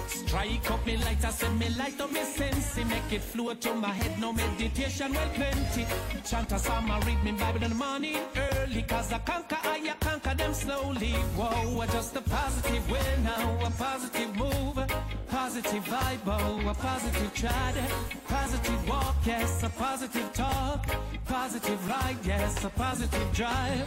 Strike 0.09 0.71
up 0.71 0.85
me 0.85 0.99
light, 0.99 1.25
I 1.25 1.31
say 1.31 1.49
me 1.55 1.71
light 1.79 1.99
up 1.99 2.13
me 2.13 2.23
sense. 2.23 2.77
Make 2.77 3.13
it 3.13 3.23
flow 3.23 3.55
to 3.55 3.73
my 3.73 3.95
head, 3.95 4.21
no 4.21 4.31
meditation, 4.35 5.15
well 5.15 5.31
plenty. 5.31 5.87
Chant 6.23 6.53
a 6.53 6.59
psalm, 6.59 6.91
I 6.91 7.01
read 7.07 7.25
me 7.25 7.33
Bible 7.33 7.63
in 7.63 7.71
the 7.71 7.77
morning 7.77 8.19
early. 8.37 8.83
Cause 8.83 9.11
I 9.11 9.21
conquer, 9.21 9.57
I 9.65 9.79
conquer 10.01 10.35
them 10.35 10.53
slowly. 10.53 11.13
Whoa, 11.35 11.87
just 11.87 12.15
a 12.15 12.21
positive 12.21 12.91
way 12.91 13.17
now, 13.25 13.59
a 13.65 13.71
positive 13.71 14.37
move. 14.37 14.90
Positive 15.53 15.85
vibe, 15.85 16.27
oh, 16.27 16.71
a 16.71 16.75
positive 16.75 17.35
trad. 17.35 17.75
Positive 18.29 18.89
walk, 18.89 19.17
yes, 19.27 19.65
a 19.65 19.69
positive 19.69 20.33
talk. 20.33 20.87
Positive 21.27 21.89
ride, 21.89 22.19
yes, 22.25 22.65
a 22.65 22.69
positive 22.71 23.33
drive. 23.33 23.85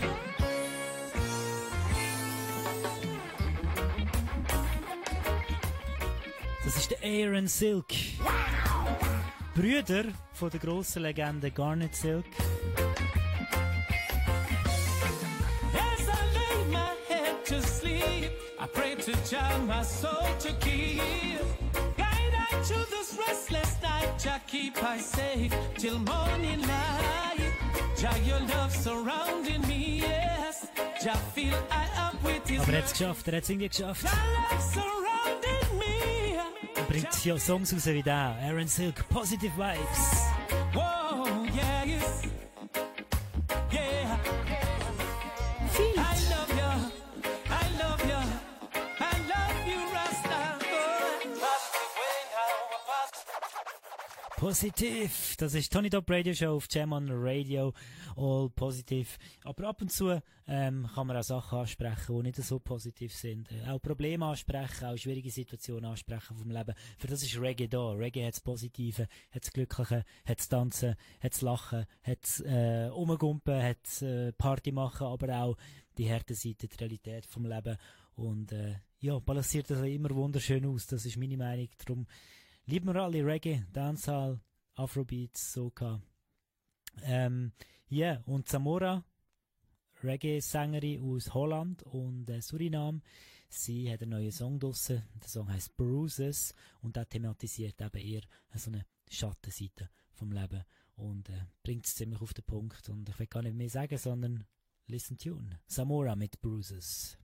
Das 6.66 6.76
ist 6.76 6.92
der 6.92 6.98
Aaron 7.02 7.48
Silk. 7.48 7.94
Brüder 9.56 10.04
von 10.34 10.50
der 10.50 10.60
grossen 10.60 11.04
Legende 11.04 11.50
Garnet 11.50 11.96
Silk. 11.96 12.26
I 18.64 18.68
pray 18.68 18.96
to 18.96 19.12
Jah 19.30 19.60
my 19.68 19.84
soul 19.84 20.26
to 20.40 20.54
keep. 20.62 21.02
Guide 21.98 22.34
I 22.50 22.64
to 22.70 22.76
this 22.90 23.18
restless 23.20 23.76
night, 23.82 24.18
Jah 24.18 24.40
keep 24.48 24.82
I 24.82 25.00
safe 25.00 25.54
till 25.78 26.00
morning 26.00 26.62
light. 26.62 27.52
Jah, 27.98 28.16
your 28.26 28.40
love 28.56 28.72
surrounding 28.72 29.68
me, 29.68 30.00
yes. 30.00 30.68
Jah 31.04 31.20
feel 31.36 31.58
I 31.70 32.08
up 32.08 32.16
with 32.24 32.48
his 32.48 32.62
Aber 32.62 32.72
er 32.72 32.84
hat 32.84 32.92
geschafft, 32.92 33.28
er 33.28 33.36
hat 33.36 33.44
es 33.44 33.50
irgendwie 33.50 33.68
geschafft. 33.68 34.04
Jah 34.04 34.12
love 34.34 34.62
surrounding 34.62 35.78
me. 35.78 36.38
Er 36.76 36.84
bringt 36.84 37.26
ja 37.26 37.38
Songs 37.38 37.74
raus 37.74 37.86
wie 37.88 38.02
der. 38.02 38.38
Aaron 38.44 38.68
Silk, 38.68 39.04
Positive 39.10 39.52
Vibes. 39.58 40.24
Whoa, 40.74 41.44
yeah, 41.54 41.84
yes. 41.84 42.33
Positiv. 54.44 55.38
Das 55.38 55.54
ist 55.54 55.72
Tony 55.72 55.90
Top 55.90 56.10
Radio 56.10 56.34
Show 56.34 56.58
auf 56.58 56.68
Jam 56.70 56.92
on 56.92 57.08
Radio. 57.10 57.72
All 58.18 58.50
positiv. 58.50 59.18
Aber 59.46 59.70
ab 59.70 59.82
und 59.82 59.90
zu 59.90 60.22
ähm, 60.48 60.86
kann 60.94 61.08
man 61.08 61.16
auch 61.16 61.24
Sachen 61.24 61.60
ansprechen, 61.60 62.14
die 62.18 62.24
nicht 62.24 62.36
so 62.36 62.60
positiv 62.60 63.16
sind. 63.16 63.50
Äh, 63.54 63.70
auch 63.70 63.82
Probleme 63.82 64.26
ansprechen, 64.26 64.84
auch 64.84 64.98
schwierige 64.98 65.32
Situationen 65.32 65.90
ansprechen 65.90 66.36
vom 66.36 66.52
Leben. 66.52 66.76
Für 66.98 67.08
das 67.08 67.24
ist 67.24 67.40
Reggae 67.40 67.70
da. 67.70 67.92
Reggae 67.92 68.26
hat 68.26 68.34
das 68.34 68.42
Positive, 68.42 69.08
hat 69.32 69.44
das 69.46 69.54
Glückliche, 69.54 70.04
hat 70.26 70.40
das 70.40 70.50
Tanzen, 70.50 70.96
hat 71.22 71.34
das 71.34 71.42
Lachen, 71.42 71.86
hat 72.04 72.24
das 72.24 72.42
äh, 72.42 72.90
Umgumpen, 72.94 73.64
hat 73.64 73.78
das 73.84 74.02
äh, 74.02 74.34
Party 74.34 74.74
machen, 74.74 75.08
aber 75.08 75.42
auch 75.42 75.58
die 75.98 76.12
harte 76.12 76.36
Seite, 76.36 76.68
die 76.68 76.76
Realität 76.76 77.26
vom 77.26 77.46
Leben. 77.46 77.78
Und 78.16 78.52
äh, 78.52 78.76
ja, 79.00 79.18
balanciert 79.20 79.70
das 79.70 79.80
immer 79.84 80.10
wunderschön 80.10 80.66
aus. 80.66 80.86
Das 80.86 81.06
ist 81.06 81.16
meine 81.16 81.38
Meinung. 81.38 81.70
Darum 81.86 82.08
lieben 82.66 82.94
wir 82.94 83.02
alle 83.02 83.26
Reggae, 83.26 83.66
Dancehall, 83.72 84.40
Afrobeats, 84.76 85.54
Soca. 85.54 86.02
Ähm, 87.04 87.52
ja, 87.88 88.22
und 88.26 88.48
Zamora, 88.48 89.04
Reggae-Sängerin 90.04 91.02
aus 91.02 91.34
Holland 91.34 91.84
und 91.84 92.30
äh, 92.30 92.42
Suriname. 92.42 93.02
Sie 93.50 93.92
hat 93.92 94.02
einen 94.02 94.12
neuen 94.12 94.32
Song 94.32 94.60
draussen. 94.60 95.04
Der 95.22 95.30
Song 95.30 95.48
heißt 95.52 95.76
Bruises 95.78 96.54
und 96.82 96.96
der 96.96 97.08
thematisiert 97.08 97.80
eben 97.82 98.02
eher 98.02 98.22
so 98.56 98.72
eine 98.72 98.86
Schattenseite 99.10 99.90
vom 100.12 100.32
Leben 100.32 100.64
und 100.96 101.30
äh, 101.30 101.46
bringt 101.62 101.86
es 101.86 101.96
ziemlich 101.96 102.22
auf 102.22 102.34
den 102.34 102.46
Punkt. 102.46 102.90
Und 102.90 103.10
ich 103.10 103.20
will 103.20 103.28
gar 103.28 103.44
nicht 103.44 103.56
mehr 103.56 103.70
sagen, 103.70 103.98
sondern 103.98 104.46
listen 104.88 105.18
tune. 105.18 105.60
Zamora 105.68 106.16
mit 106.16 106.42
Bruises. 106.42 107.18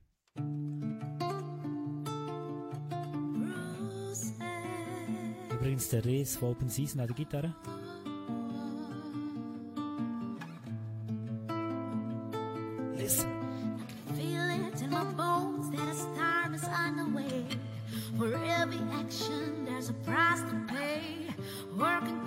Übrigens 5.60 5.90
der 5.90 6.04
Rees 6.04 6.36
von 6.36 6.52
Open 6.52 6.70
Season 6.70 7.00
an 7.00 7.06
der 7.06 7.16
Gitarre. 7.16 7.54
Listen. 12.96 13.40
For 18.18 18.34
every 18.34 18.80
action, 19.00 19.64
there's 19.64 19.88
a 19.88 19.94
price 20.04 20.42
to 20.42 20.74
pay. 20.74 21.28
Working 21.78 22.19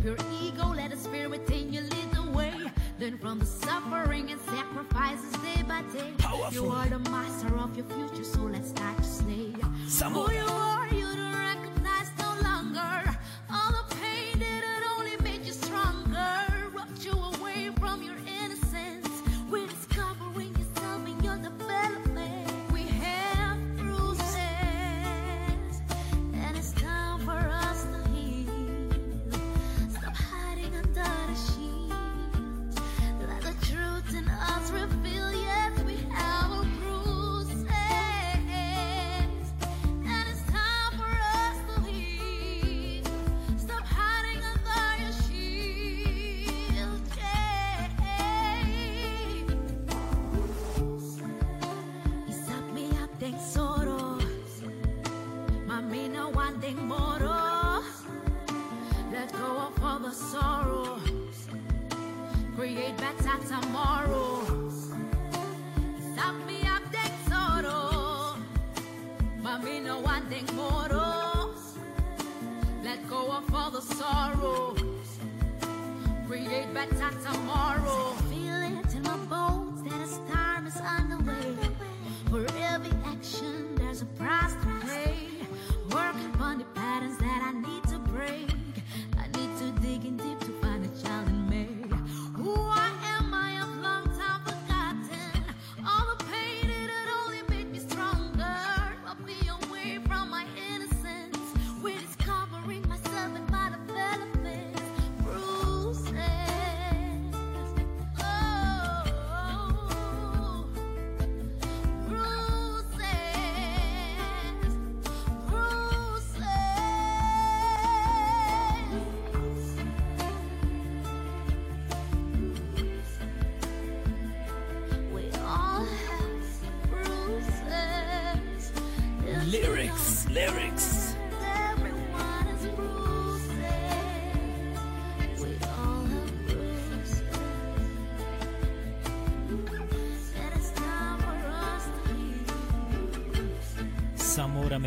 Drop 0.00 0.04
your 0.04 0.26
ego, 0.32 0.37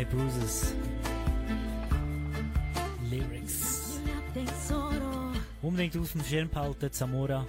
Samora 0.02 0.08
mit 0.08 0.10
Bruises. 0.10 0.74
Unbedingt 5.60 5.96
auf 5.96 6.12
dem 6.12 6.24
Schirm 6.24 6.48
behalten, 6.48 6.90
Zamora. 6.90 7.46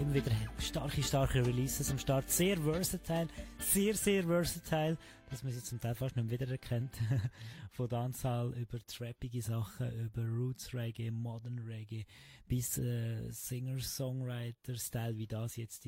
Immer 0.00 0.14
wieder 0.14 0.32
starke, 0.58 1.02
starke 1.02 1.46
Releases 1.46 1.90
am 1.90 1.98
Start. 1.98 2.30
Sehr 2.30 2.56
versatile, 2.56 3.28
sehr, 3.58 3.94
sehr 3.94 4.24
versatile, 4.24 4.96
dass 5.30 5.42
man 5.42 5.52
sie 5.52 5.62
zum 5.62 5.80
Teil 5.80 5.94
fast 5.94 6.16
nicht 6.16 6.24
mehr 6.24 6.40
wiedererkennt. 6.40 6.96
Von 7.72 7.88
Dancehall 7.88 8.52
über 8.54 8.78
trappige 8.86 9.42
Sachen, 9.42 9.90
über 10.04 10.26
Roots 10.26 10.74
Reggae, 10.74 11.10
Modern 11.10 11.58
Reggae, 11.58 12.06
bis 12.48 12.78
äh, 12.78 13.30
Singer-Songwriter-Style 13.30 15.16
wie 15.16 15.26
das 15.26 15.56
jetzt. 15.56 15.84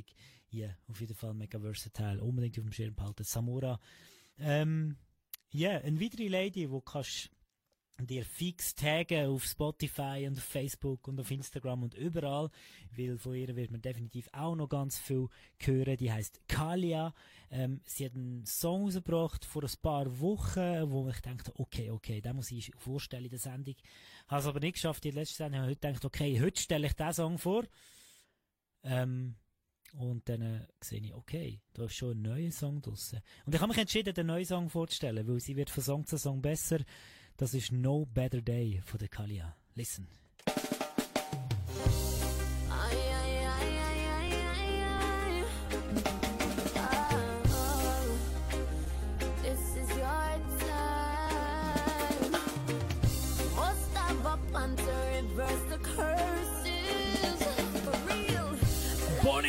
Ja, 0.50 0.66
yeah, 0.66 0.76
auf 0.88 1.00
jeden 1.00 1.14
Fall 1.14 1.34
mega 1.34 1.58
versatile. 1.58 2.22
Unbedingt 2.22 2.58
auf 2.58 2.64
dem 2.64 2.72
Schirm 2.72 2.94
behalten. 2.94 3.24
Samora. 3.24 3.80
Ähm, 4.38 4.96
ja, 5.50 5.70
yeah, 5.70 5.80
eine 5.80 6.00
weitere 6.00 6.28
Lady, 6.28 6.70
wo 6.70 6.80
kannst 6.80 7.30
dir 8.04 8.24
fix 8.24 8.74
taggen 8.74 9.30
auf 9.30 9.44
Spotify 9.44 10.26
und 10.28 10.36
auf 10.36 10.44
Facebook 10.44 11.08
und 11.08 11.18
auf 11.18 11.30
Instagram 11.30 11.84
und 11.84 11.94
überall, 11.94 12.50
weil 12.94 13.16
von 13.16 13.34
ihr 13.34 13.56
wird 13.56 13.70
man 13.70 13.80
definitiv 13.80 14.28
auch 14.32 14.54
noch 14.54 14.68
ganz 14.68 14.98
viel 14.98 15.28
hören. 15.58 15.96
Die 15.96 16.12
heißt 16.12 16.40
Kalia. 16.46 17.14
Ähm, 17.50 17.80
sie 17.84 18.04
hat 18.04 18.14
einen 18.14 18.44
Song 18.44 18.84
rausgebracht 18.84 19.44
vor 19.44 19.62
ein 19.62 19.70
paar 19.80 20.20
Wochen, 20.20 20.90
wo 20.90 21.08
ich 21.08 21.20
dachte, 21.20 21.52
okay, 21.58 21.90
okay, 21.90 22.20
den 22.20 22.36
muss 22.36 22.50
ich 22.50 22.70
vorstellen 22.76 23.24
in 23.24 23.30
der 23.30 23.38
Sendung. 23.38 23.76
Habe 24.28 24.40
es 24.40 24.46
aber 24.46 24.60
nicht 24.60 24.74
geschafft, 24.74 25.04
die 25.04 25.10
letzte 25.10 25.36
Sendung. 25.36 25.60
habe 25.60 25.70
heute 25.70 25.80
gedacht, 25.80 26.04
okay, 26.04 26.40
heute 26.40 26.60
stelle 26.60 26.86
ich 26.86 26.92
diesen 26.92 27.12
Song 27.14 27.38
vor. 27.38 27.64
Ähm, 28.82 29.36
und 29.98 30.28
dann 30.28 30.42
äh, 30.42 30.66
sehe 30.80 31.00
ich, 31.00 31.14
okay, 31.14 31.60
da 31.72 31.84
ist 31.84 31.94
schon 31.94 32.18
ein 32.18 32.22
neuer 32.22 32.50
Song 32.50 32.80
draussen. 32.80 33.20
Und 33.44 33.54
ich 33.54 33.60
habe 33.60 33.70
mich 33.70 33.78
entschieden, 33.78 34.14
den 34.14 34.26
neuen 34.26 34.44
Song 34.44 34.68
vorzustellen, 34.68 35.26
weil 35.26 35.40
sie 35.40 35.56
wird 35.56 35.70
von 35.70 35.82
Song 35.82 36.06
zu 36.06 36.18
Song 36.18 36.42
besser. 36.42 36.78
Das 37.36 37.54
ist 37.54 37.72
No 37.72 38.06
Better 38.06 38.40
Day 38.40 38.80
von 38.84 38.98
der 38.98 39.08
Kalia. 39.08 39.56
Listen. 39.74 40.08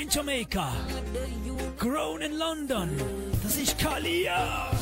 In 0.02 0.10
Jamaica, 0.10 0.72
grown 1.78 2.22
in 2.22 2.38
London. 2.38 2.90
Das 3.44 3.58
ist 3.58 3.78
Kalia. 3.80 4.77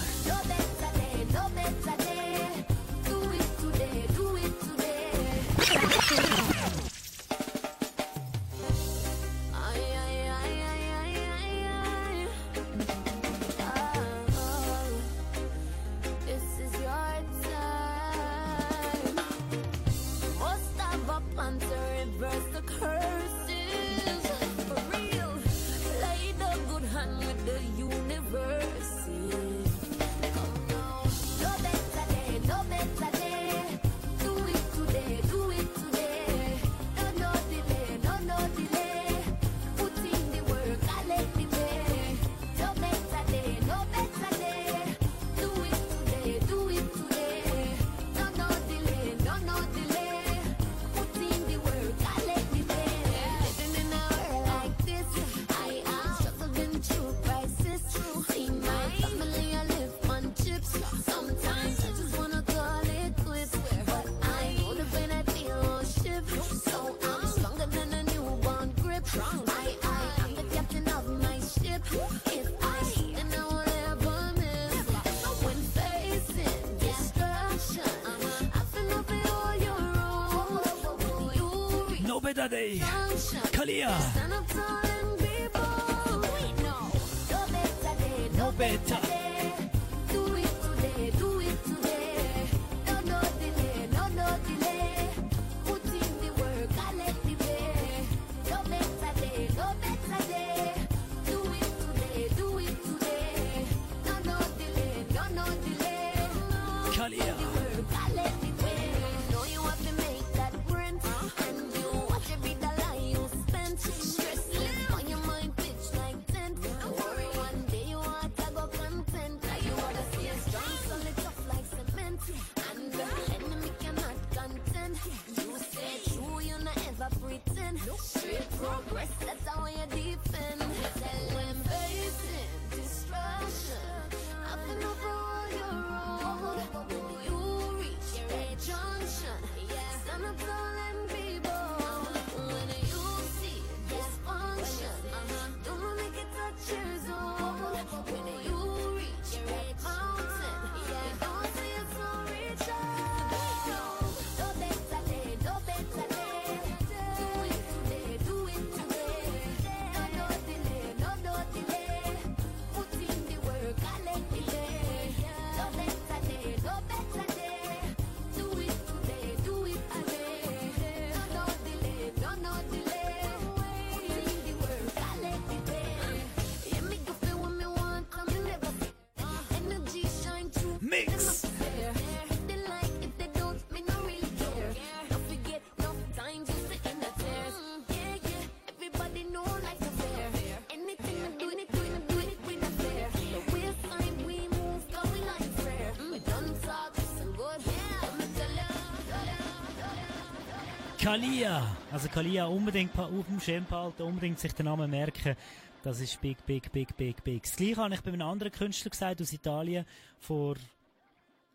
Kalia. 201.06 201.78
Also 201.92 202.10
Kalia 202.10 202.48
unbedingt 202.48 202.98
auf 202.98 203.28
dem 203.28 203.40
Schirm 203.40 203.64
behalten, 203.66 204.02
unbedingt 204.02 204.40
sich 204.40 204.54
den 204.54 204.66
Namen 204.66 204.90
merken. 204.90 205.36
Das 205.84 206.00
ist 206.00 206.20
big, 206.20 206.44
big, 206.48 206.72
big, 206.72 206.98
big, 206.98 207.24
big. 207.24 207.44
Das 207.44 207.56
gleiche 207.56 207.78
habe 207.78 207.94
ich 207.94 208.02
bei 208.02 208.12
einem 208.12 208.28
anderen 208.28 208.52
Künstler 208.52 208.90
gesagt 208.90 209.22
aus 209.22 209.32
Italien 209.32 209.86
vor 210.18 210.56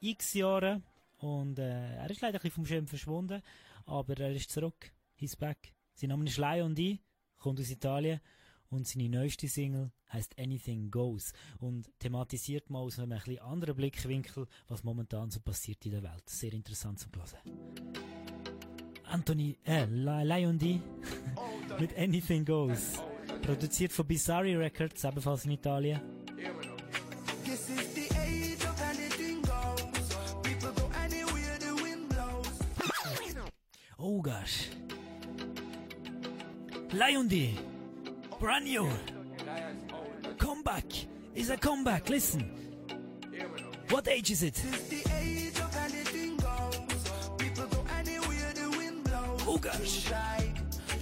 x 0.01 0.35
Jahren. 0.35 0.85
Und 1.18 1.59
äh, 1.59 1.97
er 1.97 2.09
ist 2.09 2.20
leider 2.20 2.39
ein 2.39 2.43
bisschen 2.43 2.52
vom 2.52 2.66
Schirm 2.66 2.86
verschwunden, 2.86 3.43
aber 3.86 4.16
er 4.20 4.31
ist 4.31 4.52
zurück. 4.52 4.93
he's 5.16 5.35
back. 5.35 5.74
Sein 5.94 6.10
Name 6.10 6.27
ist 6.27 6.39
Lion 6.39 6.77
D, 6.77 7.01
kommt 7.36 7.59
aus 7.59 7.70
Italien 7.70 8.20
und 8.68 8.86
seine 8.86 9.09
neueste 9.09 9.48
Single 9.48 9.90
heißt 10.12 10.39
Anything 10.39 10.93
Goes 10.93 11.32
und 11.59 11.90
thematisiert 11.98 12.70
mal 12.70 12.78
aus 12.78 13.01
einem 13.01 13.10
ein 13.10 13.18
bisschen 13.18 13.40
anderen 13.40 13.74
Blickwinkel, 13.74 14.47
was 14.68 14.85
momentan 14.85 15.32
so 15.32 15.40
passiert 15.40 15.85
in 15.86 15.90
der 15.90 16.05
Welt. 16.05 16.28
Sehr 16.28 16.52
interessant 16.52 17.01
zu 17.01 17.09
hören. 17.12 18.19
Anthony, 19.11 19.57
äh, 19.66 19.85
Lion 19.87 20.59
D 20.59 20.81
mit 21.81 21.97
Anything 21.99 22.45
Goes. 22.45 23.03
Produziert 23.43 23.93
von 23.93 24.07
Bizarre 24.07 24.57
Records, 24.59 25.05
ebenfalls 25.05 25.45
in 25.45 25.53
Italien. 25.53 26.01
This 27.45 27.69
is 27.69 27.95
the 27.95 28.09
age 28.20 28.65
of 28.65 28.81
anything 28.82 29.43
goes. 29.43 30.37
People 30.43 30.70
go 30.77 30.89
anywhere 31.05 31.59
the 31.59 31.74
wind 31.82 32.09
blows. 32.09 32.59
Oh 33.99 34.20
gosh. 34.20 34.69
Lion 36.93 37.28
D. 37.28 37.59
Brand 38.39 38.65
new. 38.65 38.89
Comeback. 40.39 40.85
Is 41.35 41.51
a 41.51 41.57
comeback. 41.57 42.09
Listen. 42.09 42.51
What 43.89 44.09
age 44.09 44.31
is 44.31 44.43
it? 44.43 44.62
Oh 49.52 49.59
gosh. 49.59 50.09
Like 50.12 50.55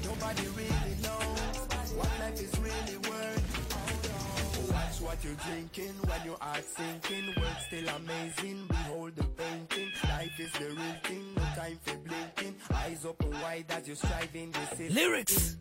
nobody 0.05 0.47
really 0.57 0.95
knows 1.03 1.93
what 1.99 2.09
life 2.19 2.41
is 2.41 2.59
really 2.59 2.97
worth. 3.07 4.73
Watch 4.73 5.01
what 5.03 5.23
you're 5.23 5.35
drinking 5.35 5.93
when 6.09 6.21
your 6.25 6.39
heart 6.41 6.65
sinking. 6.65 7.27
Words 7.37 7.65
still 7.67 7.89
amazing. 7.97 8.65
Behold 8.69 9.17
the 9.17 9.25
painting. 9.25 9.91
Life 10.03 10.41
is 10.41 10.53
the 10.53 10.65
real 10.65 10.97
thing. 11.05 11.25
No 11.37 11.43
time 11.57 11.79
for 11.83 11.97
blinking. 11.99 12.55
Eyes 12.73 13.05
open 13.05 13.33
wide 13.33 13.67
as 13.69 13.87
you're 13.87 13.97
striving. 13.97 14.51
This 14.53 14.81
is 14.81 14.95
Lyrics. 14.95 15.57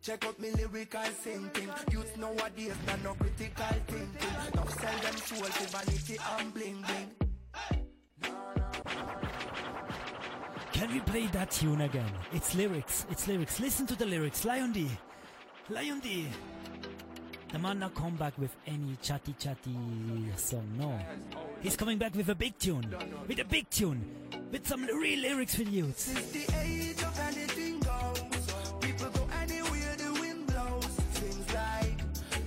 Check 0.00 0.24
out 0.24 0.40
me 0.40 0.52
lyrical 0.52 1.02
thinking. 1.02 1.68
Youth 1.90 2.16
nowadays 2.16 2.76
not 2.86 3.04
no 3.04 3.12
critical 3.12 3.76
thinking. 3.88 4.36
Now 4.54 4.64
sell 4.64 4.98
them 5.02 5.16
soul 5.18 5.44
to 5.44 5.64
vanity 5.68 6.16
and 6.38 6.54
bling 6.54 6.82
bling. 6.86 7.21
Can 10.82 10.92
we 10.92 10.98
play 10.98 11.26
that 11.28 11.52
tune 11.52 11.80
again? 11.82 12.10
It's 12.32 12.56
lyrics. 12.56 13.06
It's 13.08 13.28
lyrics. 13.28 13.60
Listen 13.60 13.86
to 13.86 13.94
the 13.94 14.04
lyrics. 14.04 14.44
Lion 14.44 14.72
D. 14.72 14.90
Lion 15.70 16.00
D. 16.00 16.26
The 17.52 17.58
man 17.60 17.78
not 17.78 17.94
come 17.94 18.16
back 18.16 18.36
with 18.36 18.50
any 18.66 18.98
chatty 19.00 19.32
chatty 19.38 19.76
song, 20.34 20.66
no. 20.76 20.98
He's 21.60 21.76
coming 21.76 21.98
back 21.98 22.16
with 22.16 22.30
a 22.30 22.34
big 22.34 22.58
tune. 22.58 22.92
With 23.28 23.38
a 23.38 23.44
big 23.44 23.70
tune. 23.70 24.04
With 24.50 24.66
some 24.66 24.84
real 24.86 25.20
lyrics 25.20 25.54
for 25.54 25.62
like 25.62 25.70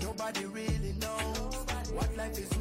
nobody 0.01 0.45
really 0.47 0.93
knows 0.99 1.55
what 1.93 2.17
life 2.17 2.37
is. 2.37 2.54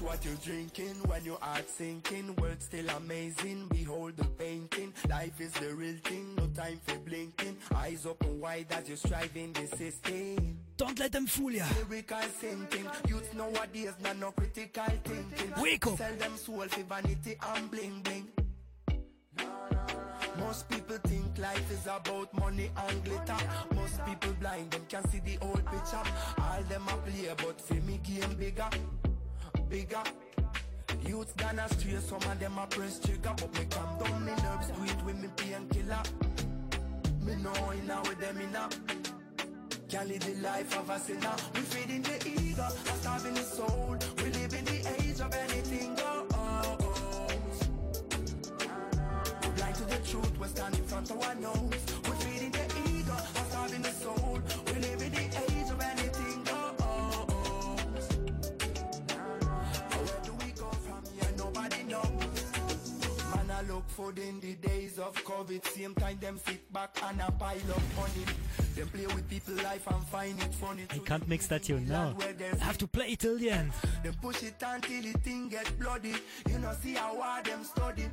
Watch 0.00 0.10
what 0.10 0.24
you're 0.24 0.34
drinking 0.34 0.94
when 1.06 1.24
your 1.24 1.38
heart 1.40 1.68
sinking. 1.68 2.36
Words 2.36 2.66
still 2.66 2.88
amazing. 2.90 3.66
Behold 3.68 4.16
the 4.16 4.24
painting. 4.24 4.92
Life 5.08 5.40
is 5.40 5.52
the 5.52 5.74
real 5.74 5.96
thing. 6.04 6.34
No 6.36 6.46
time 6.48 6.78
for 6.84 6.98
blinking. 6.98 7.56
Eyes 7.74 8.06
open 8.06 8.40
wide 8.40 8.66
as 8.70 8.86
you're 8.86 8.96
striving 8.96 9.52
the 9.54 9.66
system. 9.76 10.58
Don't 10.76 10.98
let 10.98 11.12
them 11.12 11.26
fool 11.26 11.50
ya. 11.50 11.64
Lyrical 11.88 12.18
thinking. 12.18 12.86
Youth 13.08 13.34
nowadays 13.34 13.94
not 14.02 14.18
no 14.18 14.30
critical 14.32 14.84
thinking. 15.04 15.62
Wake 15.62 15.86
up. 15.86 15.98
Sell 15.98 16.14
them 16.14 16.36
soul 16.36 16.68
for 16.68 16.82
vanity 16.82 17.36
and 17.54 17.70
bling 17.70 18.00
bling. 18.02 18.28
Most 20.38 20.68
people 20.68 20.96
think 21.04 21.38
life 21.38 21.70
is 21.72 21.86
about 21.86 22.32
money 22.34 22.70
and 22.76 23.04
glitter. 23.04 23.36
Most 23.74 24.04
people 24.06 24.32
blind, 24.40 24.70
them 24.70 24.82
can't 24.88 25.10
see 25.10 25.20
the 25.20 25.36
old 25.42 25.64
picture. 25.66 26.02
All 26.38 26.62
them 26.68 26.86
a 26.86 26.96
play, 26.98 27.28
but 27.36 27.60
for 27.60 27.74
me 27.74 28.00
game 28.04 28.34
bigger, 28.38 28.68
bigger. 29.68 30.02
Youths 31.06 31.32
gone 31.34 31.58
astray, 31.58 31.98
some 32.00 32.16
of 32.16 32.40
them 32.40 32.58
a 32.58 32.66
press 32.66 32.98
trigger, 32.98 33.34
but 33.36 33.52
me 33.54 33.66
calm 33.70 33.98
down 33.98 34.24
me 34.24 34.32
nerves, 34.32 34.68
do 34.68 34.84
it 34.84 35.04
with 35.04 35.18
me 35.20 35.28
painkiller. 35.36 36.02
Me 37.22 37.34
know 37.36 37.70
enough 37.70 38.08
with 38.08 38.20
them 38.20 38.40
enough. 38.40 38.78
Can't 39.88 40.08
live 40.08 40.20
the 40.20 40.34
life 40.42 40.78
of 40.78 40.90
a 40.90 40.98
sinner. 40.98 41.34
We 41.54 41.60
feeding 41.60 42.02
the 42.02 42.16
ego, 42.28 42.64
and 42.64 43.00
starving 43.00 43.34
the 43.34 43.40
soul. 43.40 43.96
We 44.18 44.24
live 44.24 44.54
in 44.54 44.64
the 44.64 44.94
age 45.00 45.20
of 45.20 45.34
anything 45.34 45.94
goes. 45.94 46.28
Blind 49.56 49.74
to 49.76 49.84
the 49.84 49.98
truth, 50.04 50.38
we 50.38 50.48
stand 50.48 50.74
in 50.76 50.84
front 50.84 51.10
of 51.10 51.22
our 51.22 51.34
nose. 51.34 51.97
Food 63.98 64.18
in 64.20 64.38
the 64.38 64.54
days 64.54 64.96
of 64.98 65.12
COVID. 65.24 65.66
Same 65.66 65.92
time, 65.96 66.18
them 66.20 66.38
sit 66.46 66.72
back 66.72 66.96
and 67.02 67.20
a 67.20 67.32
pile 67.32 67.70
up 67.76 67.82
money. 67.96 68.24
Them 68.76 68.88
play 68.94 69.06
with 69.06 69.28
people 69.28 69.54
life 69.54 69.86
and 69.88 70.04
find 70.06 70.40
it 70.40 70.54
funny. 70.54 70.84
I 70.90 70.98
can't 70.98 71.26
mix 71.26 71.48
that 71.48 71.64
tune 71.64 71.88
now. 71.88 72.14
I 72.20 72.64
have 72.64 72.78
to 72.78 72.86
play 72.86 73.06
it 73.12 73.18
till 73.18 73.36
the 73.38 73.50
end. 73.50 73.72
Them 74.04 74.14
push 74.22 74.44
it 74.44 74.62
until 74.64 75.02
the 75.02 75.18
thing 75.18 75.48
get 75.48 75.66
bloody. 75.80 76.14
You 76.48 76.58
know, 76.60 76.72
see 76.80 76.94
how 76.94 77.20
hard 77.20 77.46
them 77.46 77.64
study. 77.64 78.08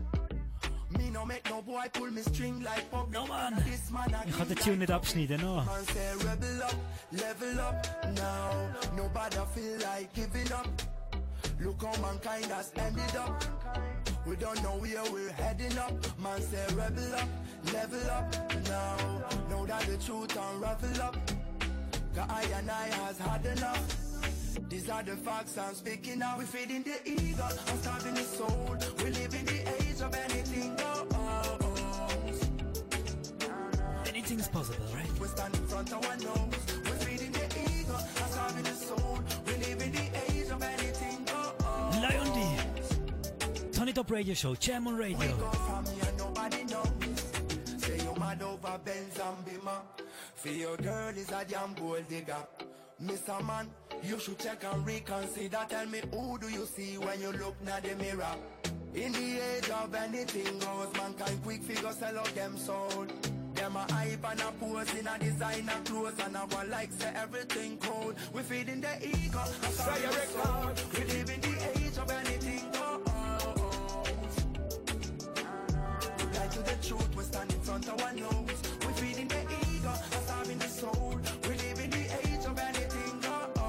Me 0.97 1.11
no 1.11 1.23
make 1.23 1.47
no 1.51 1.61
boy 1.61 1.85
pull 1.93 2.09
me 2.09 2.23
string 2.23 2.63
like 2.63 2.89
pop. 2.89 3.11
No 3.11 3.27
man. 3.27 3.53
This 3.65 3.91
man 3.91 4.09
Ich 4.27 4.37
kann 4.37 4.47
den 4.47 4.57
Tune 4.57 4.77
nicht 4.77 4.91
abschneiden, 4.91 5.39
no. 5.41 5.55
Man 5.57 5.85
say 5.93 6.13
rebel 6.25 6.63
up, 6.63 6.75
level 7.11 7.59
up 7.59 7.77
now. 8.15 8.49
Nobody 8.97 9.37
feel 9.53 9.77
like 9.87 10.11
giving 10.15 10.51
up. 10.51 10.67
Look 11.59 11.83
how 11.83 12.01
mankind 12.01 12.45
has 12.45 12.71
ended 12.75 13.15
up. 13.15 14.14
We 14.25 14.35
don't 14.37 14.61
know 14.63 14.77
where 14.77 15.03
we're 15.11 15.31
heading 15.31 15.77
up. 15.77 15.93
Man 16.19 16.41
say 16.41 16.65
rebel 16.73 17.15
up, 17.15 17.29
level 17.71 18.09
up 18.09 18.35
now. 18.67 18.97
Know 19.49 19.65
that 19.67 19.81
the 19.81 19.97
truth 19.97 20.35
unravel 20.35 21.01
up. 21.01 21.15
Cause 22.15 22.29
I 22.29 22.43
and 22.57 22.71
I 22.71 22.87
has 22.87 23.17
had 23.19 23.45
enough. 23.45 24.05
These 24.67 24.89
are 24.89 25.03
the 25.03 25.15
facts 25.15 25.57
I'm 25.57 25.75
speaking 25.75 26.19
now. 26.19 26.37
We 26.39 26.45
feeding 26.45 26.83
the 26.83 26.97
ego, 27.05 27.43
I'm 27.43 27.77
starving 27.77 28.15
the 28.15 28.23
soul. 28.23 28.75
We 28.97 29.11
live 29.11 29.35
in 29.35 29.45
the 29.45 29.59
age 29.83 30.01
of 30.01 30.15
anything 30.15 30.75
goes. 30.75 30.95
Anything's 34.07 34.47
possible, 34.47 34.85
right? 34.95 35.19
We 35.19 35.27
stand 35.27 35.55
in 35.55 35.67
front 35.67 35.93
of 35.93 36.03
our 36.03 36.17
nose. 36.17 36.64
D. 43.95 44.01
Turn 44.01 44.03
it 44.03 44.11
up 44.11 44.11
radio 44.11 44.33
show. 44.33 44.55
Jam 44.55 44.87
on 44.87 44.97
We 44.97 45.03
radio. 45.03 45.37
go 45.37 45.49
from 45.51 45.85
here, 45.85 46.13
nobody 46.17 46.63
knows. 46.65 46.91
Say 47.77 47.97
you 47.97 48.13
mad 48.19 48.41
over 48.41 48.79
Benz 48.83 49.19
and 49.19 49.45
Bima. 49.45 49.81
For 50.35 50.49
your 50.49 50.77
girl 50.77 51.09
is 51.09 51.29
a 51.31 51.45
damn 51.47 51.73
gold 51.75 52.07
digger. 52.09 52.45
Mr. 53.01 53.45
Man, 53.45 53.69
you 54.03 54.19
should 54.19 54.39
check 54.39 54.63
and 54.71 54.85
reconsider. 54.85 55.65
Tell 55.69 55.85
me 55.87 56.01
who 56.11 56.37
do 56.39 56.49
you 56.49 56.65
see 56.65 56.97
when 56.97 57.21
you 57.21 57.31
look 57.31 57.55
in 57.61 57.65
the 57.67 57.95
mirror? 58.03 58.35
In 58.93 59.11
the 59.13 59.39
age 59.39 59.69
of 59.69 59.93
anything 59.95 60.59
goes, 60.59 60.93
mankind 60.97 61.43
quick 61.43 61.63
figure 61.63 61.91
sell 61.91 62.19
out 62.19 62.35
them 62.35 62.57
soul. 62.57 63.05
Them 63.53 63.75
a 63.77 63.93
hype 63.93 64.31
and 64.31 64.41
a 64.41 64.51
pose 64.59 64.93
in 64.95 65.07
a 65.07 65.17
designer 65.17 65.79
clothes 65.85 66.19
and 66.25 66.35
a 66.35 66.39
one 66.39 66.69
like 66.69 66.91
say 66.91 67.11
everything 67.15 67.77
cold. 67.77 68.15
We 68.33 68.41
feeding 68.41 68.81
the 68.81 69.07
ego, 69.07 69.39
I'm 69.39 69.71
sorry 69.71 70.01
record. 70.01 70.81
We 70.93 71.03
live 71.05 71.29
in 71.29 71.41
the 71.41 71.54
truth, 76.87 77.15
we 77.15 77.23
stand 77.23 77.51
in 77.51 77.59
front 77.61 77.87
of 77.87 78.01
our 78.01 78.13
nose. 78.13 78.61
We 78.85 78.93
feeding 78.93 79.27
the 79.27 79.41
ego, 79.73 79.89
and 80.13 80.23
starving 80.25 80.57
the 80.59 80.67
soul. 80.67 81.19
We 81.43 81.49
live 81.49 81.79
in 81.79 81.89
the 81.89 82.05
age 82.21 82.45
of 82.45 82.59
anything 82.59 83.19
goes. 83.21 83.61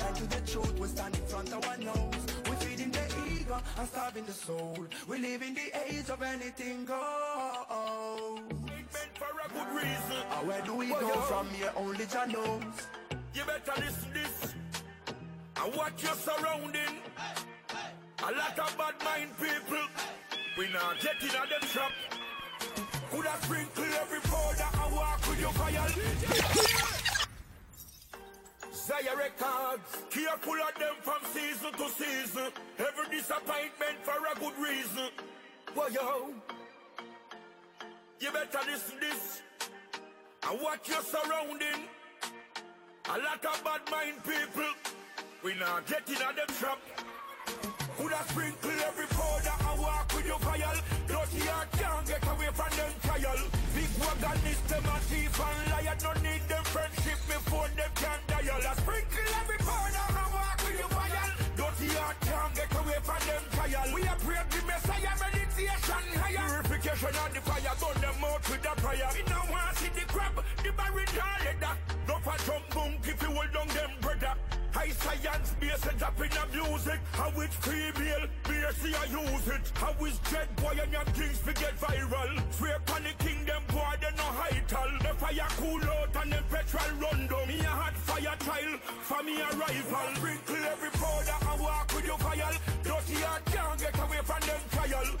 Lie 0.00 0.12
to 0.20 0.26
the 0.26 0.40
truth, 0.50 0.78
we 0.80 0.88
stand 0.88 1.14
in 1.16 1.26
front 1.26 1.52
of 1.52 1.66
our 1.68 1.76
nose. 1.78 2.22
We 2.48 2.56
feeding 2.64 2.90
the 2.90 3.04
ego, 3.30 3.60
and 3.78 3.88
starving 3.88 4.24
the 4.24 4.32
soul. 4.32 4.86
We 5.08 5.18
live 5.18 5.42
in 5.42 5.54
the 5.54 5.68
age 5.88 6.08
of 6.08 6.22
anything 6.22 6.84
goes. 6.86 8.40
meant 8.94 9.14
for 9.20 9.32
a 9.44 9.48
good 9.52 9.70
reason. 9.74 10.22
Ah, 10.30 10.42
Where 10.44 10.62
do 10.62 10.74
we 10.74 10.88
go 10.88 11.00
yo. 11.00 11.20
from 11.30 11.48
here? 11.50 11.72
Only 11.76 12.06
Jah 12.06 12.26
knows. 12.26 12.62
You 13.34 13.42
better 13.44 13.72
listen 13.80 14.10
this 14.14 14.54
and 15.62 15.74
watch 15.76 16.02
your 16.02 16.14
surrounding. 16.14 16.96
A 18.22 18.32
lot 18.32 18.58
of 18.58 18.76
bad 18.76 18.94
mind 19.02 19.30
people. 19.38 19.86
We 20.58 20.68
not 20.72 21.00
get 21.00 21.22
in 21.22 21.30
a 21.30 21.46
them 21.48 21.68
trap. 21.72 21.92
Coulda 23.10 23.34
sprinkle 23.40 23.84
every 23.84 24.20
powder 24.20 24.68
and 24.84 24.94
walk 24.94 25.26
with 25.26 25.40
your 25.40 25.52
fire. 25.52 25.88
Zaya 28.72 29.16
Records, 29.16 29.96
careful 30.10 30.52
of 30.52 30.74
them 30.78 30.94
from 31.00 31.20
season 31.32 31.72
to 31.72 31.88
season. 31.88 32.52
Every 32.78 33.16
disappointment 33.16 33.96
for 34.02 34.12
a 34.12 34.38
good 34.38 34.58
reason. 34.58 35.10
Whoa, 35.74 35.88
yo. 35.88 36.34
You 38.20 38.30
better 38.32 38.60
listen 38.66 38.96
this 39.00 39.40
and 40.46 40.60
watch 40.60 40.88
your 40.88 41.00
surrounding. 41.00 41.88
A 43.06 43.18
lot 43.18 43.44
of 43.44 43.64
bad 43.64 43.80
mind 43.90 44.22
people, 44.24 44.70
we 45.42 45.54
not 45.54 45.86
getting 45.86 46.16
at 46.16 46.36
the 46.36 46.52
trap. 46.52 46.78
Coulda 47.96 48.20
sprinkle 48.28 48.70
every 48.86 49.06
powder 49.06 49.56
and 49.58 49.80
walk 49.80 50.06
with 50.14 50.26
your 50.26 50.38
fire. 50.38 50.74
Dirty 51.08 51.40
heart 51.48 51.68
can't 51.72 52.06
get 52.06 52.22
away 52.22 52.50
from 52.54 52.72
them 52.76 52.92
trial. 53.02 53.40
Big 53.74 53.90
wagon 53.98 54.40
is 54.46 54.60
them 54.70 54.84
a 54.84 54.96
thief 55.10 55.40
and 55.40 55.60
liar. 55.70 55.96
No 56.04 56.12
need 56.22 56.42
them 56.48 56.64
friendship 56.70 57.18
before 57.26 57.68
them 57.74 57.90
can 57.94 58.20
dial. 58.30 58.62
I 58.62 58.72
sprinkle 58.78 59.30
every 59.40 59.60
powder 59.64 60.06
and 60.06 60.30
walk 60.34 60.58
with 60.64 60.78
your 60.78 60.92
fire. 60.92 61.28
Dirty 61.56 61.88
heart 61.98 62.16
can't 62.20 62.52
get 62.54 62.72
away 62.78 63.00
from 63.02 63.22
them 63.26 63.42
trial. 63.54 63.88
We 63.94 64.02
are 64.06 64.20
pray 64.22 64.42
the 64.50 64.60
Messiah 64.70 65.14
meditation 65.18 66.04
higher. 66.20 66.46
Purification 66.62 67.14
of 67.16 67.30
the 67.34 67.40
fire, 67.42 67.74
burn 67.80 67.96
them 68.00 68.24
out 68.24 68.42
with 68.48 68.62
the 68.62 68.74
prayer. 68.80 69.10
We 69.14 69.22
don't 69.26 69.48
want 69.50 69.76
see 69.76 69.92
the 69.92 70.04
crab, 70.06 70.34
the 70.62 70.70
barren 70.78 71.10
leather. 71.16 71.74
No 72.06 72.14
for 72.22 72.38
jump 72.46 72.64
boom, 72.70 72.92
if 73.02 73.18
you 73.22 73.30
hold 73.34 73.52
down 73.52 73.68
them. 73.74 74.09
High 74.80 74.88
science 74.92 75.54
based 75.60 75.86
and 75.92 76.02
up 76.02 76.18
in 76.24 76.30
the 76.30 76.44
music. 76.56 77.00
How 77.12 77.30
it's 77.36 77.54
female, 77.56 78.24
see 78.80 78.94
I 78.94 79.04
use 79.12 79.48
it. 79.48 79.72
How 79.74 79.92
is 80.06 80.18
jet 80.30 80.48
boy 80.56 80.74
and 80.80 80.90
young 80.90 81.04
things 81.04 81.36
forget 81.36 81.76
viral. 81.76 82.32
Swear 82.50 82.76
upon 82.76 83.02
the 83.02 83.12
kingdom 83.22 83.62
boy, 83.68 83.92
they 84.00 84.16
no 84.16 84.24
high 84.40 84.62
tall. 84.68 84.88
The 85.04 85.12
fire 85.20 85.52
cool 85.60 85.84
out 85.84 86.16
and 86.22 86.32
them 86.32 86.44
petrol 86.48 86.92
run 86.96 87.26
down. 87.26 87.48
Me 87.48 87.60
a 87.60 87.68
hot 87.68 87.94
fire 88.08 88.36
child, 88.40 88.80
for 89.04 89.22
me 89.22 89.36
a 89.42 89.48
rival. 89.52 90.14
Sprinkle 90.16 90.64
every 90.72 90.90
powder 90.96 91.38
and 91.52 91.60
walk 91.60 91.92
with 91.94 92.06
your 92.06 92.16
fire. 92.16 92.56
Dirty 92.82 93.20
heart 93.20 93.44
can't 93.52 93.78
get 93.78 93.98
away 94.00 94.20
from 94.24 94.40
them 94.48 94.60
trial. 94.72 95.19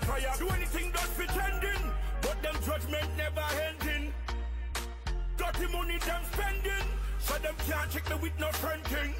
The 0.00 0.06
fire. 0.06 0.32
Do 0.38 0.48
anything 0.48 0.90
that's 0.92 1.12
pretending, 1.14 1.82
but 2.22 2.42
them 2.42 2.56
judgment 2.64 3.08
never 3.16 3.46
ending. 3.68 4.12
Dirty 5.36 5.72
money 5.72 5.98
them 5.98 6.22
spending, 6.32 6.86
so 7.18 7.34
them 7.38 7.54
can't 7.66 7.90
check 7.90 8.08
me 8.10 8.16
with 8.22 8.38
no 8.38 8.48
fronting. 8.52 9.14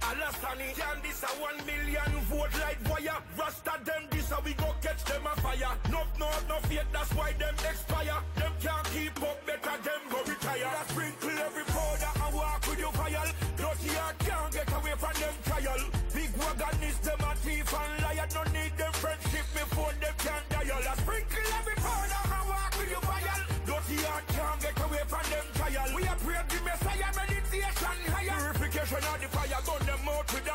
Alastani 0.00 0.74
can 0.74 1.02
this 1.02 1.22
a 1.22 1.26
one 1.42 1.58
million 1.66 2.12
vote 2.30 2.54
light 2.60 2.80
wire. 2.88 3.18
Rasta 3.38 3.74
them 3.84 4.02
this 4.10 4.30
a 4.30 4.38
we 4.44 4.54
go 4.54 4.74
catch 4.80 5.04
them 5.04 5.22
a 5.26 5.40
fire. 5.40 5.74
No 5.90 6.02
no 6.18 6.30
no 6.48 6.56
fear, 6.68 6.84
that's 6.92 7.12
why 7.14 7.32
them 7.32 7.54
expire. 7.68 8.18
Them 8.36 8.52
can't 8.62 8.86
keep 8.94 9.22
up, 9.22 9.46
better 9.46 9.76
them 9.82 10.02
go 10.10 10.18
retire. 10.24 10.66
I 10.66 10.84
sprinkle 10.88 11.30
every 11.30 11.64
powder 11.64 12.12
and 12.24 12.34
walk 12.34 12.66
with 12.66 12.78
your 12.78 12.92
fire. 12.92 13.47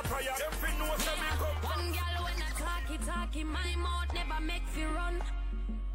Prayer. 0.03 0.35
Say 0.35 1.15
me 1.21 1.29
come. 1.39 1.57
One 1.63 1.91
girl 1.91 2.23
when 2.25 2.39
I 2.41 2.49
talk 2.57 2.87
it, 2.93 3.01
talk 3.05 3.35
it, 3.35 3.45
my 3.45 3.75
mouth 3.77 4.13
never 4.13 4.41
make 4.41 4.67
fi 4.67 4.85
run. 4.85 5.21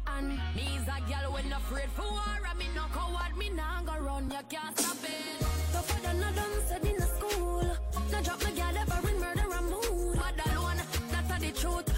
And 0.07 0.39
me's 0.55 0.87
a 0.87 0.99
girl 1.09 1.33
when 1.33 1.51
afraid 1.53 1.89
for 1.95 2.03
war, 2.03 2.39
I 2.49 2.53
me 2.55 2.65
no 2.75 2.85
coward, 2.93 3.37
me 3.37 3.49
nah 3.49 3.81
go 3.83 3.97
run, 3.99 4.29
you 4.29 4.43
can't 4.49 4.77
stop 4.77 4.97
it. 5.03 5.39
The 5.73 5.79
father 5.87 6.13
no 6.17 6.31
done 6.33 6.61
said 6.67 6.85
in 6.85 6.97
the 6.97 7.07
school, 7.17 7.77
no 8.11 8.21
drop 8.21 8.43
my 8.43 8.51
girl 8.51 8.77
ever 8.81 9.09
in 9.09 9.19
murder 9.19 9.61
mood. 9.61 10.15
Bad 10.19 10.41
alone, 10.55 10.81
that's 11.11 11.39
the 11.45 11.51
truth. 11.51 11.88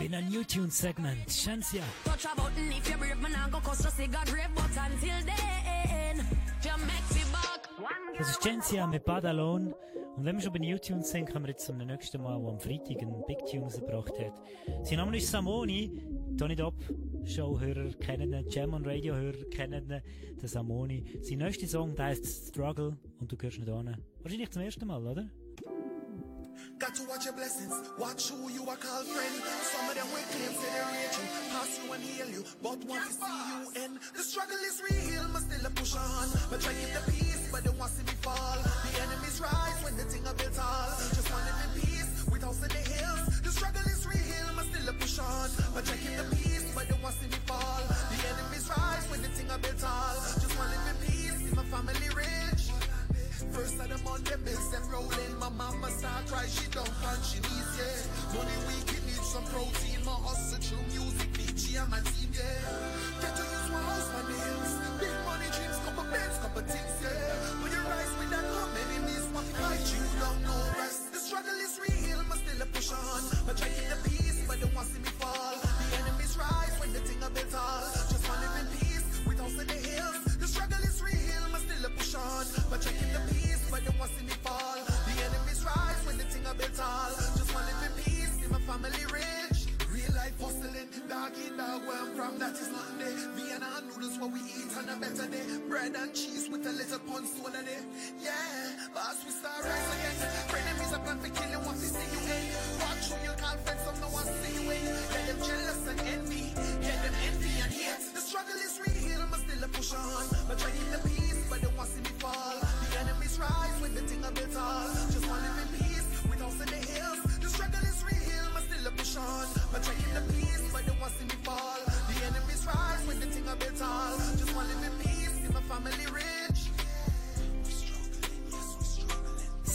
In 0.00 0.14
ein 0.14 0.30
New 0.30 0.44
Tune 0.44 0.70
Segment. 0.70 1.30
Shensia. 1.30 1.82
Touch 2.04 2.24
a 2.24 2.34
button 2.34 2.72
if 2.72 2.88
you're 2.88 2.96
brave, 2.96 3.20
man, 3.20 3.32
I 3.34 3.50
go 3.50 3.60
cost 3.60 3.82
just 3.82 4.00
a 4.00 4.06
God 4.06 4.26
grave. 4.26 4.48
But 4.54 4.64
until 4.64 5.20
then, 5.26 6.26
you 6.62 6.70
make 6.86 7.14
me 7.14 7.22
back. 7.30 7.68
Das 8.16 8.30
ist 8.30 8.40
Gensia 8.40 8.86
mit 8.86 9.04
Badalon. 9.04 9.74
Und 10.16 10.24
wenn 10.24 10.36
wir 10.36 10.42
schon 10.42 10.52
bei 10.52 10.58
New 10.60 10.78
Tunes 10.78 11.10
sind, 11.10 11.30
kommen 11.30 11.44
wir 11.44 11.50
jetzt 11.50 11.66
zum 11.66 11.76
nächsten 11.76 12.22
Mal, 12.22 12.40
wo 12.40 12.48
am 12.48 12.58
Freitag 12.60 13.02
einen 13.02 13.22
Big 13.26 13.44
Tune 13.44 13.64
rausgebracht 13.64 14.18
hat. 14.18 14.40
Sein 14.84 14.98
Name 14.98 15.16
ist 15.18 15.30
Samoni. 15.30 15.90
Tony 16.38 16.56
Dopp, 16.56 16.76
Showhörer 17.24 17.90
kennen 18.00 18.32
ihn, 18.32 18.48
Jam 18.48 18.72
on 18.72 18.86
Radio 18.86 19.14
Hörer 19.16 19.44
kennen 19.50 19.90
ihn, 19.90 20.02
der 20.40 20.48
Samoni. 20.48 21.04
Sein 21.20 21.38
neuester 21.38 21.66
Song, 21.66 21.94
der 21.94 22.06
heißt 22.06 22.48
Struggle 22.48 22.96
und 23.20 23.30
du 23.30 23.36
gehörst 23.36 23.58
nicht 23.58 23.70
an. 23.70 23.96
Wahrscheinlich 24.22 24.50
zum 24.50 24.62
ersten 24.62 24.86
Mal, 24.86 25.06
oder? 25.06 25.28
Got 26.78 26.94
to 26.96 27.02
watch 27.08 27.24
your 27.24 27.34
blessings, 27.34 27.74
watch 27.98 28.28
who 28.28 28.50
you 28.50 28.62
are 28.68 28.76
called 28.76 29.06
friend. 29.06 29.36
Some 29.72 29.88
of 29.88 29.94
them 29.94 30.08
will 30.12 30.26
claim 30.34 30.52
say 30.58 30.70
they 30.74 30.84
rate 30.90 31.14
you, 31.16 31.26
pass 31.54 31.70
you 31.78 31.92
and 31.92 32.02
heal 32.02 32.28
you, 32.28 32.42
but 32.62 32.78
want 32.84 33.02
to 33.06 33.12
see 33.12 33.38
you 33.50 33.60
end. 33.84 33.94
The 34.16 34.22
struggle 34.22 34.60
is 34.66 34.82
real, 34.82 35.24
but 35.32 35.42
still 35.42 35.66
a 35.66 35.70
push 35.70 35.94
on. 35.94 36.26
But 36.50 36.60
try 36.60 36.74
keep 36.74 36.92
the 36.92 37.02
peace, 37.10 37.48
but 37.50 37.64
they 37.64 37.74
want 37.78 37.90
to 37.90 37.98
see 37.98 38.06
me 38.06 38.16
fall. 38.22 38.58
The 38.58 38.90
enemies 39.00 39.38
rise 39.40 39.78
when 39.84 39.96
the 39.96 40.04
thing 40.04 40.26
a 40.26 40.34
built 40.34 40.54
tall. 40.54 40.90
Just 41.14 41.28
want 41.30 41.44
live 41.46 41.60
in 41.62 41.72
peace, 41.80 42.10
with 42.30 42.42
house 42.42 42.58
the 42.58 42.68
hills. 42.68 43.22
The 43.40 43.50
struggle 43.50 43.86
is 43.88 44.02
real, 44.04 44.48
but 44.56 44.64
still 44.66 44.88
a 44.88 44.94
push 44.98 45.18
on. 45.18 45.48
But 45.74 45.82
try 45.86 45.96
keep 45.96 46.16
the 46.18 46.26
peace, 46.36 46.66
but 46.74 46.84
they 46.90 46.98
want 47.00 47.14
to 47.14 47.20
see 47.22 47.30
me 47.30 47.40
fall. 47.46 47.82
The 47.88 48.18
enemies 48.28 48.66
rise 48.68 49.04
when 49.10 49.20
the 49.22 49.30
thing 49.32 49.48
a 49.50 49.56
built 49.58 49.78
tall. 49.78 50.14
Just 50.42 50.52
want 50.58 50.68
live 50.74 50.86
in 50.90 50.98
peace, 51.06 51.38
see 51.38 51.54
my 51.54 51.64
family 51.70 52.10
rich. 52.12 52.43
First 53.54 53.78
of 53.78 53.86
the 53.86 53.98
month, 54.02 54.26
the 54.26 54.36
bills 54.42 54.68
them 54.74 54.82
rolling. 54.90 55.38
My 55.38 55.48
mama 55.48 55.86
start 55.86 56.26
cry, 56.26 56.42
she 56.50 56.66
don't 56.74 56.90
punch 56.98 57.22
she 57.30 57.38
knees, 57.38 57.70
yeah. 57.78 58.34
Money 58.34 58.58
week, 58.66 58.90
it 58.90 59.02
needs 59.06 59.30
some 59.30 59.46
protein. 59.46 60.02
My 60.02 60.18
hustle 60.26 60.58
through 60.58 60.82
music, 60.90 61.30
Nietzsche 61.38 61.78
and 61.78 61.86
my 61.86 62.02
team, 62.02 62.34
yeah. 62.34 63.22
Get 63.22 63.30
to 63.30 63.44
use 63.46 63.68
my 63.70 63.78
house, 63.78 64.10
my 64.10 64.22
nails. 64.26 64.72
Big 64.98 65.14
money 65.22 65.48
dreams, 65.54 65.78
couple 65.86 66.06
bands, 66.10 66.36
couple 66.42 66.66
things, 66.66 66.94
yeah. 66.98 67.62
When 67.62 67.70
you 67.70 67.82
rise 67.86 68.14
with 68.18 68.30
that 68.34 68.42
come 68.42 68.74
enemies, 68.74 69.24
want 69.30 69.46
to 69.46 69.54
fight 69.54 69.86
you, 69.86 70.02
don't 70.18 70.40
know 70.42 70.62
rest. 70.74 71.14
The 71.14 71.20
struggle 71.22 71.58
is 71.62 71.74
real, 71.78 72.20
but 72.26 72.38
still 72.42 72.58
a 72.58 72.66
push 72.74 72.90
on. 72.90 73.22
But 73.46 73.54
try 73.54 73.70
keep 73.70 73.86
the 73.86 74.13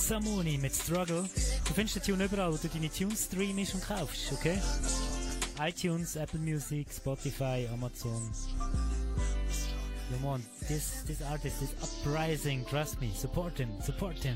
Samoni 0.09 0.57
mit 0.57 0.73
Struggle. 0.73 1.21
Du 1.67 1.73
findest 1.75 1.97
den 1.97 2.01
Tune 2.01 2.25
überall, 2.25 2.51
wo 2.51 2.57
du 2.57 2.67
deine 2.67 2.89
Tunes 2.89 3.25
streamst 3.25 3.75
und 3.75 3.83
kaufst, 3.83 4.33
okay? 4.33 4.59
iTunes, 5.61 6.15
Apple 6.15 6.39
Music, 6.39 6.87
Spotify, 6.91 7.67
Amazon. 7.71 8.31
come 10.09 10.27
on. 10.27 10.43
This, 10.67 11.03
this 11.05 11.21
artist 11.21 11.61
is 11.61 11.75
uprising, 11.83 12.65
trust 12.65 12.99
me. 12.99 13.11
Support 13.13 13.59
him, 13.59 13.69
support 13.81 14.17
him. 14.17 14.35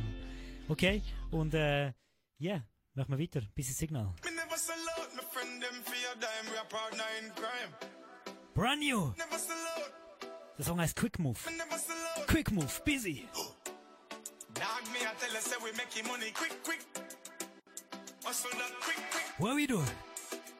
Okay? 0.69 1.01
Und, 1.31 1.55
äh, 1.55 1.91
yeah, 2.39 2.61
machen 2.93 3.17
wir 3.17 3.17
weiter. 3.17 3.41
Bisschen 3.55 3.73
Signal. 3.73 4.13
Me 4.23 4.29
never 4.29 4.55
sell 4.55 4.75
out 4.99 5.09
my 5.15 5.23
friend 5.31 5.59
them 5.59 5.81
for 5.83 5.95
your 5.95 6.13
dime. 6.19 6.51
We 6.51 6.57
are 6.59 6.67
partner 6.69 7.05
in 7.19 7.31
crime. 7.31 7.73
Brand 8.53 8.79
new! 8.79 9.11
Der 10.55 10.65
Song 10.65 10.79
heißt 10.79 10.95
Quick 10.95 11.17
Move. 11.17 11.39
Quick 12.27 12.51
Move, 12.51 12.79
busy. 12.85 13.27
Dog 14.53 14.83
me, 14.93 14.99
I 15.01 15.13
tell 15.19 15.33
you, 15.33 15.39
say 15.39 15.55
we 15.63 15.71
making 15.71 16.07
money 16.07 16.31
quick, 16.33 16.63
quick. 16.63 16.85
Hustle 18.23 18.51
that 18.51 18.71
quick, 18.81 18.97
quick. 19.11 19.23
What 19.39 19.55
we 19.55 19.65
do? 19.65 19.81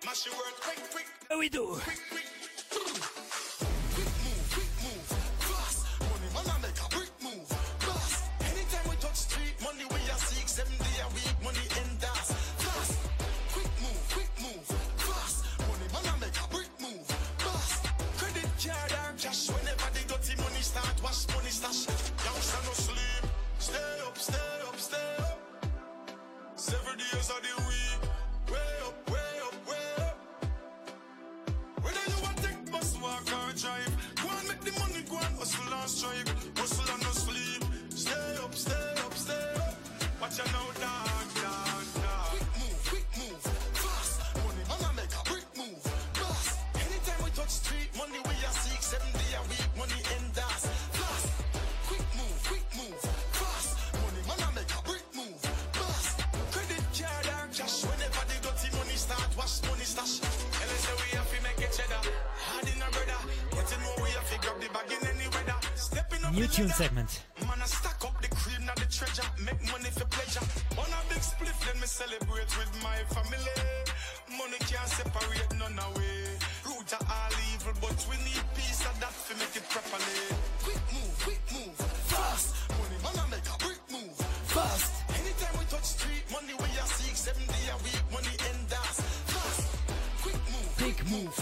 Mash 0.06 0.26
your 0.26 0.36
work 0.36 0.60
quick, 0.62 0.80
quick. 0.92 1.06
What 1.28 1.40
we 1.40 1.50
do? 1.50 1.78
Quick, 1.80 2.00
quick. 2.10 2.24
Tune 66.54 66.70
segment. 66.70 67.24
Man, 67.42 67.58
I 67.58 67.66
stack 67.66 67.98
up 68.06 68.22
the 68.22 68.30
cream, 68.30 68.62
not 68.66 68.78
the 68.78 68.86
treasure. 68.86 69.26
Make 69.42 69.58
money 69.74 69.90
for 69.90 70.06
pleasure. 70.06 70.46
On 70.78 70.86
a 70.86 71.00
big 71.10 71.24
spliff, 71.26 71.58
let 71.66 71.82
me 71.82 71.88
celebrate 71.90 72.52
with 72.62 72.74
my 72.86 72.98
family. 73.10 73.58
Money 74.30 74.62
can't 74.62 74.86
separate 74.86 75.50
none 75.58 75.74
away. 75.74 76.38
Root 76.70 76.94
are 76.94 77.06
all 77.10 77.34
evil, 77.50 77.74
but 77.82 77.98
we 78.06 78.18
need 78.22 78.44
peace 78.54 78.86
to 78.86 79.34
make 79.42 79.56
it 79.58 79.66
properly. 79.66 80.22
Quick 80.62 80.84
move, 80.94 81.14
quick 81.26 81.42
move, 81.58 81.78
fast. 82.14 82.54
Money 82.78 82.98
man 83.02 83.18
I 83.18 83.26
make 83.34 83.50
a 83.50 83.58
quick 83.58 83.82
move, 83.90 84.14
fast. 84.54 84.94
Anytime 85.10 85.58
we 85.58 85.66
touch 85.74 85.90
street, 85.98 86.24
money 86.30 86.54
we 86.54 86.70
are 86.78 86.92
seek, 87.02 87.18
seven 87.18 87.46
day 87.50 87.66
a 87.74 87.78
week, 87.82 88.04
money. 88.14 88.36
Fast. 88.70 89.02
Quick 90.22 90.42
move, 90.54 90.70
quick 90.78 91.00
move, 91.10 91.34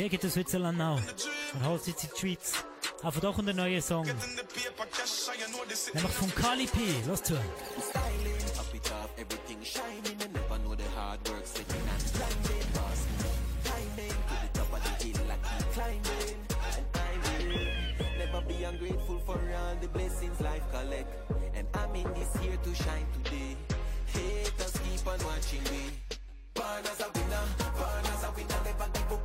take 0.00 0.14
it 0.14 0.20
to 0.22 0.30
Switzerland 0.30 0.78
now. 0.78 0.98
Und 1.54 1.64
holt 1.66 1.86
jetzt 1.86 2.04
in 2.04 2.10
die 2.14 2.20
Schweiz. 2.20 2.64
Aber 3.02 3.20
doch 3.20 3.38
ein 3.38 3.56
neuer 3.56 3.82
Song. 3.82 4.06
In 4.06 4.16
the 4.36 4.42
paper, 4.42 4.86
cash, 4.90 5.28
I 5.28 5.50
know 5.52 5.64
the 5.68 5.76
city. 5.76 5.98
Nämlich 5.98 6.14
von 6.14 6.34
Cali 6.34 6.66
P. 6.66 6.78
Los 7.06 7.22
zu. 7.22 7.34
Styling, 7.34 8.44
up 8.58 8.74
it 8.74 8.92
up, 8.92 9.10
everything 9.18 9.58
shining. 9.62 10.16
And 10.22 10.32
never 10.32 10.58
know 10.64 10.74
the 10.74 10.88
hard 10.96 11.20
work 11.28 11.44
setting 11.44 11.84
and 11.92 12.04
blinding. 12.14 12.66
Boss, 12.72 13.00
climbing 13.64 14.16
to 14.28 14.34
the 14.40 14.58
top 14.58 14.72
of 14.72 14.80
the 14.84 15.04
hill, 15.04 15.20
I 15.28 15.36
keep 15.48 15.66
climbing. 15.74 16.38
And 16.76 16.86
I 16.96 17.12
will 17.28 18.18
never 18.18 18.40
be 18.46 18.64
ungrateful 18.64 19.18
for 19.26 19.38
all 19.38 19.76
the 19.80 19.88
blessings 19.88 20.40
life 20.40 20.64
collect. 20.72 21.10
And 21.54 21.66
I'm 21.74 21.94
in 21.94 22.08
this 22.14 22.32
here 22.40 22.56
to 22.56 22.74
shine 22.74 23.06
today. 23.24 23.56
Haters 24.06 24.74
keep 24.84 25.06
on 25.06 25.20
watching 25.24 25.64
me. 25.64 25.92
Born 26.54 26.84
as 26.84 27.00
a 27.00 27.08
winner, 27.14 27.44
born 27.78 28.04
as 28.12 28.24
a 28.24 28.30
winner, 28.36 28.60
never 28.64 28.88
give 28.92 29.12
up 29.12 29.19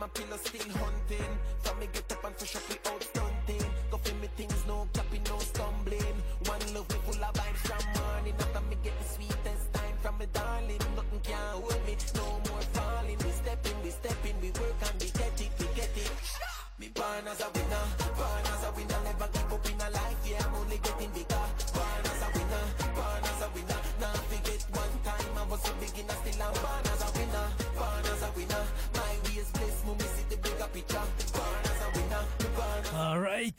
my 0.00 0.08
pillow, 0.08 0.36
still 0.38 0.72
hunting. 0.78 1.32
From 1.60 1.78
me 1.78 1.86
get 1.92 2.10
up 2.10 2.24
and 2.24 2.34
fresh 2.34 2.56
up, 2.56 2.62
we 2.70 2.76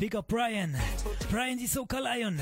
big 0.01 0.15
up 0.15 0.27
Brian. 0.27 0.75
Brian 1.29 1.59
the 1.59 1.65
Soca 1.65 2.01
Lion. 2.01 2.39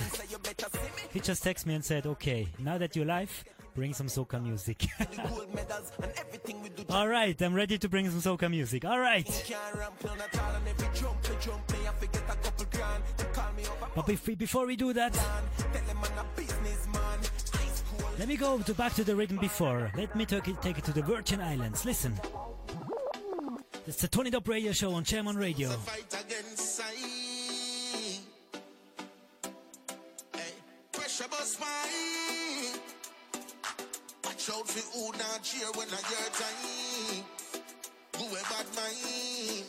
He 1.12 1.20
just 1.20 1.44
texted 1.44 1.66
me 1.66 1.76
and 1.76 1.84
said, 1.84 2.08
okay, 2.08 2.48
now 2.58 2.78
that 2.78 2.96
you're 2.96 3.06
live, 3.06 3.44
bring 3.76 3.94
some 3.94 4.08
soca 4.08 4.42
music. 4.42 4.88
Alright, 6.90 7.42
I'm 7.42 7.54
ready 7.54 7.78
to 7.78 7.90
bring 7.90 8.10
some 8.10 8.22
soca 8.22 8.50
music. 8.50 8.86
Alright. 8.86 9.28
But 13.94 14.06
bef- 14.06 14.38
before 14.38 14.66
we 14.66 14.78
do 14.78 14.94
that, 14.94 15.20
let 18.18 18.30
me 18.30 18.38
go 18.38 18.58
to 18.60 18.74
back 18.74 18.94
to 18.94 19.04
the 19.04 19.18
rhythm 19.18 19.36
before. 19.36 19.92
Let 19.98 20.16
me 20.16 20.26
take 20.26 20.48
it, 20.48 20.62
take 20.62 20.78
it 20.78 20.86
to 20.86 20.94
the 20.94 21.02
Virgin 21.02 21.42
Islands. 21.42 21.84
Listen. 21.84 22.14
It's 23.86 24.02
the 24.02 24.08
Turn 24.08 24.28
it 24.28 24.36
up 24.36 24.48
Radio 24.48 24.72
Show 24.72 24.94
on 24.94 25.04
Chairman 25.04 25.36
Radio. 25.36 25.72
For 34.70 34.86
who 34.94 35.12
not 35.14 35.42
cheer 35.42 35.66
when 35.74 35.88
I 35.90 35.98
hear 36.10 36.30
time. 36.38 37.26
Who 38.18 38.26
a 38.30 38.42
bad 38.54 38.68
mind. 38.78 39.66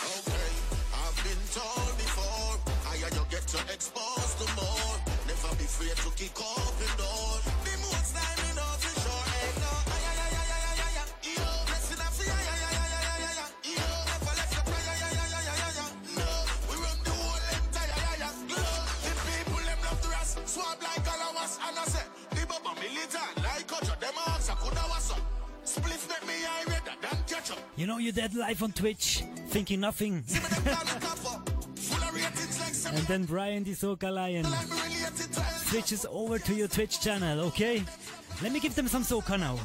Okay, 0.00 0.52
I've 0.96 1.18
been 1.20 1.42
told 1.52 1.94
before. 1.98 2.56
Higher 2.88 3.12
you 3.12 3.24
get 3.28 3.46
to 3.48 3.58
expose 3.74 4.34
to 4.40 4.46
more. 4.56 4.96
Never 5.28 5.54
be 5.56 5.64
afraid 5.64 5.96
to 5.96 6.10
kick 6.16 6.40
open 6.40 6.61
know 27.92 27.98
you're 27.98 28.12
dead 28.12 28.34
live 28.34 28.62
on 28.62 28.72
Twitch, 28.72 29.22
thinking 29.48 29.80
nothing. 29.80 30.22
Full 30.22 30.38
of 32.02 32.14
ratings 32.14 32.58
like 32.58 32.72
seven. 32.72 32.98
and 32.98 33.06
then 33.06 33.24
Brian 33.24 33.64
the 33.64 33.72
Soca 33.72 34.10
Lion 34.10 34.46
switches 35.66 36.06
over 36.10 36.38
to 36.38 36.54
your 36.54 36.68
Twitch 36.68 37.02
channel, 37.02 37.40
okay? 37.48 37.84
Let 38.42 38.52
me 38.52 38.60
give 38.60 38.74
them 38.74 38.88
some 38.88 39.02
soca 39.02 39.38
now. 39.38 39.58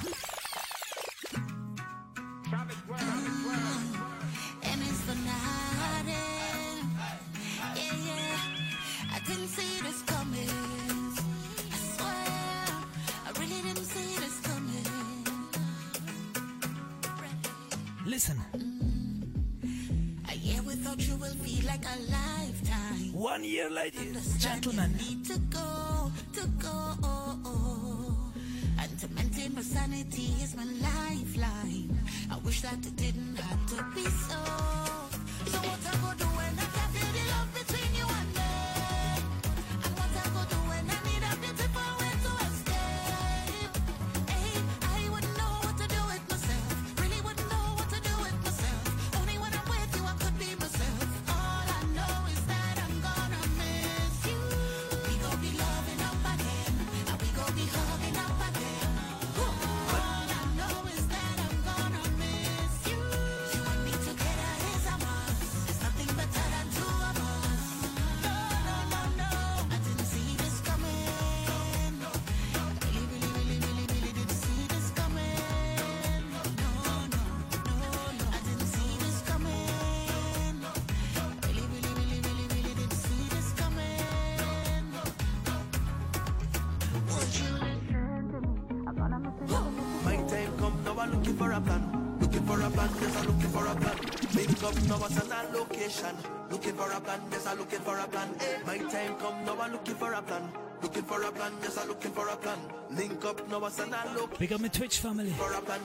up 103.53 103.77
now, 103.77 103.83
and 103.83 103.95
I 103.95 104.13
look. 104.15 104.37
Big 104.37 104.53
up 104.53 104.61
my 104.61 104.67
Twitch 104.67 104.99
family. 104.99 105.33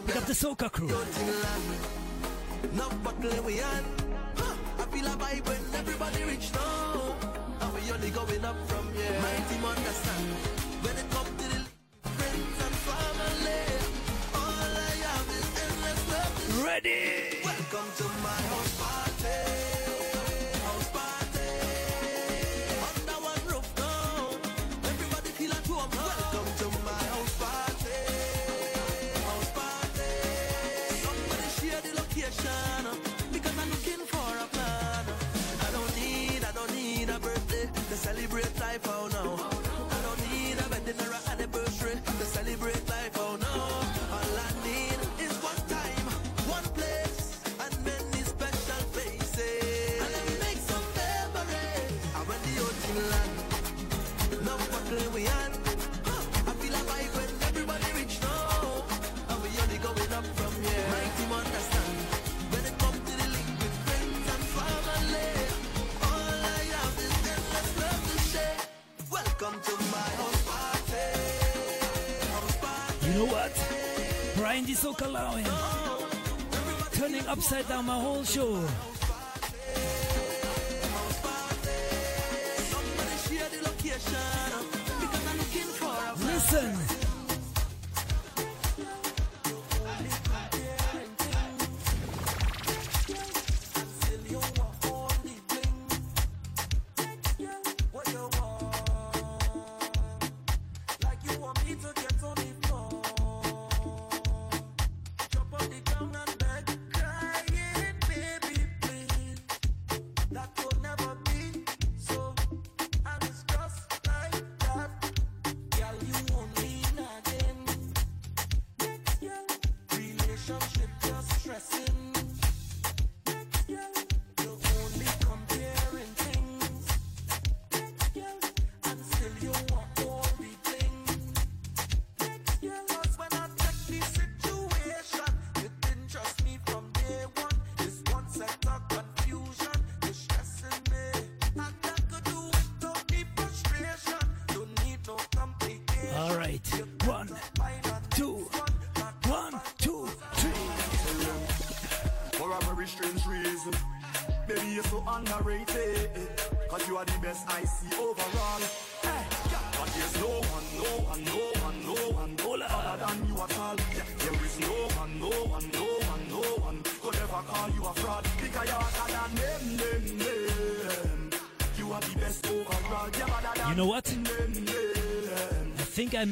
Big 0.07 0.17
up 0.17 0.25
the 0.25 0.33
Soca 0.33 0.71
crew. 0.71 0.89
No 2.75 2.89
we 3.43 3.61
on. 3.61 3.85
Huh. 4.37 4.55
I 4.79 4.85
feel 4.87 5.07
a 5.07 5.11
vibe 5.11 5.47
when 5.47 5.81
everybody 5.81 6.25
reach 6.25 6.53
now. 6.55 7.17
And 7.61 7.75
we 7.75 7.93
only 7.93 8.11
going 8.11 8.45
up 8.45 8.57
from 8.69 8.93
here. 8.95 9.21
Understand. 9.65 10.52
play 54.93 55.09
we. 55.15 55.29
I 55.29 56.53
feel 56.61 56.75
a 56.75 56.83
vibe 56.89 57.13
when 57.17 57.31
everybody 57.49 57.89
reach 57.99 58.17
now, 58.21 58.85
and 59.31 59.39
we 59.43 59.49
only 59.63 59.79
going 59.87 60.13
up 60.19 60.27
from 60.39 60.53
here. 60.65 60.87
My 60.93 61.07
team 61.17 61.33
understand 61.41 61.97
when 62.53 62.65
it 62.71 62.77
to 63.09 63.15
the 63.21 63.29
link 63.35 63.51
with 63.63 63.77
friends 63.87 64.27
and 64.33 64.45
family. 64.57 65.33
All 66.09 66.37
I 66.57 66.63
have 66.77 66.99
is 67.07 67.15
endless 67.33 67.71
love 67.83 68.03
to 68.11 68.19
share. 68.33 68.61
Welcome 69.17 69.57
to 69.69 69.75
my 69.95 70.09
house 70.21 70.43
party. 70.51 71.09
House 72.35 72.57
party. 72.65 73.07
You 73.07 73.13
know 73.19 73.29
what? 73.37 73.55
Brian 74.37 74.65
the 74.65 74.75
Soca 74.83 75.09
Lion. 75.11 75.47
Turning 76.93 77.27
upside 77.27 77.67
down 77.69 77.87
my 77.87 77.99
whole 77.99 78.25
show. 78.25 78.53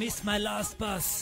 missed 0.00 0.24
my 0.24 0.38
last 0.38 0.78
bus. 0.78 1.19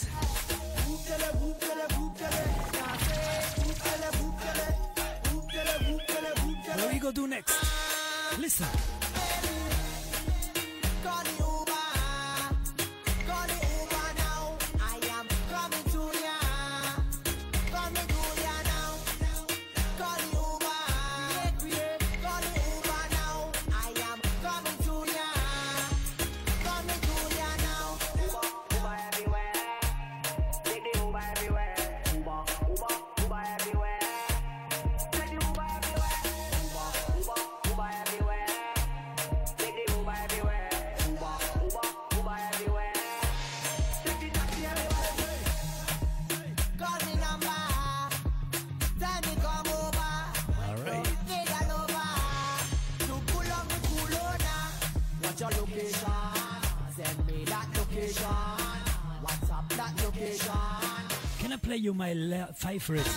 Favorite, 62.77 63.09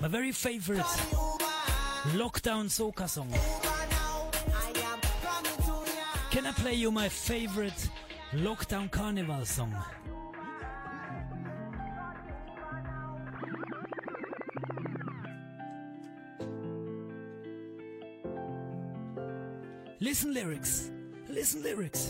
my 0.00 0.08
very 0.08 0.32
favorite 0.32 0.92
lockdown 2.16 2.64
soca 2.66 3.06
song? 3.06 3.28
Can 6.30 6.46
I 6.46 6.52
play 6.52 6.72
you 6.72 6.90
my 6.90 7.10
favorite 7.10 7.90
lockdown 8.32 8.90
carnival 8.90 9.44
song? 9.44 9.74
Listen 20.00 20.32
lyrics. 20.32 20.90
Listen 21.28 21.62
lyrics. 21.62 22.09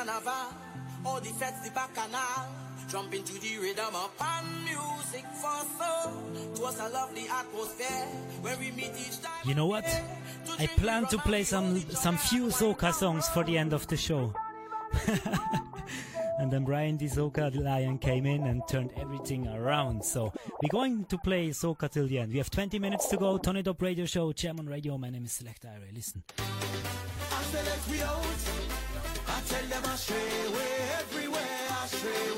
Carnival, 0.00 0.56
all 1.04 1.20
the 1.20 1.28
feds, 1.28 1.60
the 1.62 1.70
bacchanal. 1.72 2.48
Jump 2.88 3.12
into 3.14 3.34
the 3.34 3.58
rhythm 3.58 3.94
music 4.64 5.26
for 5.34 5.60
soul. 5.76 6.12
It 6.34 6.58
was 6.58 6.80
a 6.80 6.88
lovely 6.88 7.28
atmosphere 7.28 8.06
where 8.40 8.56
we 8.56 8.70
meet 8.70 8.92
each 8.96 9.20
time. 9.20 9.30
You 9.44 9.54
know 9.54 9.66
what? 9.66 9.84
I 10.58 10.66
plan 10.68 11.04
to 11.08 11.18
play 11.18 11.44
some 11.44 11.78
some 11.90 12.16
few 12.16 12.46
soca 12.46 12.94
songs 12.94 13.28
for 13.28 13.44
the 13.44 13.58
end 13.58 13.74
of 13.74 13.86
the 13.88 13.96
show. 13.98 14.32
and 16.38 16.50
then 16.50 16.64
Brian 16.64 16.96
the 16.96 17.04
Soca 17.06 17.54
Lion 17.54 17.98
came 17.98 18.24
in 18.24 18.46
and 18.46 18.62
turned 18.66 18.92
everything 18.96 19.48
around. 19.48 20.02
So 20.02 20.32
we're 20.62 20.72
going 20.72 21.04
to 21.04 21.18
play 21.18 21.50
soca 21.50 21.90
till 21.90 22.06
the 22.06 22.20
end. 22.20 22.32
We 22.32 22.38
have 22.38 22.50
20 22.50 22.78
minutes 22.78 23.06
to 23.08 23.18
go. 23.18 23.36
Turn 23.36 23.58
it 23.58 23.68
up 23.68 23.82
Radio 23.82 24.06
Show, 24.06 24.32
on 24.32 24.66
Radio. 24.66 24.96
My 24.96 25.10
name 25.10 25.26
is 25.26 25.32
Select 25.32 25.66
Ira. 25.66 25.92
Listen. 25.92 26.24
Tell 29.48 29.66
them 29.66 29.82
I 29.84 29.96
stray 29.96 30.16
away 30.48 30.72
everywhere. 31.00 31.68
I 31.82 31.86
stray 31.86 32.29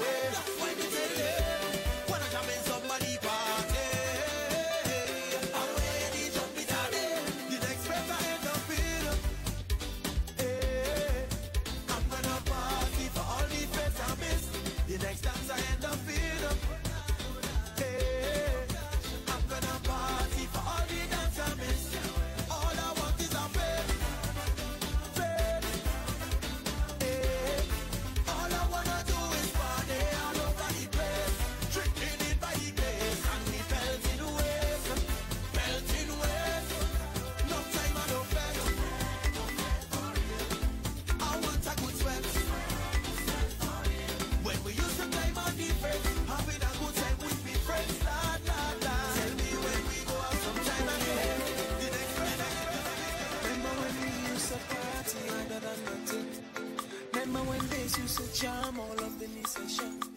used 58.20 58.43
jam 58.43 58.78
all 58.78 59.05
up 59.05 59.22
in 59.22 59.43
the 59.43 59.48
section? 59.48 60.11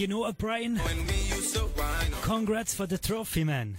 You 0.00 0.06
know 0.06 0.20
what, 0.20 0.38
Brian? 0.38 0.78
When 0.78 1.06
we 1.06 1.12
used 1.12 1.54
to 1.56 1.66
wine 1.76 2.10
Congrats 2.22 2.72
for 2.72 2.86
the 2.86 2.96
trophy, 2.96 3.44
man. 3.44 3.76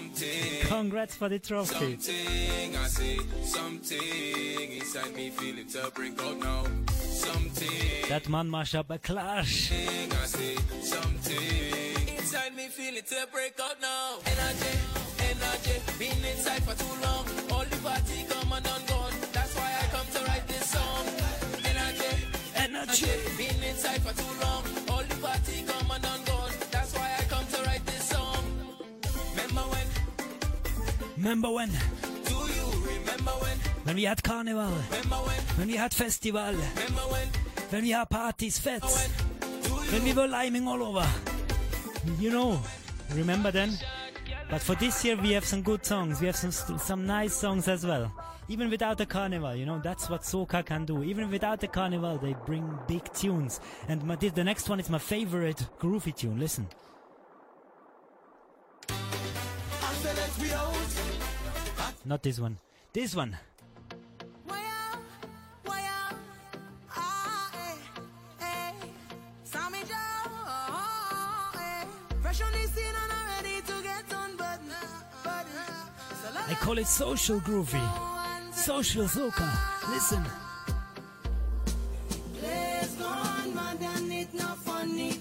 Congrats 0.66 1.16
for 1.16 1.30
the 1.30 1.38
trophy. 1.38 1.96
Something, 1.96 2.76
I 2.76 2.86
say, 2.86 3.18
something 3.44 4.72
inside 4.72 5.16
me 5.16 5.30
feeling 5.30 5.66
to 5.68 5.90
break 5.94 6.20
out 6.22 6.36
now. 6.36 6.64
Something, 6.92 8.10
That 8.10 8.28
man 8.28 8.50
mash 8.50 8.74
up 8.74 8.90
a 8.90 8.98
clash. 8.98 9.72
I 9.72 10.26
say, 10.26 10.56
something 10.82 12.08
inside 12.14 12.54
me 12.54 12.68
break 13.32 13.58
out 13.58 13.80
now. 13.80 14.18
Energy, 14.26 14.78
energy, 15.30 15.80
been 15.98 16.24
inside 16.30 16.62
for 16.64 16.74
too 16.74 16.92
long. 17.00 17.24
All 17.50 17.64
the 17.64 17.76
party 17.78 18.26
come 18.28 18.52
and 18.52 18.66
gone. 18.66 19.14
That's 19.32 19.56
why 19.56 19.72
I 19.80 19.86
come 19.86 20.06
to 20.12 20.24
write 20.28 20.46
this 20.46 20.68
song. 20.68 21.06
Energy, 21.64 22.26
energy, 22.54 23.06
been 23.38 23.62
inside 23.62 24.02
for 24.02 24.12
too 24.12 24.44
long. 24.44 24.83
Remember 31.24 31.50
when? 31.52 31.70
Do 31.70 32.34
you 32.34 32.66
remember 32.84 33.30
when? 33.30 33.56
When 33.84 33.96
we 33.96 34.04
had 34.04 34.22
carnival. 34.22 34.74
Remember 34.90 35.16
when? 35.16 35.40
When 35.56 35.68
we 35.68 35.76
had 35.76 35.94
festival. 35.94 36.52
Remember 36.52 37.06
when? 37.08 37.28
When 37.70 37.82
we 37.84 37.90
had 37.92 38.10
parties, 38.10 38.58
fets. 38.58 39.08
When 39.90 40.04
we 40.04 40.12
were 40.12 40.28
liming 40.28 40.68
all 40.68 40.82
over. 40.82 41.08
You 42.18 42.30
know. 42.30 42.60
Remember 43.14 43.50
then? 43.50 43.72
But 44.50 44.60
for 44.60 44.74
this 44.74 45.02
year 45.02 45.16
we 45.16 45.30
have 45.30 45.46
some 45.46 45.62
good 45.62 45.86
songs. 45.86 46.20
We 46.20 46.26
have 46.26 46.36
some 46.36 46.52
some 46.78 47.06
nice 47.06 47.32
songs 47.32 47.68
as 47.68 47.86
well. 47.86 48.12
Even 48.48 48.68
without 48.68 48.98
the 48.98 49.06
carnival, 49.06 49.54
you 49.54 49.64
know, 49.64 49.80
that's 49.82 50.10
what 50.10 50.20
soca 50.24 50.62
can 50.62 50.84
do. 50.84 51.02
Even 51.02 51.30
without 51.30 51.58
the 51.58 51.68
carnival, 51.68 52.18
they 52.18 52.36
bring 52.44 52.68
big 52.86 53.10
tunes. 53.14 53.60
And 53.88 54.04
my, 54.04 54.16
this, 54.16 54.32
the 54.32 54.44
next 54.44 54.68
one 54.68 54.78
is 54.78 54.90
my 54.90 54.98
favorite 54.98 55.66
groovy 55.80 56.14
tune. 56.14 56.38
Listen. 56.38 56.68
Not 62.06 62.22
this 62.22 62.38
one. 62.38 62.58
This 62.92 63.14
one. 63.14 63.36
I 76.46 76.54
call 76.60 76.78
it 76.78 76.86
social 76.86 77.40
groovy. 77.40 77.80
Social 78.54 79.04
soca. 79.04 79.48
Listen. 79.90 80.24
Not 84.32 84.56
funny. 84.58 85.20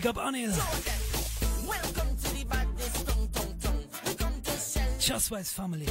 Big 0.00 0.06
up 0.06 0.16
Anil. 0.16 0.50
Just 4.98 5.30
West 5.30 5.52
family. 5.52 5.86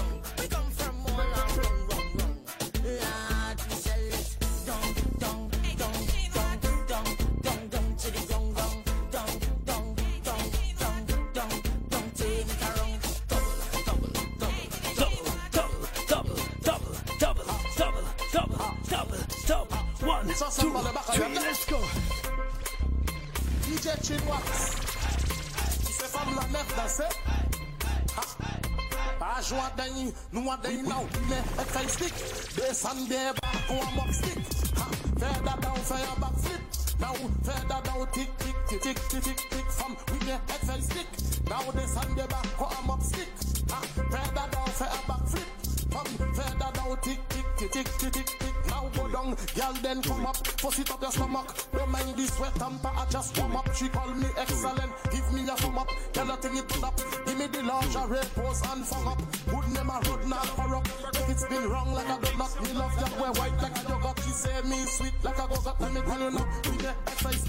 Tick, 38.81 38.97
tick, 39.09 39.23
tick, 39.23 39.49
tick, 39.49 39.65
oui, 40.11 40.17
mais 40.25 40.39
elle 40.47 40.67
fait 40.67 40.81
stick. 40.81 41.07
Now, 41.49 41.71
descend 41.73 42.15
des 42.15 42.27
bacs, 42.27 42.47
on 42.59 42.65
a 42.65 42.87
mock 42.87 43.01
stick. 43.03 43.27
Fais 43.67 44.33
that 44.33 44.51
down, 44.51 44.67
fais 44.67 44.85
un 44.85 45.03
backflip. 45.07 45.47
Femme, 45.91 46.33
fais 46.33 46.57
that 46.57 46.73
down, 46.73 46.97
tick, 47.01 47.19
tick, 47.29 47.45
tick, 47.57 47.71
tick, 47.71 47.97
tick, 47.97 48.11
tick, 48.11 48.25
tick. 48.39 48.53
Now 48.67 48.89
go 48.95 49.07
down, 49.09 49.35
girl 49.55 49.73
then 49.81 50.01
come 50.01 50.25
up, 50.25 50.37
fuss 50.59 50.79
it 50.79 50.91
up 50.91 51.01
your 51.01 51.11
stomach. 51.11 51.55
Don't 51.73 51.91
mind 51.91 52.15
the 52.15 52.27
sweat 52.27 52.61
and 52.61 52.79
I 52.85 53.05
just 53.09 53.37
warm 53.37 53.55
up. 53.55 53.73
She 53.75 53.89
call 53.89 54.13
me 54.13 54.27
excellent, 54.37 54.91
give 55.11 55.33
me 55.33 55.41
a 55.49 55.55
thumb 55.55 55.77
up. 55.77 55.89
Girl 56.13 56.31
I 56.31 56.35
think 56.37 56.57
it 56.57 56.67
put 56.67 56.83
up, 56.83 56.97
give 57.25 57.37
me 57.37 57.47
the 57.47 57.63
lingerie 57.63 58.25
pose 58.35 58.61
and 58.71 58.85
fuck 58.85 59.07
up. 59.07 59.21
Good 59.49 59.67
name 59.73 59.89
a 59.89 59.99
road 60.07 60.25
not 60.27 60.47
corrupt. 60.55 60.89
If 61.15 61.29
it's 61.29 61.45
been 61.47 61.69
wrong 61.69 61.93
like 61.93 62.09
a 62.09 62.17
donut, 62.21 62.61
me 62.61 62.73
love 62.73 62.95
that 62.99 63.13
way 63.19 63.29
white 63.39 63.61
like 63.61 63.77
a 63.77 63.89
yogurt. 63.89 64.19
She 64.19 64.31
say 64.31 64.61
me 64.63 64.85
sweet 64.85 65.13
like 65.23 65.37
a 65.37 65.47
go-got. 65.47 65.81
Let 65.81 65.93
me 65.93 66.01
tell 66.01 66.19
you 66.19 66.31
now, 66.31 66.47
we 66.65 66.77
the 66.77 67.37
stick. 67.37 67.48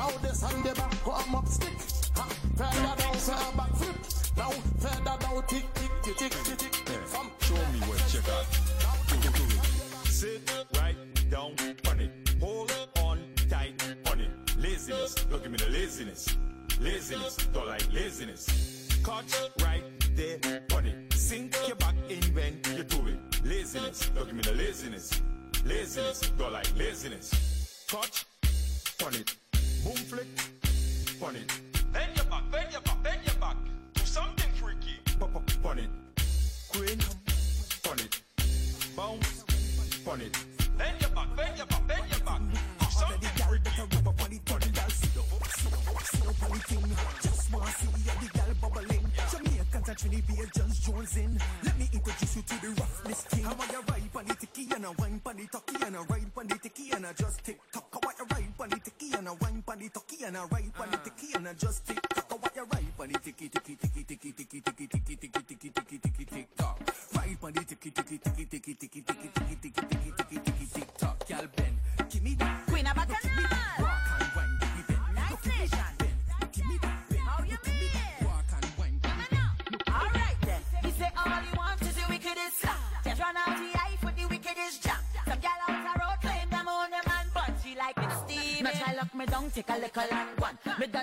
Now 0.00 0.08
this 0.22 0.40
hand 0.40 0.64
the 0.64 0.74
back, 0.74 1.28
am 1.28 1.34
up 1.34 1.46
stick. 1.46 1.76
Ha, 2.16 2.24
feather 2.56 2.94
down, 3.02 3.16
a 3.16 3.56
back 3.56 3.76
flip. 3.76 3.96
Now 4.34 4.50
feather 4.80 5.16
down, 5.20 5.46
tick, 5.46 5.66
tick, 5.74 6.16
tick, 6.16 6.30
tick, 6.30 6.58
tick, 6.58 6.72
tick. 6.72 7.02
From 7.04 7.30
Show 7.42 7.54
me 7.54 7.80
what 7.84 8.14
you 8.14 8.20
got. 8.22 8.46
Sit 10.06 10.50
right 10.78 10.96
down 11.28 11.52
on 11.90 12.00
it. 12.00 12.12
Hold 12.40 12.72
on 13.02 13.18
tight 13.50 13.74
on 14.10 14.20
it. 14.20 14.30
Laziness. 14.56 15.16
Don't 15.16 15.42
give 15.42 15.52
me 15.52 15.58
the 15.58 15.68
laziness. 15.68 16.34
Laziness. 16.80 17.36
Don't 17.52 17.66
like 17.66 17.92
laziness. 17.92 19.02
Catch 19.04 19.34
right 19.60 19.84
there 20.16 20.62
on 20.76 20.86
it. 20.86 21.12
Sink 21.12 21.54
your 21.66 21.76
back 21.76 21.94
in 22.08 22.22
when 22.34 22.58
you 22.74 22.84
do 22.84 23.06
it. 23.06 23.44
Laziness. 23.44 24.08
Don't 24.14 24.24
give 24.24 24.34
me 24.34 24.42
the 24.44 24.54
laziness. 24.54 25.20
Laziness. 25.66 26.20
Don't 26.38 26.54
like 26.54 26.74
laziness. 26.74 27.84
Catch 27.86 28.24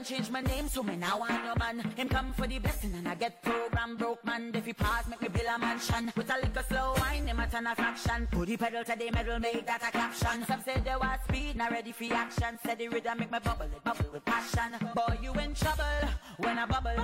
change 0.08 0.32
my 0.32 0.42
name, 0.42 0.68
so 0.70 0.84
me 0.84 0.96
now 0.96 1.20
want 1.20 1.44
no 1.44 1.54
man. 1.60 1.80
Him 1.96 2.08
come 2.08 2.32
for 2.32 2.48
the 2.48 2.60
blessing 2.60 2.94
and 2.96 3.08
I 3.08 3.16
get 3.16 3.42
program 3.42 3.98
broke 3.98 4.24
man. 4.24 4.52
If 4.54 4.66
he 4.66 4.74
pass, 4.74 5.08
make 5.08 5.22
me 5.22 5.28
build 5.28 5.48
a 5.54 5.60
mansion. 5.60 6.12
With 6.16 6.30
a 6.30 6.36
little 6.36 6.64
slow 6.64 6.94
wine, 6.98 7.28
him 7.28 7.40
a 7.40 7.48
turn 7.48 7.68
a 7.68 7.76
fraction. 7.76 8.28
Put 8.32 8.48
the 8.48 8.58
pedal 8.58 8.84
to 8.86 8.96
the 8.98 9.12
metal, 9.12 9.40
make 9.40 9.66
that 9.66 9.84
a 9.84 9.92
caption. 9.92 10.46
Some 10.46 10.64
say 10.64 10.80
they 10.84 10.96
was 10.96 11.20
speed, 11.28 11.56
not 11.58 11.72
ready 11.72 11.92
for 11.92 12.14
action. 12.14 12.58
Said 12.64 12.78
the 12.78 12.88
rhythm 12.88 13.20
make 13.20 13.32
me 13.32 13.40
bubble, 13.44 13.66
it 13.66 13.84
bubble 13.84 14.10
with 14.14 14.24
passion. 14.24 14.72
Boy, 14.96 15.18
you 15.22 15.34
in 15.34 15.54
trouble 15.54 16.08
when 16.38 16.58
I 16.58 16.66
bubble. 16.66 17.04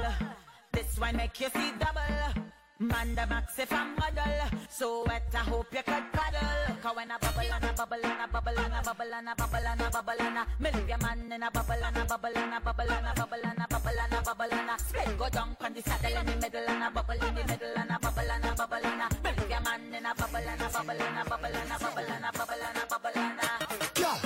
This 0.72 0.98
wine 0.98 1.18
make 1.18 1.40
you 1.42 1.50
see 1.50 1.72
double. 1.80 2.53
Man 2.80 3.14
the 3.14 3.28
max 3.28 3.60
if 3.60 3.72
I'm 3.72 3.95
model 3.95 4.60
So 4.68 5.06
wet 5.06 5.30
I 5.32 5.38
hope 5.38 5.68
you 5.72 5.84
could 5.84 6.06
cuddle 6.12 6.76
Cause 6.82 6.95
when 6.95 7.12
I 7.12 7.18
bubble 7.20 7.54
and 7.54 7.66
I 7.66 7.72
bubble 7.72 7.98
and 8.02 8.22
I 8.22 8.26
bubble 8.26 8.60
and 8.60 8.74
I 8.74 8.82
bubble 8.82 9.14
and 9.14 9.30
I 9.30 9.34
bubble 9.36 9.68
and 9.68 9.82
I 9.82 9.90
bubble 9.90 10.14
and 10.20 10.40
I 10.40 10.45
Me 10.60 10.70
leave 10.74 10.90
your 10.90 10.98
man 10.98 11.32
in 11.32 11.44
a 11.44 11.52
bubble 11.52 11.74
and 11.74 11.98
I 11.98 12.06
bubble 12.06 12.30
and 12.34 12.54
I 12.54 12.60
bubble 12.60 12.91
and 12.91 13.06
I 13.06 13.14
bubble 13.14 13.45
and 13.45 13.62
I 13.62 13.66
bubble 13.70 14.00
and 14.04 14.14
I 14.14 14.22
bubble 14.22 14.54
and 14.58 14.72
I 14.72 14.78
Split 14.78 15.18
go 15.20 15.30
down 15.30 15.58
on 15.62 15.74
the 15.74 15.82
saddle 15.82 16.18
in 16.18 16.26
the 16.26 16.36
middle 16.41 16.68
and 16.68 16.84
a 16.84 16.90
bubble 16.90 17.14
in 17.14 17.36
the 17.36 17.44
middle 17.45 17.78
and 17.78 17.91
a 17.91 18.00
bubble 18.02 18.32
and 18.34 18.45
a 18.45 18.52
bubble 18.58 18.86
and 18.90 19.02
a 19.02 19.08
believe 19.22 19.50
your 19.54 19.62
man 19.62 19.82
in 19.94 20.06
a 20.06 20.16
bubble 20.16 20.50
and 20.50 20.62
a 20.62 20.70
bubble 20.74 21.02
and 21.06 21.18
a 21.18 21.24
bubble 21.30 21.56
and 21.62 21.72
a 21.72 21.78
bubble 21.78 22.10
and 22.10 22.26
a 22.26 22.32
bubble 22.34 22.64
and 22.68 22.78
a 22.82 22.86
bubble 22.90 23.18
and 23.22 23.40
a 23.40 23.54
Girl, 23.94 24.20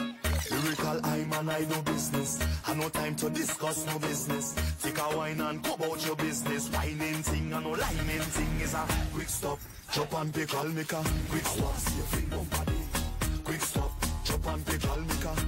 lyrical 0.52 0.98
I'm 1.04 1.50
I 1.50 1.66
no 1.70 1.82
business. 1.84 2.27
No 2.78 2.90
time 2.90 3.16
to 3.16 3.30
discuss 3.32 3.88
no 3.88 3.98
business. 3.98 4.54
Take 4.84 5.00
a 5.00 5.18
wine 5.18 5.42
and 5.42 5.64
go 5.64 5.74
about 5.74 6.06
your 6.06 6.16
business. 6.16 6.70
Whining 6.70 7.24
thing 7.24 7.52
and 7.52 7.64
no 7.64 7.72
lining 7.72 8.22
thing 8.22 8.62
is 8.62 8.76
a 8.76 8.86
quick 9.14 9.30
stop. 9.30 9.58
Chop 9.92 10.14
and 10.14 10.32
pickle 10.32 10.66
make 10.66 10.94
a 10.94 11.04
quick 11.30 11.46
stop. 11.46 11.76
See 11.76 12.26
your 12.30 12.44
body. 12.44 12.78
Quick 13.44 13.62
stop. 13.62 13.92
Chop 14.26 14.46
and 14.46 14.64
pickle 14.64 15.02
make 15.02 15.26
a 15.26 15.47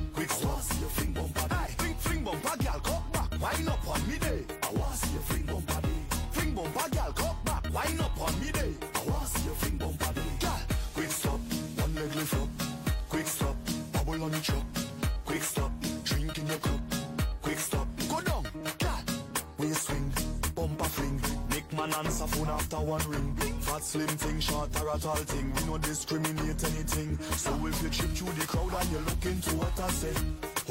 Answer 22.00 22.28
phone 22.28 22.48
after 22.48 22.78
one 22.78 23.02
ring. 23.10 23.36
Fat 23.60 23.84
slim 23.84 24.08
thing, 24.08 24.40
short 24.40 24.70
or 24.82 24.88
a 24.96 24.98
tall 24.98 25.16
thing. 25.16 25.54
We 25.54 25.66
no 25.66 25.78
discriminate 25.80 26.64
anything. 26.64 27.20
So 27.36 27.52
if 27.68 27.84
you 27.84 27.90
trip 27.90 28.12
through 28.12 28.32
the 28.40 28.48
crowd 28.48 28.74
and 28.80 28.90
you 28.90 29.00
look 29.00 29.26
into 29.26 29.50
what 29.58 29.78
I 29.78 29.90
say, 29.90 30.14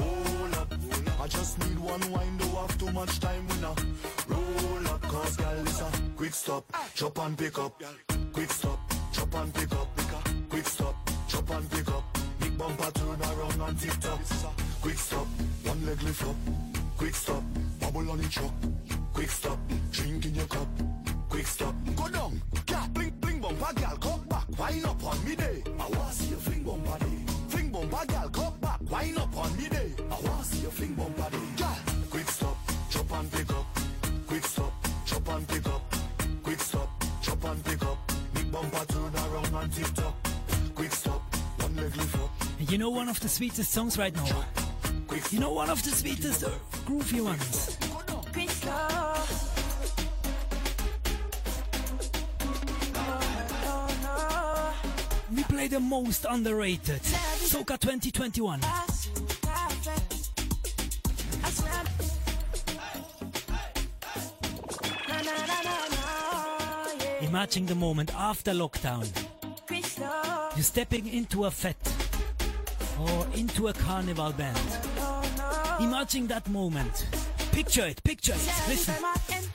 hold 0.01 0.55
up. 0.55 0.73
I 1.21 1.27
just 1.27 1.59
need 1.59 1.79
one 1.81 2.01
wine, 2.11 2.35
don't 2.39 2.55
have 2.55 2.79
too 2.79 2.91
much 2.93 3.21
time 3.21 3.47
we 3.47 3.57
now. 3.61 3.77
Roll 4.27 4.89
up, 4.89 5.03
cause 5.03 5.37
girl, 5.37 5.61
it's 5.61 5.81
a 5.83 5.91
quick 6.17 6.33
stop. 6.33 6.65
Chop 6.95 7.19
and 7.19 7.37
pick 7.37 7.59
up. 7.59 7.83
Quick 8.33 8.51
stop. 8.51 8.79
Chop 9.13 9.35
and 9.35 9.53
pick 9.53 9.73
up. 9.73 9.89
Quick 10.49 10.67
stop. 10.67 10.97
Chop 11.29 11.51
and 11.51 11.71
pick 11.71 11.89
up. 11.89 12.19
Big 12.41 12.57
bumper 12.57 12.91
turn 12.93 13.21
around 13.21 13.61
and 13.69 13.79
tip 13.79 14.01
top. 14.01 14.21
Quick 14.81 14.97
stop. 14.97 15.27
One 15.65 15.85
leg 15.85 16.03
lift 16.05 16.25
up. 16.25 16.37
Quick 16.97 17.15
stop. 17.15 17.43
Bubble 17.81 18.11
on 18.13 18.17
the 18.17 18.29
truck. 18.29 18.55
Quick 19.13 19.29
stop. 19.29 19.59
Drink 19.93 20.25
in 20.25 20.35
your 20.35 20.47
cup. 20.47 20.88
Quick 21.39 21.47
stop. 21.47 21.75
Go 21.95 22.09
down. 22.09 22.43
Cat 22.67 22.93
bling 22.93 23.15
bling 23.21 23.41
bumper 23.41 23.73
gal 23.75 23.97
cock 23.99 24.29
back. 24.29 24.59
Wine 24.59 24.85
up 24.85 25.05
on 25.05 25.25
me 25.25 25.37
day. 25.37 25.63
I 25.79 25.89
want 25.97 26.13
see 26.13 26.31
your 26.31 26.39
fling 26.41 26.65
bumper 26.65 26.99
day. 26.99 27.19
Fling 27.47 27.71
bumper 27.71 28.07
gal 28.09 28.29
cock 28.31 28.61
back. 28.61 28.81
Wine 28.91 29.17
up 29.19 29.37
on 29.37 29.57
me 29.57 29.69
day. 29.69 29.93
I 30.11 30.21
want 30.27 30.45
see 30.47 30.63
your 30.63 30.73
fling 30.73 30.95
bumper 30.95 31.31
day. 31.31 31.39
Gal. 31.57 31.79
Quick 32.11 32.29
stop. 32.29 32.57
Chop 32.91 33.13
and 33.13 33.31
pick 33.31 33.51
up. 33.51 33.67
Quick 34.27 34.45
stop. 34.47 34.73
Chop 35.07 35.29
and 35.29 35.49
pick 35.49 35.67
up. 35.69 35.95
Quick 36.43 36.61
stop. 36.61 37.05
Chop 37.23 37.45
and 37.45 37.65
pick 37.65 37.83
up. 37.85 38.13
Big 38.35 38.51
bumper 38.51 38.85
turn 38.93 39.15
around 39.15 39.55
and 39.63 39.73
tip 39.73 39.95
top. 39.95 40.29
Quick 40.75 40.91
stop. 40.91 41.23
One 41.63 41.77
leg 41.77 41.97
lift 41.97 42.17
up. 42.17 42.31
You 42.69 42.79
know 42.79 42.91
one 42.91 43.09
of 43.09 43.21
the 43.21 43.29
sweetest 43.29 43.71
songs 43.71 43.97
right 43.97 44.17
now? 44.17 44.45
You 45.31 45.39
know 45.39 45.53
one 45.53 45.71
of 45.71 45.85
the 45.85 45.91
sweetest 45.91 46.43
uh, 46.43 46.51
groovy 46.85 47.23
ones? 47.23 47.79
We 55.39 55.45
play 55.45 55.69
the 55.69 55.79
most 55.79 56.27
underrated. 56.29 57.01
Soca 57.01 57.79
2021. 57.79 58.61
Imagine 67.21 67.67
the 67.67 67.77
moment 67.77 68.13
after 68.17 68.51
lockdown. 68.51 69.07
You're 70.57 70.65
stepping 70.65 71.07
into 71.07 71.45
a 71.45 71.53
fete 71.53 71.77
or 72.99 73.29
into 73.37 73.69
a 73.69 73.73
carnival 73.73 74.33
band. 74.33 74.59
Imagine 75.79 76.27
that 76.27 76.49
moment. 76.49 77.07
Picture 77.53 77.87
it, 77.87 78.03
picture 78.03 78.33
it. 78.33 78.69
Listen. 78.69 79.48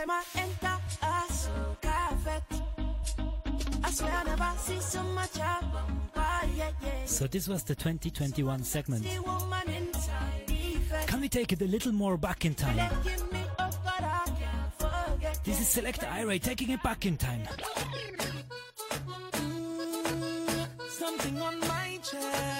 Time 0.00 0.10
I 0.10 0.22
enter 0.36 0.78
a 1.02 2.16
fete, 2.16 2.62
I 3.84 3.90
swear 3.90 4.12
I 4.12 4.24
never 4.24 4.52
see 4.58 4.80
so 4.80 5.02
much 5.02 5.38
of 5.38 5.72
bumper, 5.72 6.46
yeah, 6.56 6.70
yeah. 6.82 7.04
So 7.04 7.26
this 7.26 7.48
was 7.48 7.64
the 7.64 7.74
2021 7.74 8.64
segment. 8.64 9.04
See 9.04 9.18
woman 9.18 9.68
inside 9.68 10.46
the 10.46 10.54
fete. 10.54 11.06
Can 11.06 11.20
we 11.20 11.28
take 11.28 11.52
it 11.52 11.60
a 11.62 11.66
little 11.66 11.92
more 11.92 12.16
back 12.16 12.44
in 12.44 12.54
time? 12.54 12.76
They 12.76 13.10
give 13.10 13.32
me 13.32 13.42
up, 13.58 13.74
but 13.84 14.02
I 14.02 14.24
can't 14.26 14.74
forget. 14.78 15.40
This 15.44 15.60
is 15.60 15.68
Select 15.68 16.04
Ira 16.04 16.38
taking 16.38 16.70
it 16.70 16.82
back 16.82 17.04
in 17.04 17.16
time. 17.16 17.42
Something 20.88 21.40
on 21.40 21.60
my 21.60 21.98
chest. 22.02 22.59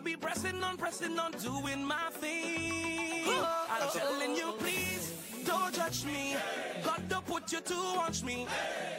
I'll 0.00 0.06
be 0.06 0.16
pressing 0.16 0.62
on, 0.62 0.78
pressing 0.78 1.18
on, 1.18 1.32
doing 1.32 1.84
my 1.84 2.08
thing. 2.12 3.28
I'm 3.28 3.90
telling 3.92 4.34
you, 4.34 4.54
please 4.58 5.12
don't 5.44 5.74
judge 5.74 6.06
me. 6.06 6.36
God 6.82 7.02
don't 7.10 7.26
put 7.26 7.52
you 7.52 7.60
to 7.60 7.74
watch 7.96 8.24
me. 8.24 8.46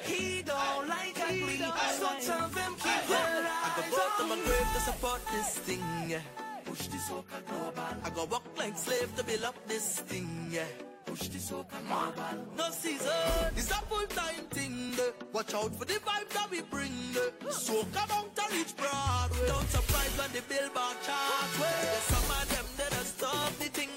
He 0.03 0.43
don't 0.43 0.87
like 0.87 1.19
ugly, 1.19 1.57
so 1.57 2.07
tell 2.21 2.47
them 2.49 2.75
keep 2.75 3.01
their 3.09 3.17
I 3.17 3.73
eyes 3.77 3.89
go 3.89 3.97
go 3.97 4.05
to 4.19 4.23
my 4.29 4.35
grave 4.45 4.69
to 4.75 4.81
support 4.81 5.21
this 5.31 5.57
thing, 5.65 5.83
yeah. 6.07 6.19
Push 6.65 6.85
the 6.85 6.97
soca 6.97 7.39
global. 7.49 7.81
I 8.03 8.09
go 8.11 8.25
walk 8.25 8.43
like 8.55 8.77
slave 8.77 9.11
to 9.15 9.23
build 9.23 9.43
up 9.43 9.55
this 9.67 10.01
thing, 10.01 10.49
yeah. 10.51 10.65
Push 11.11 11.27
the 11.27 11.39
soca 11.39 11.75
global. 11.89 12.45
No 12.57 12.69
season, 12.71 13.11
it's 13.57 13.69
a 13.69 13.73
full 13.89 14.07
time 14.15 14.45
thing. 14.51 14.93
eh. 14.97 15.11
Watch 15.33 15.53
out 15.53 15.75
for 15.75 15.83
the 15.83 15.95
vibe 16.07 16.29
that 16.29 16.49
we 16.49 16.61
bring. 16.61 16.93
eh. 17.15 17.49
Soca 17.49 18.07
bound 18.07 18.33
to 18.33 18.43
reach 18.55 18.73
Broadway. 18.77 19.45
Don't 19.47 19.69
surprise 19.69 20.13
when 20.17 20.31
the 20.31 20.41
billboard 20.47 20.95
charts. 21.03 21.59
Some 22.07 22.31
of 22.31 22.45
them 22.55 22.65
that 22.77 22.93
are 22.93 23.03
stop 23.03 23.51
the 23.59 23.65
thing, 23.75 23.89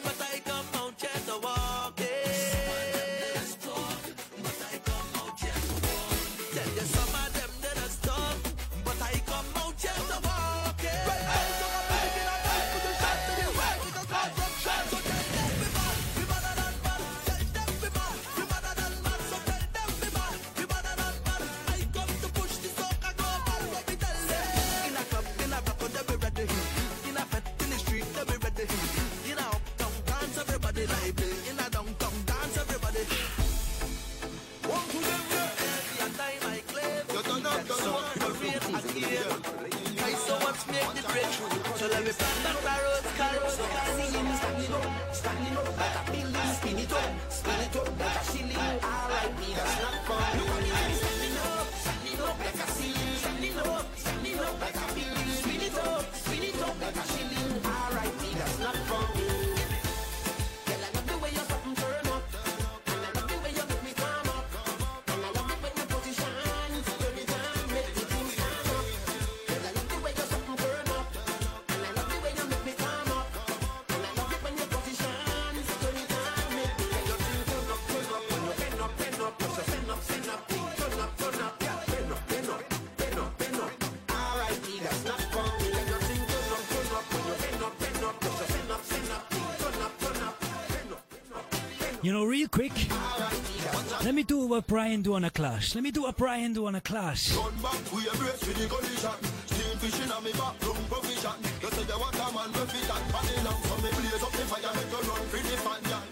me 94.55 94.60
do 94.60 94.62
what 94.62 94.66
Brian 94.68 95.02
do 95.02 95.14
on 95.14 95.24
a 95.24 95.31
clash. 95.31 95.74
Let 95.74 95.82
me 95.82 95.90
do 95.90 96.02
what 96.02 96.16
Brian 96.16 96.52
do 96.52 96.66
on 96.66 96.74
a 96.76 96.81
clash. 96.81 97.35
Run 97.35 97.51
back, 97.59 97.74
we 97.90 98.06
with 98.06 98.55
the 98.55 98.68
collision. 98.70 99.18
Steam 99.51 99.78
fishing 99.82 100.12
on 100.12 100.22
me 100.22 100.31
back, 100.32 100.55
room 100.62 100.78
provision. 100.86 101.35
You 101.59 101.70
say 101.74 101.82
you 101.82 101.98
want 101.98 102.14
a 102.14 102.26
man 102.31 102.52
with 102.55 102.70
fit 102.70 102.86
and 102.86 103.06
panning 103.10 103.43
down. 103.43 103.59
So 103.66 103.74
me 103.82 103.90
blaze 103.90 104.22
up 104.22 104.31
the 104.31 104.44
fire, 104.47 104.70
make 104.78 104.94
you 104.94 105.02
run 105.10 105.26
the 105.26 105.59
fan, 105.59 105.82
yeah. 105.90 106.02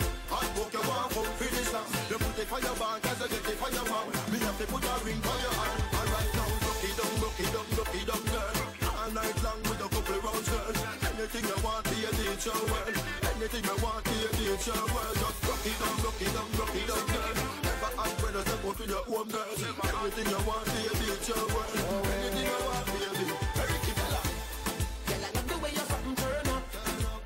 For 1.12 1.28
the 1.38 1.62
slam. 1.70 1.86
You 2.10 2.18
put 2.18 2.34
the 2.34 2.42
fire 2.50 2.66
you 2.66 3.26
get 3.30 3.42
the 3.46 3.54
fire. 3.62 3.78
Me 4.32 4.38
have 4.42 4.58
to 4.58 4.64
put 4.66 4.82
a 4.82 4.94
ring 5.06 5.20
for 5.22 5.38
your 5.38 5.54
hand. 5.54 5.78
And 5.92 6.10
right 6.10 6.32
now, 6.34 6.50
girl. 6.66 6.82
Night 9.12 9.38
long 9.44 9.60
with 9.68 9.76
a 9.76 9.88
couple 9.92 10.18
rounds, 10.24 10.48
girl. 10.48 10.72
Anything 11.14 11.46
you 11.46 11.58
want, 11.62 11.86
a. 11.86 12.00
Anything 13.30 13.62
you 13.62 13.76
want, 13.84 14.06
a. 14.08 15.11
Anything 20.14 20.30
you 20.30 20.44
want, 20.46 20.64
be 20.66 20.80
a 20.84 20.92
teacher, 20.92 21.32
well. 21.32 21.72
Anything 21.72 22.44
you 22.44 22.58
want, 22.68 22.84
baby. 22.84 23.32
Very 23.56 23.78
keep 23.80 23.96
it. 23.96 24.12
Girl, 25.08 25.24
I 25.24 25.32
love 25.32 25.48
the 25.48 25.56
way 25.56 25.70
you 25.72 25.84
something 25.88 26.16
turn 26.20 26.48
up. 26.52 26.64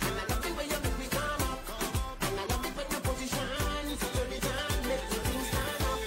And 0.06 0.14
I 0.14 0.24
love 0.30 0.42
the 0.46 0.54
way 0.54 0.66
you 0.70 0.78
make 0.86 0.98
me 1.02 1.06
calm 1.10 1.42
up. 1.50 1.66
And 1.66 2.38
I 2.38 2.46
love 2.46 2.62
it 2.62 2.78
when 2.78 2.86
you 2.86 3.00
position. 3.02 3.42
Turn 3.98 4.30
it 4.30 4.46
on, 4.46 4.86
make 4.86 5.02
the 5.10 5.18
thing 5.18 5.42
stand 5.50 5.82
up. 5.82 5.98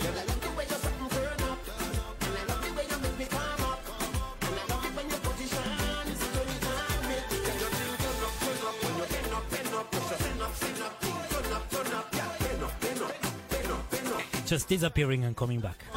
Girl, 0.00 0.16
I 0.16 0.24
love 0.24 0.40
the 0.40 0.48
way 0.56 0.64
you 0.64 0.78
something 0.80 1.12
turn 1.12 1.44
up. 1.44 1.60
And 2.24 2.32
I 2.40 2.42
love 2.48 2.60
the 2.64 2.72
way 2.72 2.86
you 2.88 2.98
make 3.04 3.16
me 3.20 3.26
calm 3.28 3.60
up. 3.68 3.84
And 3.84 4.56
I 4.56 4.64
love 4.64 4.80
it 4.80 4.92
when 4.96 5.06
you 5.12 5.20
position. 5.28 5.76
Turn 6.08 6.48
it 6.56 6.64
on, 6.72 7.04
make 7.04 7.28
the 7.28 7.36
thing 7.36 7.60
turn 7.60 8.24
up, 8.24 8.32
turn 8.40 8.64
up. 8.64 8.76
When 8.80 8.96
you 8.96 9.06
bend 9.12 9.28
up, 9.28 9.44
bend 9.52 9.76
up, 9.76 9.86
push 9.92 10.08
your 10.08 10.20
send 10.24 10.40
up, 10.40 10.56
send 10.56 10.80
up. 10.88 10.94
Turn 11.04 11.52
up, 11.52 11.64
turn 11.68 11.92
up, 11.92 12.08
yeah. 12.16 12.64
Up, 12.64 12.72
up, 12.72 13.12
up, 13.12 14.16
up. 14.16 14.48
Just 14.48 14.72
disappearing 14.72 15.24
and 15.28 15.36
coming 15.36 15.60
back. 15.60 15.84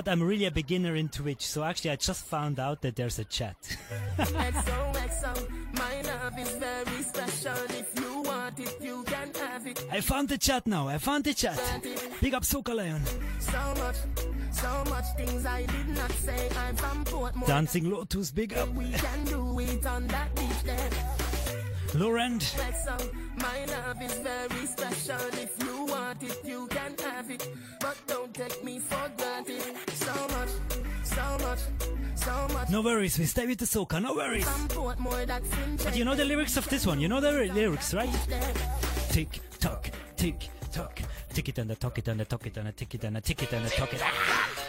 what? 0.00 0.10
I'm 0.10 0.22
really 0.22 0.46
a 0.46 0.50
beginner 0.50 0.96
in 0.96 1.08
Twitch, 1.08 1.46
so 1.46 1.62
actually 1.62 1.90
I 1.90 1.96
just 1.96 2.24
found 2.24 2.58
out 2.58 2.80
that 2.82 2.96
there's 2.96 3.18
a 3.18 3.24
chat. 3.24 3.56
I 9.92 10.00
found 10.00 10.28
the 10.28 10.38
chat 10.38 10.66
now. 10.66 10.88
I 10.88 10.98
found 10.98 11.24
the 11.24 11.34
chat. 11.34 11.60
Big 12.20 12.34
up 12.34 12.44
Soca 12.44 12.74
Lion. 12.74 13.02
So 13.38 13.58
much, 13.78 13.96
so 14.52 14.84
much 14.88 15.04
things 15.16 15.44
I 15.44 15.66
did 15.66 15.88
not 15.88 16.12
say. 16.12 16.48
I'm 16.56 16.76
from 16.76 17.04
Portmore. 17.04 17.46
Dancing 17.46 17.90
Lotus, 17.90 18.30
big 18.30 18.54
up. 18.54 18.68
We 18.70 18.90
can 18.92 19.24
do 19.24 19.60
it 19.60 19.84
on 19.86 20.06
that 20.06 20.34
beach 20.34 20.62
there. 20.64 20.90
Laurent. 21.94 22.56
My 23.36 23.64
love 23.64 24.02
is 24.02 24.14
very 24.18 24.66
special. 24.66 25.26
If 25.32 25.52
you 25.64 25.84
want 25.86 26.22
it, 26.22 26.38
you 26.44 26.66
can 26.68 26.94
have 26.98 27.30
it. 27.30 27.48
But 27.80 27.96
don't 28.06 28.32
take 28.34 28.62
me 28.62 28.78
for 28.78 29.10
granted. 29.16 29.59
No 32.70 32.82
worries, 32.82 33.18
we 33.18 33.24
stay 33.26 33.46
with 33.46 33.58
the 33.58 33.64
soca, 33.64 34.00
no 34.00 34.14
worries. 34.14 34.46
But 35.84 35.96
you 35.96 36.04
know 36.04 36.14
the 36.14 36.24
lyrics 36.24 36.56
of 36.56 36.68
this 36.68 36.86
one, 36.86 37.00
you 37.00 37.08
know 37.08 37.20
the 37.20 37.32
lyrics, 37.32 37.94
right? 37.94 38.10
Tick 39.10 39.40
tock, 39.58 39.90
tick 40.16 40.48
tock, 40.70 41.00
tick 41.32 41.48
it 41.48 41.58
and 41.58 41.70
a 41.70 41.74
tock 41.74 41.98
it 41.98 42.08
and 42.08 42.20
a 42.20 42.24
tock 42.24 42.46
it 42.46 42.56
and 42.56 42.68
a 42.68 42.72
tick 42.72 42.94
it 42.94 43.04
and 43.04 43.16
a 43.16 43.20
tick 43.20 43.42
it 43.42 43.52
and 43.52 43.66
a 43.66 43.70
tock 43.70 43.92
it. 43.94 44.00
Ah! 44.02 44.59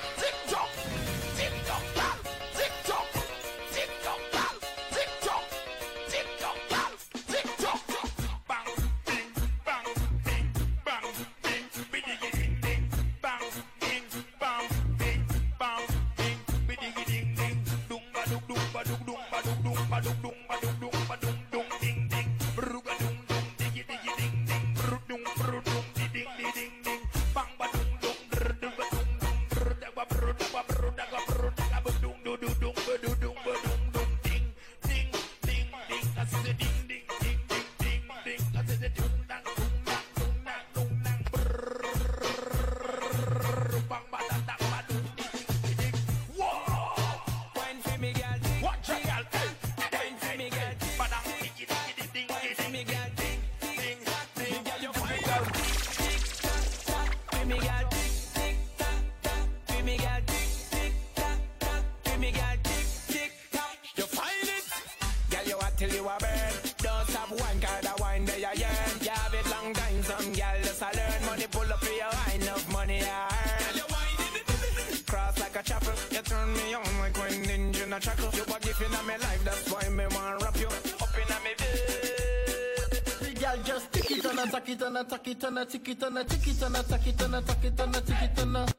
takitana 84.76 85.04
takitana 85.04 85.66
tikitana 85.66 86.24
tikitana 86.24 86.84
takitana 86.84 87.42
takitana 87.42 88.02
tikitana. 88.02 88.71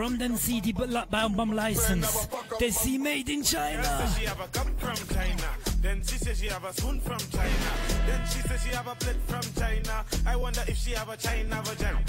From 0.00 0.16
them 0.16 0.34
Baum 1.10 1.34
Bum 1.34 1.52
license, 1.52 2.26
they 2.58 2.70
see 2.70 2.96
made 2.96 3.28
in 3.28 3.42
China. 3.42 3.82
she 4.18 4.24
have 4.24 4.40
a 4.40 4.48
cup 4.48 4.66
from 4.80 4.96
China. 5.14 5.48
Then 5.82 6.02
she 6.02 6.16
says 6.16 6.40
she 6.40 6.46
have 6.46 6.64
a 6.64 6.72
spoon 6.72 7.00
from 7.00 7.18
China. 7.30 7.70
Then 8.06 8.20
she 8.32 8.40
says 8.48 8.62
she 8.62 8.70
have 8.70 8.86
a 8.86 8.94
plate 8.94 9.20
from 9.26 9.42
China. 9.60 10.02
I 10.26 10.36
wonder 10.36 10.62
if 10.66 10.78
she 10.78 10.92
have 10.92 11.10
a 11.10 11.18
China 11.18 11.60
vagina. 11.62 12.00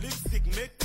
Lipstick, 0.00 0.46
makeup, 0.54 0.83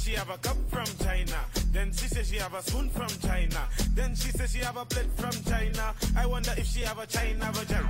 she 0.00 0.12
have 0.12 0.30
a 0.30 0.38
cup 0.38 0.56
from 0.68 0.86
China. 1.04 1.36
Then 1.72 1.92
she 1.92 2.06
says 2.06 2.30
she 2.30 2.36
have 2.36 2.54
a 2.54 2.62
spoon 2.62 2.88
from 2.90 3.08
China. 3.20 3.68
Then 3.94 4.14
she 4.14 4.30
says 4.30 4.52
she 4.52 4.58
have 4.58 4.76
a 4.76 4.84
plate 4.84 5.10
from 5.16 5.32
China. 5.44 5.94
I 6.16 6.26
wonder 6.26 6.52
if 6.56 6.66
she 6.66 6.80
have 6.80 6.98
a 6.98 7.06
China 7.06 7.50
version. 7.52 7.86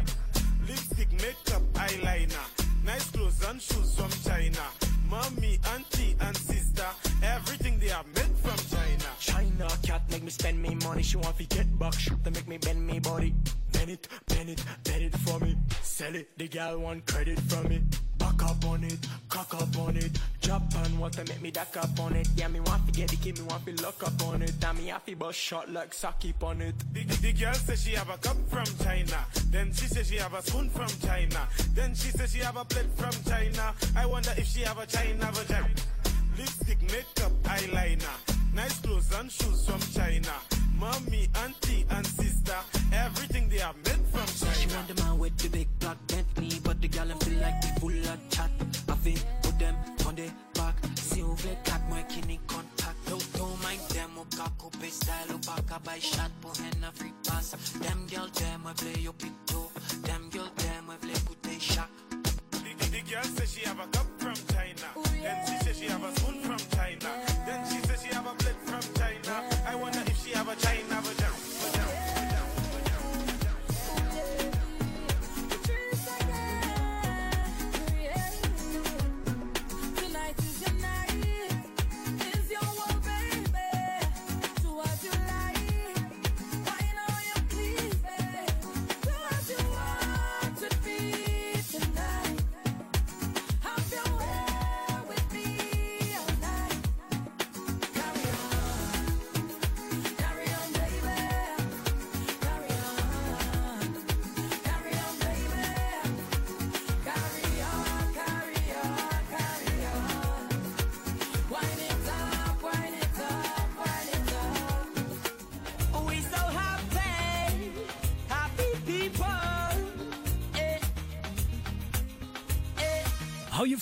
Lipstick, 0.66 1.12
makeup, 1.12 1.62
eyeliner. 1.74 2.46
Nice 2.84 3.10
clothes 3.10 3.42
and 3.48 3.60
shoes 3.62 3.94
from 3.94 4.10
China. 4.24 4.64
Mommy, 5.08 5.58
auntie, 5.74 6.16
and 6.20 6.36
sister. 6.36 6.86
Everything 7.22 7.78
they 7.78 7.90
are 7.90 8.04
made 8.14 8.36
from 8.42 8.58
China. 8.70 9.10
China 9.18 9.68
cat 9.82 10.02
make 10.10 10.22
me 10.22 10.30
spend 10.30 10.60
me 10.60 10.74
money. 10.86 11.02
She 11.02 11.16
want 11.16 11.36
to 11.38 11.44
get 11.44 11.78
back 11.78 11.94
shop 11.94 12.22
to 12.24 12.30
make 12.30 12.48
me 12.48 12.58
bend 12.58 12.86
me 12.86 12.98
body. 12.98 13.34
Bend 13.72 13.90
it, 13.90 14.08
bend 14.26 14.50
it, 14.50 14.64
bend 14.84 15.02
it 15.02 15.16
for 15.18 15.38
me. 15.40 15.56
Sell 15.82 16.14
it, 16.14 16.36
the 16.38 16.48
gal 16.48 16.78
want 16.78 17.06
credit 17.06 17.38
from 17.40 17.68
me. 17.68 17.82
Me 21.50 21.52
duck 21.52 21.76
up 21.76 22.00
on 22.00 22.14
it. 22.14 22.28
Yeah, 22.36 22.48
me 22.48 22.60
want 22.60 22.86
to 22.86 22.92
get 22.92 23.10
the 23.10 23.16
kid, 23.16 23.38
me 23.38 23.44
want 23.44 23.66
to 23.66 23.82
lock 23.82 24.02
up 24.04 24.22
on 24.28 24.42
it. 24.42 24.52
And 24.64 24.78
me 24.78 24.86
happy 24.86 25.14
bust 25.14 25.38
shot 25.38 25.70
like 25.70 25.92
Saki 25.92 26.34
on 26.42 26.60
it. 26.60 26.74
The, 26.92 27.02
the 27.04 27.32
girl 27.32 27.54
says 27.54 27.82
she 27.82 27.92
have 27.92 28.08
a 28.08 28.18
cup 28.18 28.36
from 28.48 28.66
China. 28.84 29.24
Then 29.50 29.72
she 29.72 29.86
says 29.86 30.08
she 30.08 30.16
have 30.16 30.34
a 30.34 30.42
spoon 30.42 30.70
from 30.70 30.88
China. 31.06 31.48
Then 31.74 31.94
she 31.94 32.10
says 32.10 32.32
she 32.32 32.38
have 32.40 32.56
a 32.56 32.64
plate 32.64 32.92
from 32.96 33.12
China. 33.24 33.74
I 33.96 34.06
wonder 34.06 34.32
if 34.36 34.46
she 34.46 34.60
have 34.60 34.78
a 34.78 34.86
China 34.86 35.30
vagina. 35.32 35.68
Lipstick, 36.38 36.82
makeup, 36.82 37.32
eyeliner. 37.44 38.16
Nice 38.54 38.78
clothes 38.80 39.12
and 39.18 39.30
shoes 39.30 39.66
from 39.66 39.80
China. 39.92 40.34
Mommy, 40.78 41.28
auntie, 41.42 41.84
and 41.90 42.06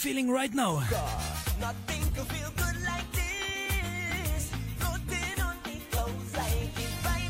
I 0.09 0.59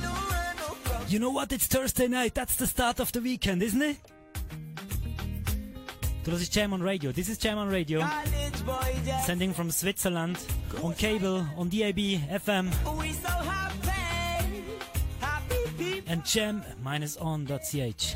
no 0.02 0.74
problem. 0.84 1.06
You 1.08 1.18
know 1.18 1.30
what? 1.30 1.52
It's 1.52 1.66
Thursday 1.66 2.08
night. 2.08 2.34
That's 2.34 2.56
the 2.56 2.66
start 2.66 3.00
of 3.00 3.10
the 3.12 3.20
weekend, 3.20 3.62
isn't 3.62 3.82
it? 3.82 3.96
Du 6.24 6.30
hörst 6.30 6.52
Jam 6.52 6.72
on 6.72 6.82
Radio. 6.82 7.10
This 7.12 7.28
is 7.28 7.38
Jam 7.38 7.58
on 7.58 7.68
Radio. 7.68 8.06
Sending 9.24 9.54
from 9.54 9.70
Switzerland 9.70 10.38
on 10.82 10.94
cable, 10.94 11.46
on 11.56 11.68
DAB, 11.70 12.20
FM 12.30 12.70
and 16.08 16.24
jam-on.ch. 16.24 18.14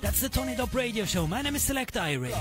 That's 0.00 0.20
the 0.20 0.28
Turn 0.28 0.48
it 0.48 0.58
up 0.58 0.74
Radio 0.74 1.04
Show. 1.04 1.26
My 1.26 1.42
name 1.42 1.54
is 1.54 1.62
Select 1.62 1.94
Irie. 1.94 2.32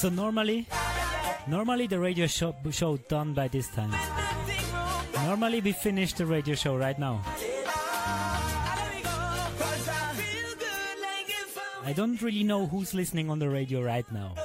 So 0.00 0.08
normally, 0.08 0.66
normally 1.46 1.86
the 1.86 1.98
radio 1.98 2.26
show, 2.26 2.56
show 2.70 2.96
done 2.96 3.34
by 3.34 3.48
this 3.48 3.68
time. 3.68 3.92
Normally 5.26 5.60
we 5.60 5.72
finish 5.72 6.14
the 6.14 6.24
radio 6.24 6.54
show 6.54 6.74
right 6.74 6.98
now. 6.98 7.20
I 11.84 11.92
don't 11.94 12.22
really 12.22 12.44
know 12.44 12.64
who's 12.64 12.94
listening 12.94 13.28
on 13.28 13.40
the 13.40 13.50
radio 13.50 13.82
right 13.82 14.10
now. 14.10 14.36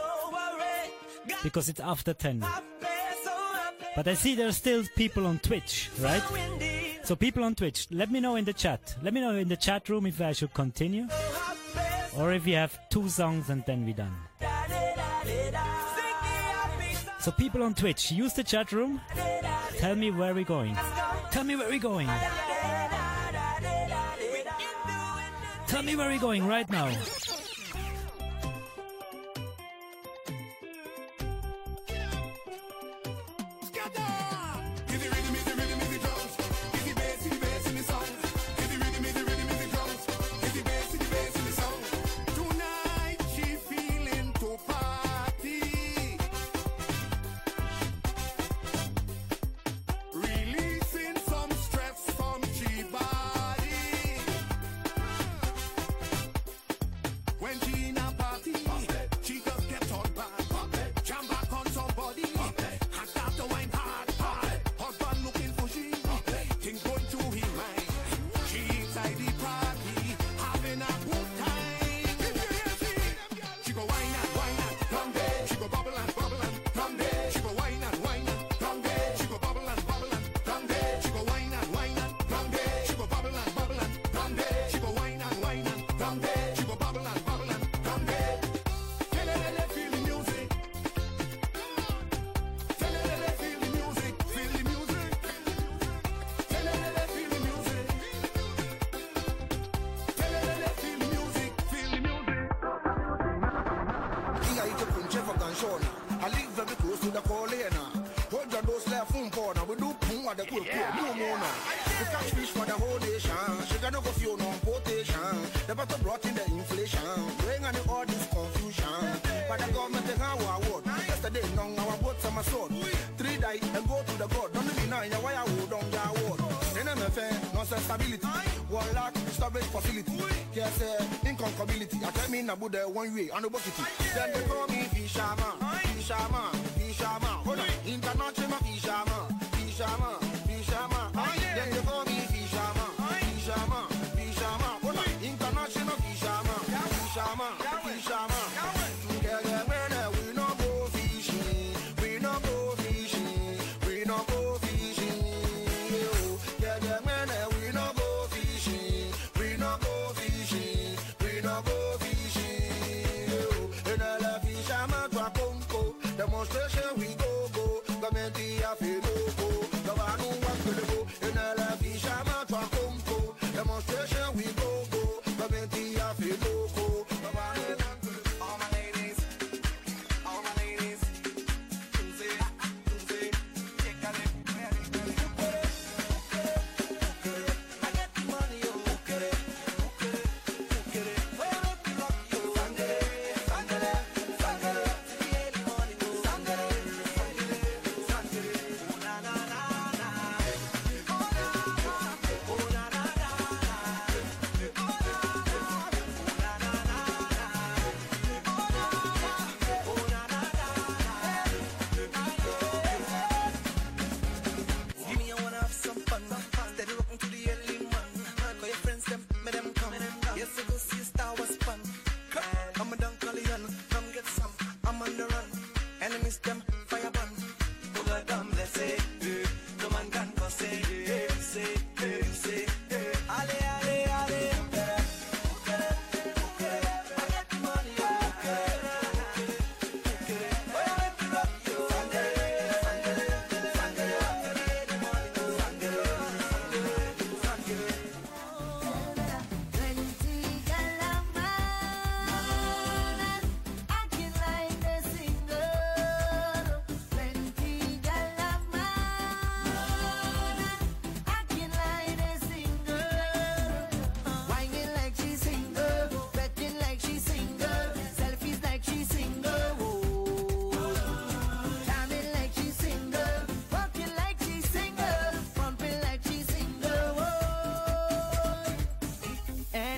Because 1.41 1.69
it's 1.69 1.80
after 1.80 2.14
10. 2.14 2.45
But 3.95 4.10
I 4.10 4.14
see 4.14 4.36
there's 4.36 4.57
still 4.57 4.84
people 4.98 5.26
on 5.26 5.40
Twitch, 5.40 5.90
right? 6.02 6.23
So 7.06 7.15
people 7.15 7.45
on 7.45 7.56
Twitch, 7.56 7.88
let 7.91 8.11
me 8.11 8.19
know 8.19 8.36
in 8.36 8.44
the 8.44 8.52
chat. 8.52 8.98
Let 9.02 9.14
me 9.14 9.22
know 9.22 9.32
in 9.38 9.48
the 9.48 9.56
chat 9.56 9.88
room 9.88 10.06
if 10.06 10.19
I 10.19 10.34
should 10.34 10.53
continue. 10.53 11.07
Or 12.18 12.34
if 12.34 12.45
you 12.45 12.56
have 12.56 12.77
two 12.90 13.07
songs 13.07 13.49
and 13.49 13.64
then 13.65 13.86
we're 13.86 13.95
done. 13.95 14.18
So 17.26 17.31
people 17.31 17.64
on 17.64 17.73
Twitch, 17.73 18.11
use 18.11 18.34
the 18.34 18.43
chat 18.43 18.72
room. 18.72 19.02
Tell 19.80 19.95
me 19.95 20.11
where 20.11 20.35
we're 20.35 20.43
going. 20.43 20.77
Tell 21.31 21.43
me 21.43 21.56
where 21.56 21.68
we're 21.68 21.80
going. 21.80 22.07
Tell 25.65 25.81
me 25.81 25.95
where 25.95 26.07
we're 26.07 26.19
going 26.19 26.45
right 26.45 26.69
now. 26.69 26.91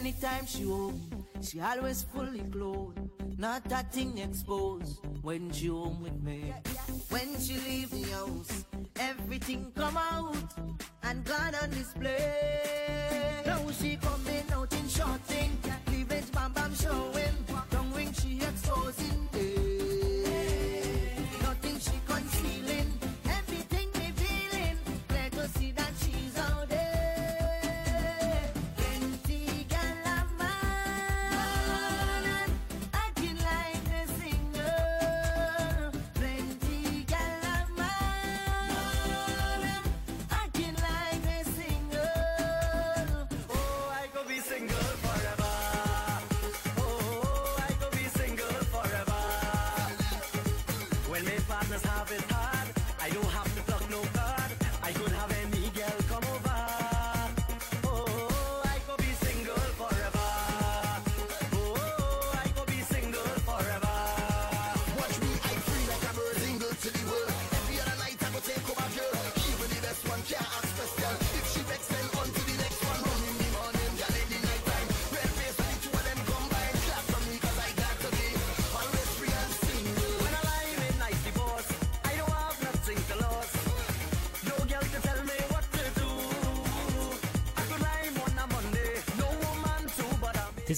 anytime 0.07 0.45
she 0.45 0.63
home, 0.63 1.25
she 1.41 1.59
always 1.59 2.03
fully 2.03 2.39
clothed, 2.49 2.97
not 3.37 3.61
that 3.65 3.91
thing 3.91 4.17
exposed 4.17 4.99
when 5.21 5.51
she 5.51 5.67
home 5.67 6.01
with 6.01 6.17
me. 6.23 6.53
When 7.09 7.37
she 7.41 7.59
leave 7.59 7.91
the 7.91 8.03
house, 8.11 8.63
everything 8.97 9.69
come 9.75 9.97
out 9.97 10.37
and 11.03 11.25
gone 11.25 11.55
on 11.61 11.69
display. 11.71 13.43
Now 13.45 13.69
she 13.71 13.97
coming 13.97 14.49
out 14.53 14.71
in 14.71 14.87
short 14.87 15.19
thing. 15.23 15.51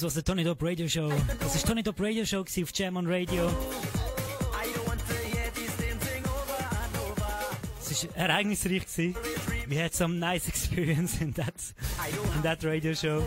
was 0.09 0.15
the 0.15 0.23
Turn 0.23 0.39
it 0.39 0.47
up 0.47 0.59
Radio 0.63 0.87
Show. 0.87 1.11
Das 1.39 1.53
ist 1.53 1.67
Turn 1.67 1.77
it 1.77 1.87
up 1.87 1.99
Radio 1.99 2.25
Show 2.25 2.39
auf 2.39 2.71
Jam 2.73 2.97
on 2.97 3.05
Radio. 3.05 3.47
Es 7.79 8.07
war 8.07 8.15
ereignisreich. 8.15 8.87
Gewesen. 8.87 9.15
We 9.69 9.77
had 9.77 9.93
some 9.93 10.17
nice 10.17 10.47
experience 10.47 11.21
in 11.21 11.33
that, 11.33 11.53
in 12.35 12.41
that 12.41 12.63
radio 12.63 12.95
show. 12.95 13.21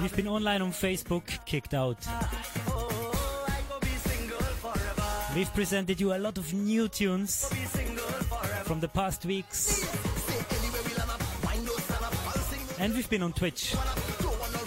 We've 0.00 0.14
been 0.14 0.28
online 0.28 0.62
on 0.62 0.72
Facebook, 0.72 1.44
kicked 1.44 1.74
out. 1.74 1.98
We've 5.34 5.52
presented 5.52 6.00
you 6.00 6.14
a 6.14 6.18
lot 6.18 6.38
of 6.38 6.54
new 6.54 6.86
tunes 6.86 7.50
from 8.66 8.78
the 8.78 8.88
past 8.88 9.26
weeks. 9.26 10.05
And 12.78 12.94
we've 12.94 13.08
been 13.08 13.22
on 13.22 13.32
Twitch. 13.32 13.74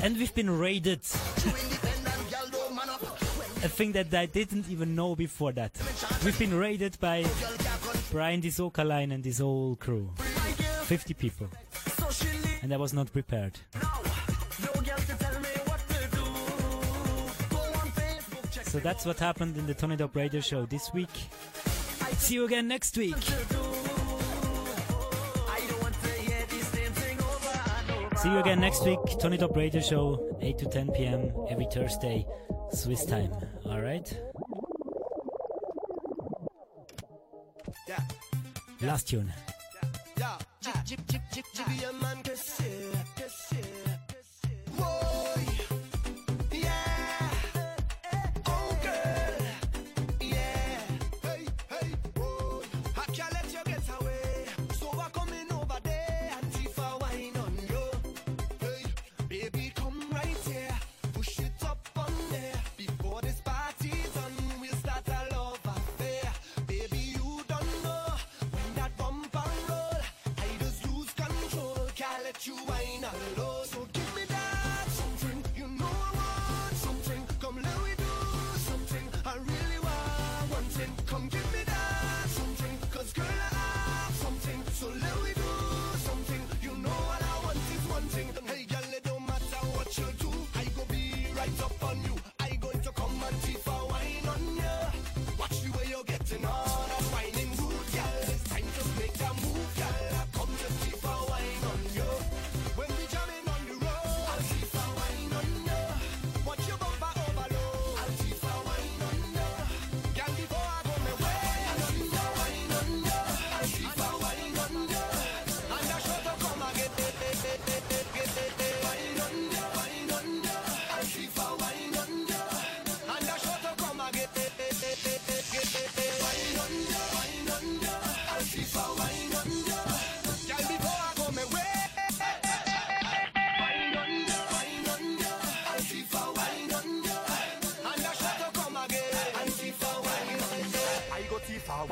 And 0.01 0.17
we've 0.17 0.33
been 0.33 0.49
raided. 0.49 0.99
A 3.61 3.67
thing 3.67 3.91
that 3.91 4.13
I 4.13 4.25
didn't 4.25 4.69
even 4.69 4.95
know 4.95 5.15
before 5.15 5.51
that. 5.53 5.77
We've 6.23 6.39
been 6.39 6.53
raided 6.53 6.99
by 6.99 7.25
Brian 8.11 8.41
the 8.41 8.49
Soca 8.49 8.85
Lion 8.85 9.11
and 9.11 9.23
his 9.23 9.39
whole 9.39 9.75
crew. 9.75 10.09
50 10.83 11.13
people. 11.13 11.47
And 12.61 12.73
I 12.73 12.77
was 12.77 12.93
not 12.93 13.11
prepared. 13.11 13.59
So 18.63 18.79
that's 18.79 19.05
what 19.05 19.19
happened 19.19 19.57
in 19.57 19.67
the 19.67 19.73
Turn 19.73 19.91
it 19.91 20.01
up 20.01 20.15
Radio 20.15 20.41
Show 20.41 20.65
this 20.65 20.93
week. 20.93 21.09
See 22.17 22.35
you 22.35 22.45
again 22.45 22.67
next 22.67 22.95
week. 22.97 23.15
See 28.21 28.29
you 28.29 28.39
again 28.39 28.59
next 28.59 28.83
week. 28.83 28.99
Turn 29.17 29.31
it 29.31 29.41
up 29.41 29.55
Radio 29.55 29.79
Show, 29.79 30.37
8 30.41 30.57
to 30.57 30.65
10 30.65 30.91
p.m. 30.91 31.31
every 31.49 31.67
Thursday, 31.71 32.27
Swiss 32.73 33.05
time. 33.05 33.31
All 33.65 33.79
right? 33.79 34.13
Last 38.81 39.07
tune. 39.07 39.31
Yeah. 40.17 40.37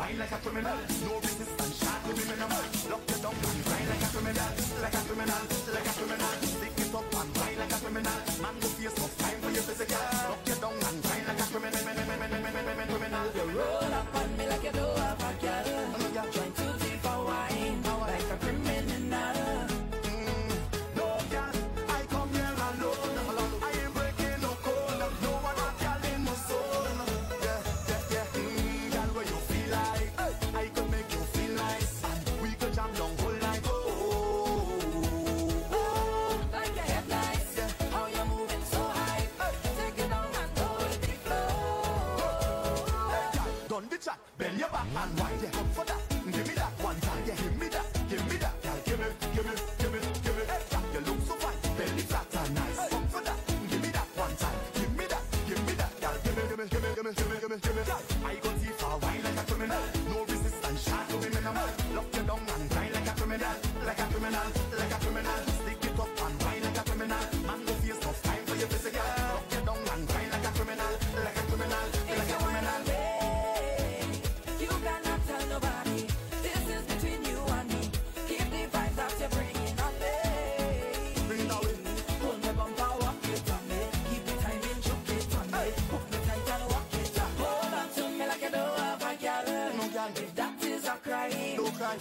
Ain't 0.09 0.19
like 0.19 0.31
I 0.31 0.37
put 0.37 0.53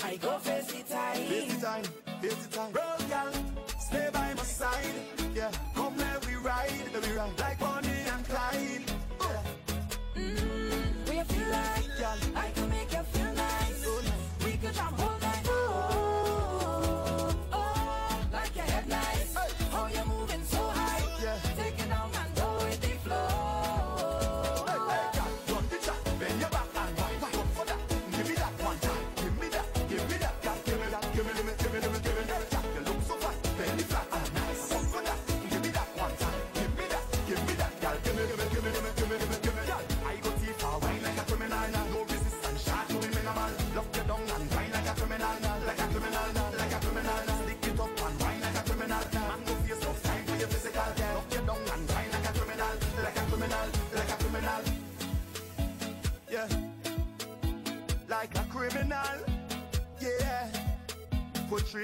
I 0.05 0.17
go 0.17 0.56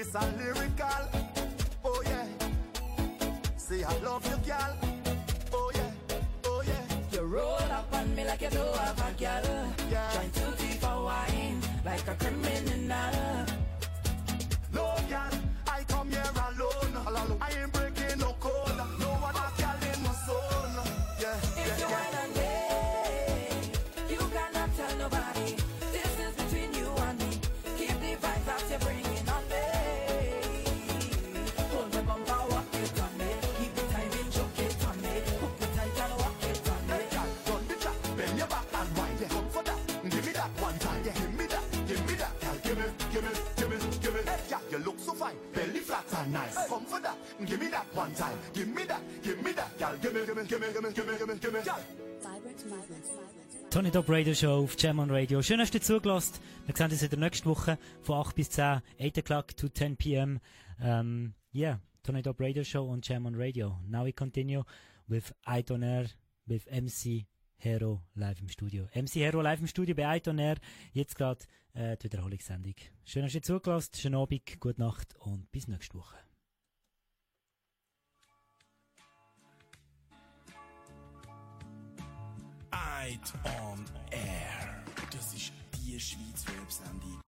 Lyrics 0.03 0.37
lyrical, 0.37 1.09
oh 1.85 2.03
yeah. 2.05 2.25
Say 3.55 3.83
I 3.83 3.97
love 3.99 4.25
you 4.25 4.37
so 45.03 45.13
fine. 45.13 45.35
Belly 45.53 45.79
flat 45.79 46.05
and 46.17 46.33
nice. 46.33 46.57
Hey. 46.57 46.65
Come 46.69 46.85
for 46.85 46.99
that. 46.99 47.17
Give 47.45 47.59
me 47.59 47.67
that 47.67 47.85
one 47.93 48.13
time. 48.13 48.37
Give 48.53 48.67
me 48.67 48.83
that. 48.85 49.01
Give 49.23 49.43
me 49.43 49.51
that. 49.51 49.77
Girl, 49.77 49.97
give 50.01 50.13
me, 50.13 50.25
give 50.25 50.37
me, 50.37 50.43
give 50.45 50.61
me, 50.61 50.67
give 50.73 50.83
me, 50.83 50.93
give 50.93 51.07
me, 51.07 51.17
give 51.17 51.27
me, 51.27 51.35
give 51.39 51.53
me. 51.53 51.59
Tony 53.69 53.91
Top 53.91 54.07
Radio 54.07 54.33
Show 54.33 54.63
auf 54.63 54.75
Jamon 54.77 55.09
Radio. 55.09 55.41
Schön, 55.41 55.59
dass 55.59 55.71
du 55.71 55.79
zugelassen. 55.79 56.39
Wir 56.65 56.75
sehen 56.75 56.91
uns 56.91 57.01
in 57.01 57.09
der 57.09 57.19
nächsten 57.19 57.49
Woche 57.49 57.77
von 58.01 58.19
8 58.19 58.35
bis 58.35 58.49
10, 58.51 58.81
8 58.99 59.17
o'clock 59.17 59.57
to 59.57 59.67
10 59.67 59.97
p.m. 59.97 60.39
Um, 60.81 61.33
yeah, 61.53 61.79
Tony 62.03 62.21
Top 62.21 62.39
Radio 62.39 62.63
Show 62.63 62.87
on 62.89 63.01
Jamon 63.01 63.37
Radio. 63.37 63.79
Now 63.87 64.05
we 64.05 64.11
continue 64.11 64.63
with 65.07 65.33
Aiton 65.47 66.09
with 66.47 66.67
MC 66.69 67.25
Hero 67.57 68.01
live 68.15 68.41
im 68.41 68.49
Studio. 68.49 68.87
MC 68.93 69.21
Hero 69.21 69.41
live 69.41 69.61
im 69.61 69.67
Studio 69.67 69.95
bei 69.95 70.07
Aiton 70.07 70.39
jetzt 70.93 71.15
gerade 71.15 71.45
äh, 71.73 71.97
die 71.97 72.05
Wiederholungssendung. 72.05 72.75
Schön, 73.03 73.23
dass 73.23 73.35
ihr 73.35 73.41
zugelassen 73.41 73.95
Schönen 73.95 74.15
Abend, 74.15 74.59
gute 74.59 74.79
Nacht 74.79 75.15
und 75.17 75.51
bis 75.51 75.67
nächste 75.67 75.97
Woche. 75.97 76.17
Eid 82.71 83.33
on 83.43 83.85
Air. 84.11 84.83
Das 85.11 85.33
ist 85.33 85.51
die 85.75 85.99
Schweiz 85.99 86.45
Websendung 86.59 87.12